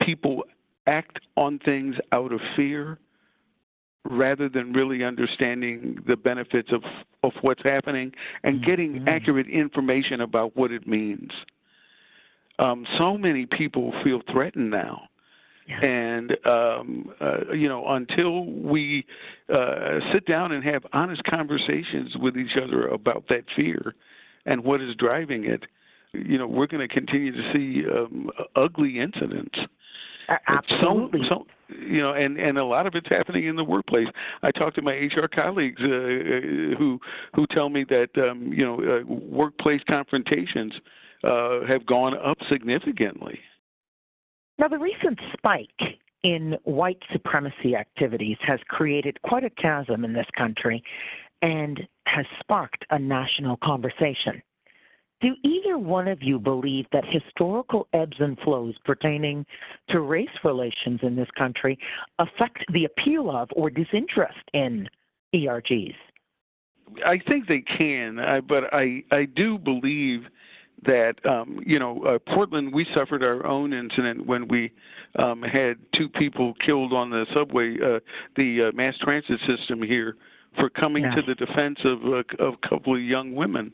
people 0.00 0.44
act 0.86 1.20
on 1.36 1.58
things 1.58 1.96
out 2.12 2.32
of 2.32 2.40
fear 2.56 2.98
rather 4.04 4.48
than 4.48 4.72
really 4.72 5.04
understanding 5.04 5.98
the 6.06 6.16
benefits 6.16 6.72
of, 6.72 6.82
of 7.22 7.32
what's 7.42 7.62
happening 7.62 8.12
and 8.44 8.64
getting 8.64 8.94
mm-hmm. 8.94 9.08
accurate 9.08 9.48
information 9.48 10.22
about 10.22 10.56
what 10.56 10.72
it 10.72 10.86
means. 10.86 11.30
Um, 12.58 12.86
so 12.96 13.18
many 13.18 13.46
people 13.46 13.92
feel 14.02 14.22
threatened 14.32 14.70
now. 14.70 15.02
Yeah. 15.68 15.84
And 15.84 16.36
um, 16.46 17.12
uh, 17.20 17.52
you 17.52 17.68
know, 17.68 17.86
until 17.88 18.46
we 18.46 19.04
uh, 19.52 20.00
sit 20.12 20.24
down 20.26 20.52
and 20.52 20.64
have 20.64 20.82
honest 20.94 21.22
conversations 21.24 22.16
with 22.16 22.38
each 22.38 22.56
other 22.56 22.88
about 22.88 23.24
that 23.28 23.44
fear, 23.54 23.94
and 24.46 24.64
what 24.64 24.80
is 24.80 24.94
driving 24.96 25.44
it, 25.44 25.66
you 26.14 26.38
know, 26.38 26.46
we're 26.46 26.66
going 26.66 26.86
to 26.86 26.92
continue 26.92 27.32
to 27.32 27.52
see 27.52 27.84
um, 27.86 28.30
ugly 28.56 28.98
incidents. 28.98 29.58
Absolutely. 30.46 31.20
So, 31.28 31.46
so, 31.68 31.74
you 31.76 32.00
know, 32.00 32.12
and 32.12 32.38
and 32.38 32.58
a 32.58 32.64
lot 32.64 32.86
of 32.86 32.94
it's 32.94 33.08
happening 33.08 33.44
in 33.44 33.56
the 33.56 33.64
workplace. 33.64 34.08
I 34.42 34.50
talk 34.50 34.74
to 34.74 34.82
my 34.82 34.92
HR 34.92 35.26
colleagues 35.26 35.80
uh, 35.82 35.86
uh, 35.86 36.76
who 36.78 37.00
who 37.34 37.46
tell 37.50 37.68
me 37.68 37.84
that 37.84 38.10
um, 38.16 38.52
you 38.52 38.64
know 38.64 38.80
uh, 38.80 39.04
workplace 39.06 39.82
confrontations 39.88 40.74
uh, 41.24 41.60
have 41.66 41.86
gone 41.86 42.14
up 42.16 42.38
significantly. 42.48 43.38
Now, 44.58 44.68
the 44.68 44.78
recent 44.78 45.20
spike 45.32 45.98
in 46.24 46.56
white 46.64 47.02
supremacy 47.12 47.76
activities 47.76 48.36
has 48.40 48.58
created 48.68 49.20
quite 49.22 49.44
a 49.44 49.50
chasm 49.50 50.04
in 50.04 50.12
this 50.12 50.26
country 50.36 50.82
and 51.42 51.86
has 52.06 52.26
sparked 52.40 52.84
a 52.90 52.98
national 52.98 53.56
conversation. 53.58 54.42
Do 55.20 55.34
either 55.44 55.78
one 55.78 56.08
of 56.08 56.22
you 56.22 56.38
believe 56.38 56.86
that 56.92 57.04
historical 57.04 57.88
ebbs 57.92 58.16
and 58.20 58.38
flows 58.40 58.74
pertaining 58.84 59.46
to 59.90 60.00
race 60.00 60.28
relations 60.44 61.00
in 61.02 61.16
this 61.16 61.30
country 61.36 61.78
affect 62.18 62.64
the 62.72 62.84
appeal 62.84 63.30
of 63.30 63.48
or 63.52 63.70
disinterest 63.70 64.38
in 64.52 64.88
ERGs? 65.34 65.94
I 67.04 67.18
think 67.18 67.46
they 67.46 67.60
can, 67.60 68.42
but 68.48 68.72
I 68.72 69.02
I 69.10 69.24
do 69.24 69.58
believe 69.58 70.26
that 70.84 71.14
um, 71.26 71.60
you 71.64 71.78
know 71.78 72.02
uh, 72.02 72.18
Portland. 72.32 72.72
We 72.72 72.86
suffered 72.94 73.22
our 73.22 73.46
own 73.46 73.72
incident 73.72 74.26
when 74.26 74.48
we 74.48 74.72
um, 75.18 75.42
had 75.42 75.76
two 75.94 76.08
people 76.08 76.54
killed 76.64 76.92
on 76.92 77.10
the 77.10 77.26
subway, 77.34 77.76
uh, 77.80 78.00
the 78.36 78.68
uh, 78.68 78.72
mass 78.76 78.96
transit 78.98 79.40
system 79.46 79.82
here, 79.82 80.16
for 80.56 80.70
coming 80.70 81.04
yes. 81.04 81.14
to 81.16 81.22
the 81.22 81.34
defense 81.34 81.78
of, 81.84 82.04
uh, 82.04 82.44
of 82.44 82.54
a 82.54 82.68
couple 82.68 82.94
of 82.94 83.02
young 83.02 83.34
women. 83.34 83.72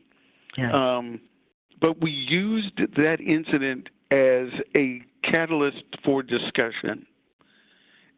Yes. 0.57 0.73
Um, 0.75 1.21
but 1.81 2.01
we 2.01 2.11
used 2.11 2.77
that 2.97 3.21
incident 3.21 3.89
as 4.11 4.49
a 4.77 5.03
catalyst 5.23 5.85
for 6.05 6.23
discussion. 6.23 7.07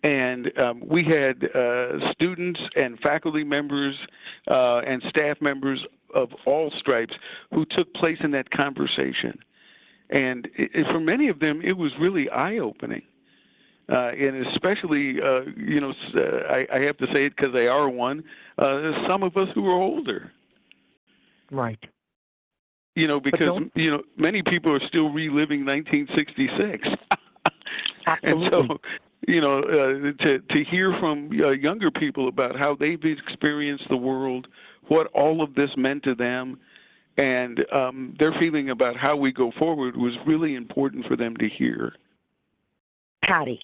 And 0.07 0.57
um, 0.57 0.83
we 0.89 1.03
had 1.03 1.51
uh, 1.53 2.13
students 2.13 2.61
and 2.77 2.97
faculty 3.01 3.43
members 3.43 3.97
uh, 4.49 4.79
and 4.79 5.03
staff 5.09 5.37
members 5.41 5.85
of 6.15 6.29
all 6.47 6.71
stripes 6.79 7.13
who 7.53 7.65
took 7.65 7.93
place 7.95 8.19
in 8.21 8.31
that 8.31 8.49
conversation. 8.53 9.37
And 10.11 10.47
it, 10.55 10.87
for 10.93 11.01
many 11.01 11.27
of 11.27 11.41
them, 11.41 11.61
it 11.61 11.77
was 11.77 11.91
really 11.99 12.31
eye 12.31 12.59
opening. 12.59 13.03
Uh, 13.89 14.11
and 14.11 14.47
especially, 14.47 15.21
uh, 15.21 15.41
you 15.57 15.81
know, 15.81 15.93
uh, 16.15 16.53
I, 16.53 16.67
I 16.73 16.79
have 16.83 16.99
to 16.99 17.07
say 17.07 17.27
it 17.27 17.35
because 17.37 17.53
they 17.53 17.67
are 17.67 17.89
one, 17.89 18.23
uh, 18.59 19.09
some 19.09 19.25
of 19.25 19.37
us 19.37 19.49
who 19.57 19.67
are 19.67 19.81
older. 19.81 20.31
Right. 21.51 21.81
You 22.95 23.09
know, 23.09 23.19
because 23.19 23.61
you 23.75 23.91
know 23.91 24.03
many 24.17 24.43
people 24.43 24.73
are 24.73 24.87
still 24.87 25.11
reliving 25.11 25.67
1966. 25.67 26.89
Absolutely. 28.07 28.47
and 28.63 28.69
so, 28.69 28.79
you 29.27 29.41
know, 29.41 29.61
uh, 29.61 30.23
to 30.23 30.39
to 30.39 30.65
hear 30.65 30.97
from 31.01 31.31
uh, 31.41 31.51
younger 31.51 31.91
people 31.91 32.29
about 32.29 32.57
how 32.57 32.75
they've 32.75 33.03
experienced 33.05 33.89
the 33.89 33.97
world, 33.97 34.47
what 34.89 35.09
all 35.09 35.43
of 35.43 35.55
this 35.55 35.71
meant 35.77 36.03
to 36.05 36.15
them, 36.15 36.59
and 37.17 37.65
um, 37.73 38.15
their 38.19 38.33
feeling 38.33 38.71
about 38.71 38.97
how 38.97 39.17
we 39.17 39.33
go 39.33 39.53
forward 39.59 39.97
was 39.97 40.15
really 40.27 40.55
important 40.55 41.07
for 41.07 41.17
them 41.17 41.37
to 41.37 41.49
hear. 41.49 41.95
Patty. 43.23 43.61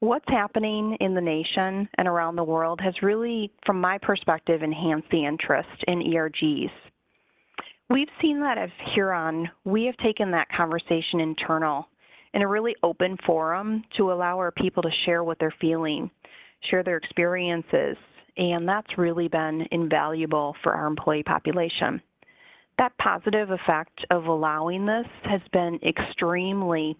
What's 0.00 0.28
happening 0.28 0.96
in 1.00 1.14
the 1.14 1.20
nation 1.22 1.88
and 1.96 2.06
around 2.06 2.36
the 2.36 2.44
world 2.44 2.80
has 2.82 2.94
really, 3.02 3.50
from 3.64 3.80
my 3.80 3.96
perspective, 3.96 4.62
enhanced 4.62 5.08
the 5.10 5.24
interest 5.24 5.84
in 5.88 6.00
ERGs. 6.00 6.70
We've 7.88 8.08
seen 8.20 8.40
that 8.40 8.58
at 8.58 8.68
Huron, 8.92 9.48
we 9.64 9.84
have 9.84 9.96
taken 9.98 10.30
that 10.32 10.50
conversation 10.50 11.20
internal 11.20 11.88
in 12.36 12.42
a 12.42 12.46
really 12.46 12.76
open 12.82 13.16
forum 13.24 13.82
to 13.96 14.12
allow 14.12 14.36
our 14.36 14.50
people 14.50 14.82
to 14.82 14.90
share 15.06 15.24
what 15.24 15.38
they're 15.40 15.54
feeling, 15.58 16.10
share 16.68 16.82
their 16.82 16.98
experiences, 16.98 17.96
and 18.36 18.68
that's 18.68 18.98
really 18.98 19.26
been 19.26 19.66
invaluable 19.70 20.54
for 20.62 20.74
our 20.74 20.86
employee 20.86 21.22
population. 21.22 21.98
That 22.76 22.92
positive 22.98 23.52
effect 23.52 24.04
of 24.10 24.26
allowing 24.26 24.84
this 24.84 25.06
has 25.22 25.40
been 25.54 25.80
extremely 25.82 26.94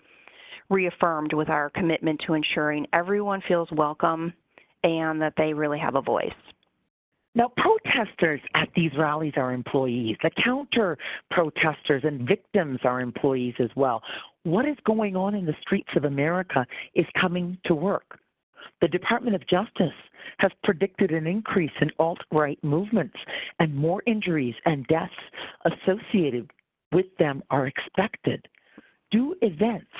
reaffirmed 0.70 1.34
with 1.34 1.50
our 1.50 1.68
commitment 1.68 2.18
to 2.26 2.32
ensuring 2.32 2.86
everyone 2.94 3.42
feels 3.46 3.70
welcome 3.72 4.32
and 4.84 5.20
that 5.20 5.34
they 5.36 5.52
really 5.52 5.78
have 5.78 5.96
a 5.96 6.00
voice. 6.00 6.32
Now, 7.34 7.52
protesters 7.58 8.40
at 8.54 8.70
these 8.74 8.92
rallies 8.96 9.34
are 9.36 9.52
employees. 9.52 10.16
The 10.22 10.30
counter 10.42 10.96
protesters 11.30 12.02
and 12.04 12.26
victims 12.26 12.78
are 12.82 13.02
employees 13.02 13.52
as 13.58 13.68
well. 13.76 14.02
What 14.46 14.64
is 14.64 14.76
going 14.84 15.16
on 15.16 15.34
in 15.34 15.44
the 15.44 15.56
streets 15.60 15.88
of 15.96 16.04
America 16.04 16.64
is 16.94 17.04
coming 17.20 17.58
to 17.64 17.74
work. 17.74 18.20
The 18.80 18.86
Department 18.86 19.34
of 19.34 19.44
Justice 19.48 19.92
has 20.38 20.52
predicted 20.62 21.10
an 21.10 21.26
increase 21.26 21.72
in 21.80 21.90
alt 21.98 22.20
right 22.30 22.56
movements, 22.62 23.16
and 23.58 23.74
more 23.74 24.04
injuries 24.06 24.54
and 24.64 24.86
deaths 24.86 25.12
associated 25.64 26.48
with 26.92 27.06
them 27.18 27.42
are 27.50 27.66
expected. 27.66 28.46
Do 29.10 29.34
events 29.42 29.90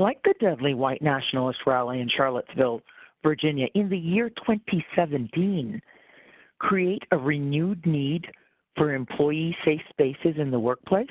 like 0.00 0.20
the 0.24 0.34
deadly 0.40 0.74
white 0.74 1.00
nationalist 1.00 1.60
rally 1.64 2.00
in 2.00 2.08
Charlottesville, 2.08 2.82
Virginia, 3.22 3.68
in 3.74 3.88
the 3.88 3.96
year 3.96 4.30
2017 4.30 5.80
create 6.58 7.04
a 7.12 7.18
renewed 7.18 7.86
need 7.86 8.26
for 8.76 8.94
employee 8.94 9.56
safe 9.64 9.82
spaces 9.90 10.38
in 10.38 10.50
the 10.50 10.58
workplace? 10.58 11.06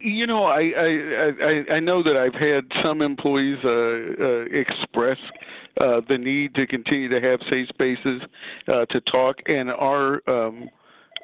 You 0.00 0.26
know, 0.26 0.44
I 0.44 0.72
I 0.76 1.32
I, 1.42 1.76
I 1.76 1.80
know 1.80 2.02
that 2.02 2.16
I've 2.16 2.34
had 2.34 2.64
some 2.82 3.02
employees 3.02 3.58
uh, 3.64 3.68
uh, 3.68 4.44
express 4.52 5.18
uh, 5.80 6.00
the 6.08 6.16
need 6.16 6.54
to 6.54 6.66
continue 6.66 7.08
to 7.08 7.20
have 7.20 7.40
safe 7.50 7.68
spaces 7.68 8.22
uh, 8.68 8.86
to 8.86 9.00
talk, 9.02 9.36
and 9.46 9.70
our 9.70 10.22
um, 10.28 10.68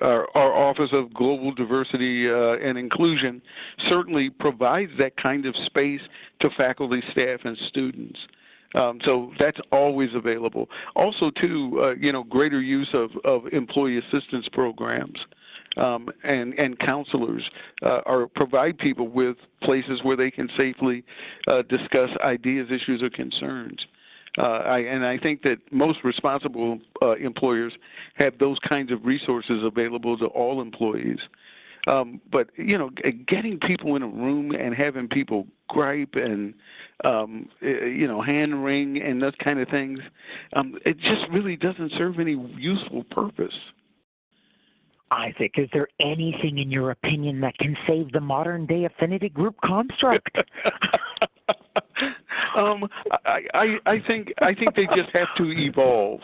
our, 0.01 0.27
our, 0.35 0.53
Office 0.53 0.91
of 0.93 1.15
Global 1.15 1.53
Diversity 1.55 2.29
uh, 2.29 2.57
and 2.57 2.77
Inclusion 2.77 3.41
certainly 3.89 4.29
provides 4.29 4.91
that 4.99 5.17
kind 5.17 5.47
of 5.47 5.55
space 5.67 6.01
to 6.41 6.51
faculty, 6.51 7.01
staff, 7.13 7.41
and 7.45 7.57
students. 7.69 8.19
Um, 8.75 8.99
so 9.05 9.33
that's 9.39 9.61
always 9.71 10.11
available. 10.15 10.69
Also, 10.97 11.31
too, 11.31 11.81
uh, 11.81 11.95
you 11.95 12.13
know, 12.13 12.25
greater 12.25 12.61
use 12.61 12.89
of, 12.93 13.11
of 13.25 13.47
employee 13.53 13.99
assistance 13.99 14.49
programs. 14.53 15.19
Um, 15.77 16.09
and 16.23 16.55
and 16.55 16.79
counselors 16.79 17.43
uh, 17.83 18.01
are 18.07 18.29
provide 18.29 18.79
people 18.79 19.09
with 19.09 19.37
places 19.63 20.01
where 20.05 20.17
they 20.17 20.31
can 20.31 20.49
safely 20.57 21.03
uh, 21.49 21.63
discuss 21.63 22.11
ideas, 22.23 22.69
issues, 22.71 23.03
or 23.03 23.11
concerns. 23.11 23.85
Uh, 24.37 24.43
I, 24.43 24.79
and 24.81 25.05
I 25.05 25.17
think 25.19 25.43
that 25.43 25.59
most 25.71 26.01
responsible 26.03 26.81
uh, 27.03 27.15
employers 27.17 27.73
have 28.15 28.37
those 28.39 28.59
kinds 28.69 28.91
of 28.91 29.05
resources 29.05 29.63
available 29.63 30.19
to 30.19 30.27
all 30.27 30.61
employees. 30.61 31.21
Um, 31.87 32.21
but 32.33 32.49
you 32.57 32.79
know, 32.79 32.91
getting 33.27 33.59
people 33.61 33.97
in 33.97 34.03
a 34.03 34.09
room 34.09 34.53
and 34.53 34.75
having 34.75 35.07
people 35.09 35.47
gripe 35.69 36.15
and 36.15 36.55
um, 37.05 37.49
you 37.61 38.09
know 38.09 38.23
hand 38.23 38.65
wring 38.65 39.03
and 39.03 39.21
those 39.21 39.35
kind 39.43 39.61
of 39.61 39.69
things, 39.69 40.01
um, 40.55 40.79
it 40.87 40.99
just 40.99 41.27
really 41.31 41.57
doesn't 41.57 41.93
serve 41.99 42.19
any 42.19 42.37
useful 42.57 43.05
purpose. 43.05 43.55
Isaac, 45.11 45.55
is 45.57 45.69
there 45.73 45.89
anything 46.01 46.59
in 46.59 46.71
your 46.71 46.91
opinion 46.91 47.41
that 47.41 47.57
can 47.59 47.77
save 47.87 48.11
the 48.13 48.21
modern 48.21 48.67
day 48.67 48.85
affinity 48.85 49.29
group 49.29 49.55
construct? 49.65 50.37
um, 52.57 52.89
I, 53.25 53.41
I, 53.55 53.77
I 53.87 54.03
think 54.07 54.33
I 54.41 54.55
think 54.55 54.75
they 54.75 54.87
just 54.87 55.11
have 55.13 55.29
to 55.37 55.45
evolve. 55.45 56.21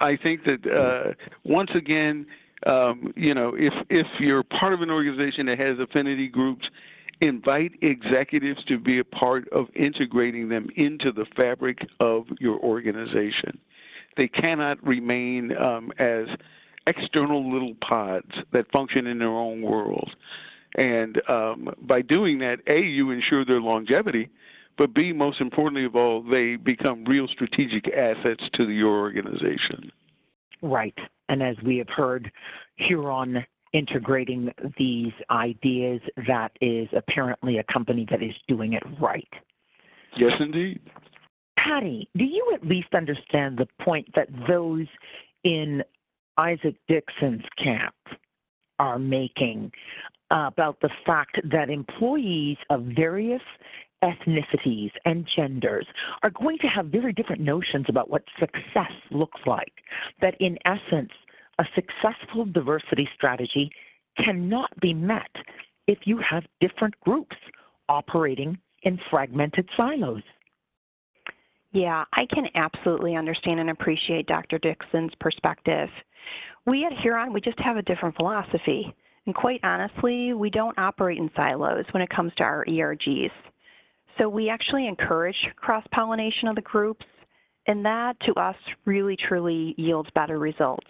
I 0.00 0.16
think 0.16 0.44
that 0.44 0.66
uh, 0.66 1.12
once 1.44 1.70
again, 1.74 2.26
um, 2.66 3.12
you 3.16 3.34
know, 3.34 3.54
if 3.56 3.72
if 3.90 4.06
you're 4.18 4.42
part 4.42 4.72
of 4.72 4.82
an 4.82 4.90
organization 4.90 5.46
that 5.46 5.58
has 5.58 5.78
affinity 5.78 6.28
groups, 6.28 6.68
invite 7.20 7.72
executives 7.82 8.62
to 8.64 8.78
be 8.78 8.98
a 8.98 9.04
part 9.04 9.48
of 9.50 9.66
integrating 9.74 10.48
them 10.48 10.68
into 10.76 11.12
the 11.12 11.26
fabric 11.36 11.86
of 12.00 12.26
your 12.40 12.58
organization. 12.60 13.58
They 14.16 14.28
cannot 14.28 14.84
remain 14.84 15.56
um, 15.56 15.92
as 15.98 16.26
external 16.86 17.52
little 17.52 17.74
pods 17.80 18.30
that 18.52 18.70
function 18.70 19.06
in 19.06 19.18
their 19.18 19.28
own 19.28 19.62
world. 19.62 20.10
And 20.76 21.20
um, 21.28 21.74
by 21.82 22.02
doing 22.02 22.38
that, 22.38 22.60
A, 22.66 22.80
you 22.80 23.10
ensure 23.10 23.44
their 23.44 23.60
longevity, 23.60 24.28
but 24.78 24.94
B, 24.94 25.12
most 25.12 25.40
importantly 25.40 25.84
of 25.84 25.96
all, 25.96 26.22
they 26.22 26.56
become 26.56 27.04
real 27.04 27.28
strategic 27.28 27.88
assets 27.88 28.42
to 28.54 28.70
your 28.70 28.98
organization. 28.98 29.92
Right. 30.62 30.96
And 31.28 31.42
as 31.42 31.56
we 31.64 31.76
have 31.78 31.88
heard, 31.88 32.32
Huron 32.76 33.44
integrating 33.72 34.52
these 34.78 35.12
ideas, 35.30 36.00
that 36.26 36.52
is 36.60 36.88
apparently 36.94 37.58
a 37.58 37.64
company 37.64 38.06
that 38.10 38.22
is 38.22 38.34
doing 38.48 38.74
it 38.74 38.82
right. 39.00 39.28
Yes, 40.16 40.32
indeed. 40.40 40.80
Patty, 41.56 42.08
do 42.16 42.24
you 42.24 42.50
at 42.54 42.66
least 42.66 42.88
understand 42.92 43.56
the 43.58 43.68
point 43.80 44.08
that 44.14 44.28
those 44.48 44.86
in 45.44 45.82
Isaac 46.38 46.76
Dixon's 46.88 47.44
camp 47.56 47.94
are 48.78 48.98
making 48.98 49.72
about 50.30 50.80
the 50.80 50.90
fact 51.04 51.38
that 51.44 51.68
employees 51.68 52.56
of 52.70 52.82
various 52.96 53.42
ethnicities 54.02 54.90
and 55.04 55.28
genders 55.36 55.86
are 56.22 56.30
going 56.30 56.58
to 56.58 56.66
have 56.66 56.86
very 56.86 57.12
different 57.12 57.40
notions 57.40 57.86
about 57.88 58.10
what 58.10 58.24
success 58.38 58.92
looks 59.10 59.40
like. 59.46 59.72
That 60.20 60.34
in 60.40 60.58
essence, 60.64 61.12
a 61.58 61.64
successful 61.74 62.46
diversity 62.46 63.08
strategy 63.14 63.70
cannot 64.18 64.70
be 64.80 64.92
met 64.94 65.30
if 65.86 65.98
you 66.04 66.18
have 66.18 66.44
different 66.60 66.98
groups 67.00 67.36
operating 67.88 68.58
in 68.82 68.98
fragmented 69.10 69.68
silos. 69.76 70.22
Yeah, 71.72 72.04
I 72.12 72.26
can 72.26 72.48
absolutely 72.54 73.16
understand 73.16 73.60
and 73.60 73.70
appreciate 73.70 74.26
Dr. 74.26 74.58
Dixon's 74.58 75.12
perspective. 75.20 75.88
We 76.66 76.84
at 76.84 76.92
Huron, 76.92 77.32
we 77.32 77.40
just 77.40 77.58
have 77.60 77.76
a 77.76 77.82
different 77.82 78.16
philosophy. 78.16 78.94
And 79.26 79.34
quite 79.34 79.60
honestly, 79.62 80.32
we 80.32 80.50
don't 80.50 80.78
operate 80.78 81.18
in 81.18 81.30
silos 81.36 81.84
when 81.92 82.02
it 82.02 82.10
comes 82.10 82.32
to 82.36 82.44
our 82.44 82.64
ERGs. 82.64 83.30
So 84.18 84.28
we 84.28 84.48
actually 84.48 84.86
encourage 84.86 85.36
cross 85.56 85.84
pollination 85.92 86.48
of 86.48 86.56
the 86.56 86.62
groups, 86.62 87.06
and 87.66 87.84
that 87.84 88.18
to 88.20 88.34
us 88.34 88.56
really 88.84 89.16
truly 89.16 89.74
yields 89.78 90.10
better 90.14 90.38
results. 90.38 90.88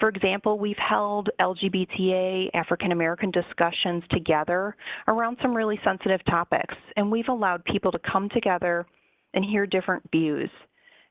For 0.00 0.08
example, 0.08 0.58
we've 0.58 0.76
held 0.76 1.30
LGBTA 1.38 2.50
African 2.54 2.92
American 2.92 3.30
discussions 3.30 4.02
together 4.10 4.74
around 5.06 5.36
some 5.40 5.56
really 5.56 5.78
sensitive 5.84 6.24
topics, 6.24 6.74
and 6.96 7.10
we've 7.10 7.28
allowed 7.28 7.64
people 7.64 7.92
to 7.92 7.98
come 8.00 8.28
together 8.30 8.86
and 9.34 9.44
hear 9.44 9.66
different 9.66 10.02
views. 10.10 10.50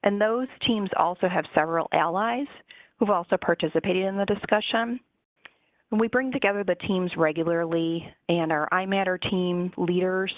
And 0.04 0.20
those 0.20 0.48
teams 0.66 0.90
also 0.98 1.30
have 1.30 1.46
several 1.56 1.88
allies 1.94 2.48
who've 2.98 3.10
also 3.10 3.38
participated 3.38 4.06
in 4.06 4.18
the 4.18 4.26
discussion. 4.26 5.00
And 5.92 6.00
we 6.00 6.08
bring 6.08 6.32
together 6.32 6.64
the 6.64 6.76
teams 6.76 7.16
regularly, 7.16 8.08
and 8.28 8.52
our 8.52 8.68
iMatter 8.72 9.22
team 9.30 9.72
leaders 9.78 10.34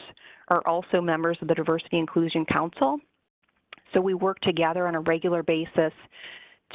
are 0.49 0.61
also 0.67 0.99
members 0.99 1.37
of 1.41 1.47
the 1.47 1.55
Diversity 1.55 1.97
Inclusion 1.97 2.45
Council. 2.45 2.99
So 3.93 4.01
we 4.01 4.13
work 4.13 4.39
together 4.41 4.87
on 4.87 4.95
a 4.95 4.99
regular 5.01 5.43
basis 5.43 5.93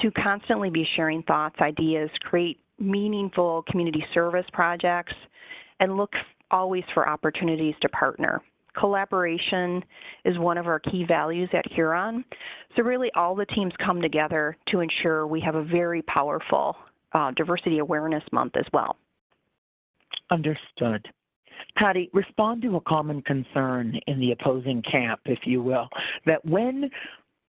to 0.00 0.10
constantly 0.12 0.70
be 0.70 0.88
sharing 0.96 1.22
thoughts, 1.24 1.56
ideas, 1.60 2.08
create 2.22 2.58
meaningful 2.78 3.64
community 3.68 4.04
service 4.14 4.46
projects, 4.52 5.12
and 5.80 5.96
look 5.96 6.14
always 6.50 6.84
for 6.94 7.08
opportunities 7.08 7.74
to 7.82 7.88
partner. 7.90 8.40
Collaboration 8.76 9.84
is 10.24 10.38
one 10.38 10.58
of 10.58 10.66
our 10.66 10.78
key 10.78 11.04
values 11.04 11.48
at 11.52 11.70
Huron. 11.72 12.24
So 12.76 12.82
really 12.82 13.10
all 13.14 13.34
the 13.34 13.46
teams 13.46 13.72
come 13.84 14.00
together 14.00 14.56
to 14.68 14.80
ensure 14.80 15.26
we 15.26 15.40
have 15.40 15.54
a 15.54 15.64
very 15.64 16.02
powerful 16.02 16.76
uh, 17.12 17.32
diversity 17.32 17.78
awareness 17.78 18.22
month 18.32 18.56
as 18.56 18.66
well. 18.72 18.96
Understood. 20.30 21.08
Patty, 21.76 22.08
respond 22.12 22.62
to 22.62 22.76
a 22.76 22.80
common 22.80 23.22
concern 23.22 23.98
in 24.06 24.18
the 24.18 24.32
opposing 24.32 24.82
camp, 24.82 25.20
if 25.26 25.40
you 25.44 25.62
will, 25.62 25.88
that 26.26 26.44
when 26.44 26.90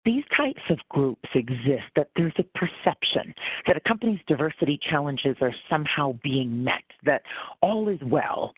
these 0.05 0.25
types 0.37 0.61
of 0.71 0.79
groups 0.89 1.29
exist, 1.35 1.85
that 1.97 2.09
there's 2.17 2.33
a 2.39 2.45
perception 2.57 3.35
that 3.67 3.77
a 3.77 3.81
company's 3.81 4.21
diversity 4.29 4.79
challenges 4.89 5.37
are 5.41 5.55
somehow 5.69 6.17
being 6.23 6.63
met, 6.63 6.85
that 7.05 7.23
all 7.61 7.89
is 7.89 7.99
well. 8.03 8.55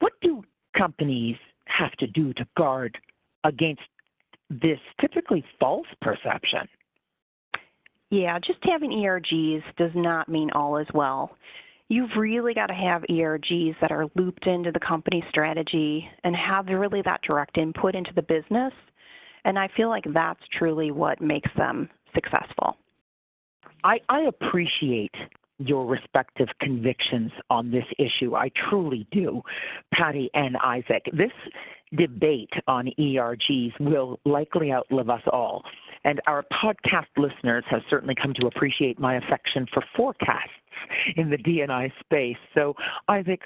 What 0.00 0.14
do 0.20 0.42
companies 0.76 1.36
have 1.66 1.92
to 1.92 2.06
do 2.06 2.32
to 2.34 2.46
guard 2.56 2.98
against 3.44 3.82
this 4.50 4.78
typically 5.00 5.44
false 5.58 5.86
perception? 6.00 6.68
Yeah, 8.10 8.38
just 8.38 8.58
having 8.62 8.90
ERGs 8.90 9.62
does 9.76 9.90
not 9.94 10.28
mean 10.28 10.50
all 10.52 10.76
is 10.76 10.86
well. 10.94 11.36
You've 11.88 12.16
really 12.16 12.54
got 12.54 12.66
to 12.66 12.74
have 12.74 13.02
ERGs 13.10 13.76
that 13.80 13.92
are 13.92 14.06
looped 14.14 14.46
into 14.46 14.72
the 14.72 14.80
company 14.80 15.24
strategy 15.28 16.08
and 16.22 16.34
have 16.34 16.66
really 16.66 17.02
that 17.02 17.22
direct 17.22 17.58
input 17.58 17.94
into 17.94 18.12
the 18.14 18.22
business 18.22 18.72
and 19.44 19.58
I 19.58 19.68
feel 19.76 19.88
like 19.88 20.04
that's 20.12 20.40
truly 20.52 20.90
what 20.90 21.20
makes 21.20 21.50
them 21.56 21.88
successful. 22.14 22.76
I, 23.82 24.00
I 24.08 24.22
appreciate 24.22 25.14
your 25.58 25.86
respective 25.86 26.48
convictions 26.60 27.30
on 27.50 27.70
this 27.70 27.84
issue. 27.98 28.34
I 28.34 28.50
truly 28.68 29.06
do, 29.10 29.42
Patty 29.92 30.30
and 30.34 30.56
Isaac. 30.58 31.08
This 31.12 31.32
debate 31.96 32.52
on 32.66 32.90
ERGs 32.98 33.78
will 33.78 34.18
likely 34.24 34.72
outlive 34.72 35.10
us 35.10 35.22
all. 35.32 35.62
And 36.04 36.20
our 36.26 36.44
podcast 36.52 37.06
listeners 37.16 37.64
have 37.68 37.82
certainly 37.88 38.14
come 38.14 38.34
to 38.34 38.46
appreciate 38.46 38.98
my 38.98 39.16
affection 39.16 39.66
for 39.72 39.82
forecasts 39.96 40.50
in 41.16 41.30
the 41.30 41.38
DNI 41.38 41.92
space. 42.00 42.36
So, 42.54 42.74
Isaac, 43.08 43.40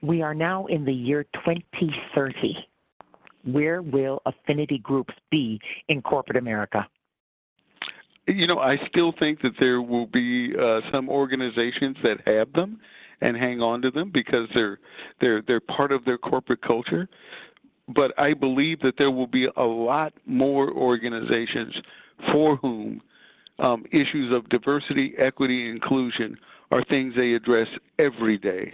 we 0.00 0.22
are 0.22 0.34
now 0.34 0.66
in 0.66 0.84
the 0.84 0.92
year 0.92 1.24
2030 1.34 2.66
where 3.44 3.82
will 3.82 4.22
affinity 4.24 4.78
groups 4.78 5.14
be 5.30 5.60
in 5.88 6.00
corporate 6.02 6.36
America? 6.36 6.86
You 8.26 8.46
know, 8.46 8.58
I 8.58 8.78
still 8.88 9.12
think 9.18 9.42
that 9.42 9.52
there 9.58 9.82
will 9.82 10.06
be 10.06 10.54
uh, 10.56 10.80
some 10.92 11.08
organizations 11.08 11.96
that 12.04 12.18
have 12.26 12.52
them 12.52 12.78
and 13.20 13.36
hang 13.36 13.60
on 13.60 13.82
to 13.82 13.90
them 13.90 14.10
because 14.12 14.48
they're 14.54 14.78
they're 15.20 15.42
they're 15.42 15.60
part 15.60 15.92
of 15.92 16.04
their 16.04 16.18
corporate 16.18 16.62
culture. 16.62 17.08
But 17.88 18.18
I 18.18 18.32
believe 18.32 18.80
that 18.80 18.96
there 18.96 19.10
will 19.10 19.26
be 19.26 19.48
a 19.56 19.62
lot 19.62 20.12
more 20.24 20.70
organizations 20.70 21.74
for 22.30 22.56
whom 22.56 23.02
um, 23.58 23.84
issues 23.90 24.32
of 24.32 24.48
diversity, 24.48 25.14
equity, 25.18 25.68
inclusion 25.68 26.36
are 26.70 26.84
things 26.84 27.14
they 27.16 27.34
address 27.34 27.68
every 27.98 28.38
day 28.38 28.72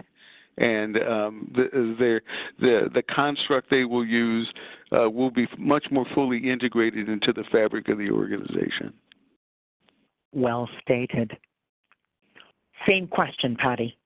and 0.59 0.97
um, 0.97 1.51
the, 1.55 2.21
the, 2.59 2.89
the 2.93 3.01
construct 3.03 3.69
they 3.69 3.85
will 3.85 4.05
use 4.05 4.47
uh, 4.91 5.09
will 5.09 5.31
be 5.31 5.47
much 5.57 5.85
more 5.89 6.05
fully 6.13 6.37
integrated 6.37 7.07
into 7.07 7.31
the 7.31 7.43
fabric 7.51 7.87
of 7.87 7.97
the 7.97 8.09
organization. 8.11 8.93
Well 10.33 10.69
stated. 10.81 11.37
Same 12.87 13.07
question, 13.07 13.55
Patty. 13.55 13.97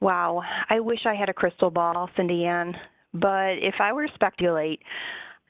Wow, 0.00 0.42
I 0.68 0.80
wish 0.80 1.04
I 1.04 1.14
had 1.14 1.28
a 1.28 1.34
crystal 1.34 1.70
ball, 1.70 2.08
Cindy 2.16 2.46
Ann, 2.46 2.74
but 3.12 3.58
if 3.58 3.74
I 3.80 3.92
were 3.92 4.06
to 4.06 4.14
speculate, 4.14 4.82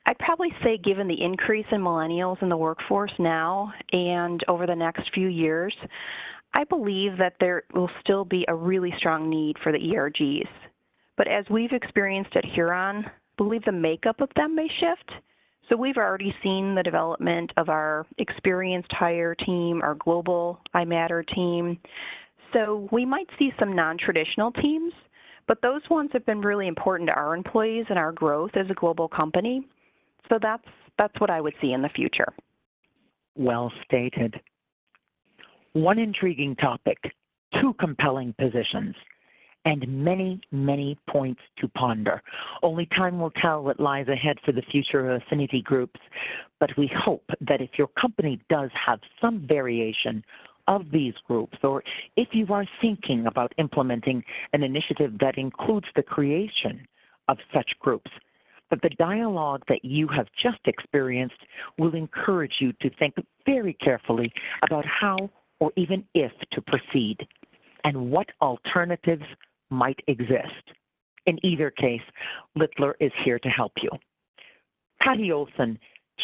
I'd 0.06 0.18
probably 0.18 0.52
say 0.64 0.76
given 0.78 1.06
the 1.06 1.22
increase 1.22 1.66
in 1.70 1.80
millennials 1.82 2.42
in 2.42 2.48
the 2.48 2.56
workforce 2.56 3.12
now 3.18 3.72
and 3.92 4.42
over 4.48 4.66
the 4.66 4.74
next 4.74 5.12
few 5.12 5.28
years, 5.28 5.74
I 6.54 6.64
believe 6.64 7.16
that 7.18 7.34
there 7.38 7.62
will 7.74 7.90
still 8.00 8.24
be 8.24 8.44
a 8.48 8.54
really 8.54 8.92
strong 8.96 9.30
need 9.30 9.56
for 9.62 9.70
the 9.70 9.78
ERGs. 9.78 10.48
But 11.16 11.28
as 11.28 11.44
we've 11.48 11.72
experienced 11.72 12.34
at 12.34 12.44
Huron, 12.44 13.04
I 13.04 13.10
believe 13.36 13.64
the 13.64 13.72
makeup 13.72 14.20
of 14.20 14.30
them 14.34 14.56
may 14.56 14.68
shift. 14.80 15.12
So 15.70 15.76
we've 15.76 15.96
already 15.96 16.34
seen 16.42 16.74
the 16.74 16.82
development 16.82 17.52
of 17.56 17.68
our 17.68 18.04
experienced 18.18 18.92
hire 18.92 19.36
team, 19.36 19.80
our 19.82 19.94
global 19.94 20.58
iMatter 20.74 21.24
team. 21.28 21.78
So 22.52 22.88
we 22.90 23.06
might 23.06 23.28
see 23.38 23.52
some 23.56 23.76
non-traditional 23.76 24.50
teams, 24.50 24.92
but 25.46 25.62
those 25.62 25.82
ones 25.88 26.10
have 26.12 26.26
been 26.26 26.40
really 26.40 26.66
important 26.66 27.08
to 27.08 27.14
our 27.14 27.36
employees 27.36 27.86
and 27.88 27.98
our 28.00 28.10
growth 28.10 28.50
as 28.54 28.68
a 28.68 28.74
global 28.74 29.06
company. 29.06 29.64
So 30.28 30.40
that's 30.42 30.66
that's 30.98 31.18
what 31.20 31.30
I 31.30 31.40
would 31.40 31.54
see 31.62 31.72
in 31.72 31.82
the 31.82 31.88
future. 31.90 32.32
Well 33.36 33.72
stated. 33.84 34.40
One 35.72 36.00
intriguing 36.00 36.56
topic, 36.56 36.98
two 37.60 37.74
compelling 37.74 38.34
positions, 38.38 38.96
and 39.64 39.86
many, 39.88 40.40
many 40.52 40.98
points 41.08 41.40
to 41.58 41.68
ponder. 41.68 42.22
Only 42.62 42.86
time 42.86 43.20
will 43.20 43.30
tell 43.30 43.62
what 43.62 43.78
lies 43.78 44.08
ahead 44.08 44.38
for 44.44 44.52
the 44.52 44.62
future 44.62 45.10
of 45.10 45.22
affinity 45.22 45.62
groups, 45.62 46.00
but 46.58 46.76
we 46.76 46.86
hope 46.86 47.24
that 47.40 47.60
if 47.60 47.70
your 47.76 47.88
company 47.88 48.40
does 48.48 48.70
have 48.74 49.00
some 49.20 49.46
variation 49.46 50.24
of 50.66 50.90
these 50.92 51.14
groups, 51.26 51.58
or 51.62 51.82
if 52.16 52.28
you 52.32 52.46
are 52.50 52.64
thinking 52.80 53.26
about 53.26 53.52
implementing 53.58 54.22
an 54.52 54.62
initiative 54.62 55.18
that 55.20 55.36
includes 55.36 55.86
the 55.96 56.02
creation 56.02 56.86
of 57.28 57.38
such 57.52 57.72
groups, 57.80 58.10
that 58.70 58.80
the 58.82 58.90
dialogue 58.90 59.62
that 59.68 59.84
you 59.84 60.06
have 60.06 60.28
just 60.40 60.60
experienced 60.66 61.40
will 61.76 61.94
encourage 61.94 62.56
you 62.60 62.72
to 62.74 62.88
think 62.98 63.14
very 63.44 63.74
carefully 63.74 64.32
about 64.62 64.84
how 64.86 65.28
or 65.58 65.72
even 65.76 66.04
if 66.14 66.32
to 66.52 66.62
proceed, 66.62 67.26
and 67.84 68.10
what 68.10 68.30
alternatives 68.40 69.24
might 69.70 70.00
exist. 70.06 70.72
In 71.26 71.44
either 71.44 71.70
case, 71.70 72.02
Littler 72.54 72.96
is 73.00 73.12
here 73.24 73.38
to 73.38 73.48
help 73.48 73.72
you. 73.82 73.90
Patty 75.00 75.32
Olson, 75.32 75.78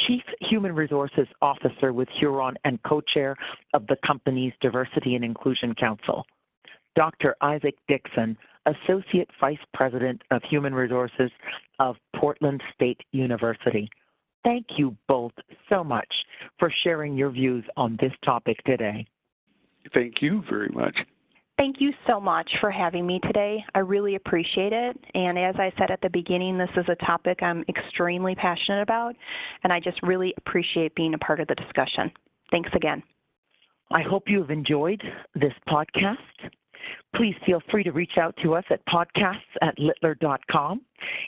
Chief 0.07 0.22
Human 0.40 0.74
Resources 0.74 1.26
Officer 1.40 1.92
with 1.92 2.09
Huron 2.11 2.57
and 2.64 2.82
co-chair 2.82 3.36
of 3.72 3.86
the 3.86 3.97
company's 4.05 4.53
Diversity 4.61 5.14
and 5.14 5.24
Inclusion 5.24 5.74
Council. 5.74 6.26
Dr. 6.94 7.36
Isaac 7.40 7.76
Dixon, 7.88 8.36
Associate 8.66 9.28
Vice 9.40 9.59
President 9.74 10.22
of 10.30 10.42
Human 10.44 10.74
Resources 10.74 11.30
of 11.78 11.97
Portland 12.14 12.62
State 12.74 13.01
University. 13.12 13.88
Thank 14.44 14.78
you 14.78 14.97
both 15.09 15.32
so 15.68 15.84
much 15.84 16.09
for 16.59 16.72
sharing 16.82 17.16
your 17.16 17.30
views 17.30 17.64
on 17.76 17.97
this 18.01 18.12
topic 18.24 18.62
today. 18.64 19.07
Thank 19.92 20.22
you 20.22 20.42
very 20.49 20.68
much. 20.68 20.97
Thank 21.59 21.80
you 21.80 21.94
so 22.07 22.20
much 22.20 22.50
for 22.61 22.70
having 22.70 23.07
me 23.07 23.18
today. 23.20 23.64
I 23.74 23.78
really 23.78 24.16
appreciate 24.16 24.74
it. 24.74 24.98
And 25.14 25.38
as 25.38 25.54
I 25.57 25.72
said 25.78 25.90
at 25.90 26.02
the 26.02 26.11
beginning, 26.11 26.59
this 26.59 26.70
is 26.76 26.84
a 26.88 26.96
topic 26.96 27.42
I'm 27.42 27.64
extremely 27.68 28.34
passionate 28.34 28.82
about, 28.82 29.16
and 29.64 29.72
I 29.72 29.80
just 29.80 30.02
really 30.02 30.34
appreciate 30.36 30.94
being 30.94 31.14
a 31.14 31.18
part 31.18 31.40
of 31.40 31.48
the 31.48 31.54
discussion. 31.54 32.12
Thanks 32.50 32.70
again. 32.74 33.02
I 33.90 34.02
hope 34.02 34.28
you 34.28 34.40
have 34.40 34.50
enjoyed 34.50 35.02
this 35.34 35.54
podcast. 35.66 36.16
Please 37.14 37.34
feel 37.44 37.62
free 37.70 37.82
to 37.84 37.92
reach 37.92 38.18
out 38.18 38.36
to 38.42 38.54
us 38.54 38.64
at 38.70 38.84
podcasts 38.86 39.40
at 39.62 39.78
littler.com. 39.78 40.82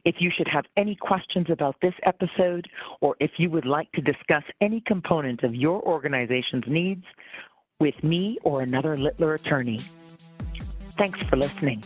If 0.05 0.16
you 0.20 0.31
should 0.31 0.49
have 0.49 0.64
any 0.76 0.95
questions 0.95 1.47
about 1.51 1.76
this 1.81 1.95
episode, 2.05 2.68
or 3.01 3.16
if 3.20 3.31
you 3.39 3.51
would 3.51 3.64
like 3.64 3.91
to 3.93 4.03
discuss 4.03 4.45
any 4.61 4.81
component 4.83 5.43
of 5.43 5.55
your 5.55 5.83
organization's 5.83 6.64
needs, 6.66 7.05
with 7.81 8.03
me 8.03 8.37
or 8.43 8.62
another 8.62 8.97
Littler 8.97 9.35
attorney. 9.35 9.79
Thanks 10.99 11.24
for 11.26 11.37
listening. 11.37 11.81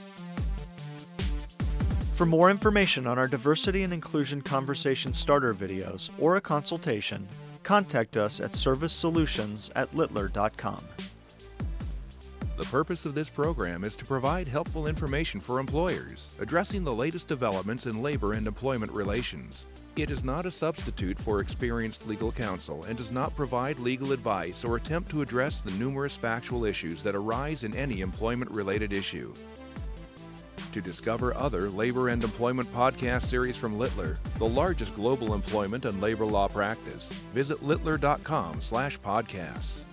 For 2.15 2.25
more 2.25 2.51
information 2.51 3.07
on 3.07 3.19
our 3.19 3.29
diversity 3.29 3.83
and 3.83 3.93
inclusion 3.93 4.41
conversation 4.41 5.13
starter 5.13 5.53
videos 5.53 6.09
or 6.19 6.37
a 6.37 6.41
consultation, 6.41 7.29
contact 7.63 8.17
us 8.17 8.41
at 8.41 8.53
servicesolutions 8.53 9.71
at 9.77 9.95
littler.com. 9.95 10.79
The 12.57 12.65
purpose 12.65 13.05
of 13.05 13.15
this 13.15 13.29
program 13.29 13.85
is 13.85 13.95
to 13.97 14.07
provide 14.07 14.49
helpful 14.49 14.87
information 14.87 15.41
for 15.41 15.61
employers 15.61 16.39
addressing 16.41 16.85
the 16.85 16.93
latest 16.93 17.29
developments 17.29 17.87
in 17.87 18.03
labor 18.03 18.33
and 18.33 18.47
employment 18.47 18.93
relations. 18.93 19.67
It 19.95 20.09
is 20.09 20.25
not 20.25 20.47
a 20.47 20.51
substitute 20.51 21.21
for 21.21 21.41
experienced 21.41 22.09
legal 22.09 22.33
counsel 22.33 22.83
and 22.85 22.97
does 22.97 23.13
not 23.13 23.37
provide 23.37 23.79
legal 23.79 24.13
advice 24.13 24.65
or 24.65 24.77
attempt 24.77 25.11
to 25.11 25.21
address 25.21 25.61
the 25.61 25.71
numerous 25.73 26.15
factual 26.15 26.65
issues 26.65 27.03
that 27.03 27.15
arise 27.15 27.65
in 27.65 27.77
any 27.77 28.01
employment 28.01 28.51
related 28.53 28.91
issue. 28.91 29.35
To 30.73 30.81
discover 30.81 31.37
other 31.37 31.69
labor 31.69 32.09
and 32.09 32.25
employment 32.25 32.69
podcast 32.69 33.25
series 33.25 33.59
from 33.59 33.79
Littler, 33.79 34.17
the 34.39 34.49
largest 34.49 34.97
global 34.97 35.35
employment 35.35 35.85
and 35.85 36.01
labor 36.01 36.25
law 36.25 36.49
practice, 36.49 37.13
visit 37.35 37.63
littler.com/podcasts. 37.63 39.85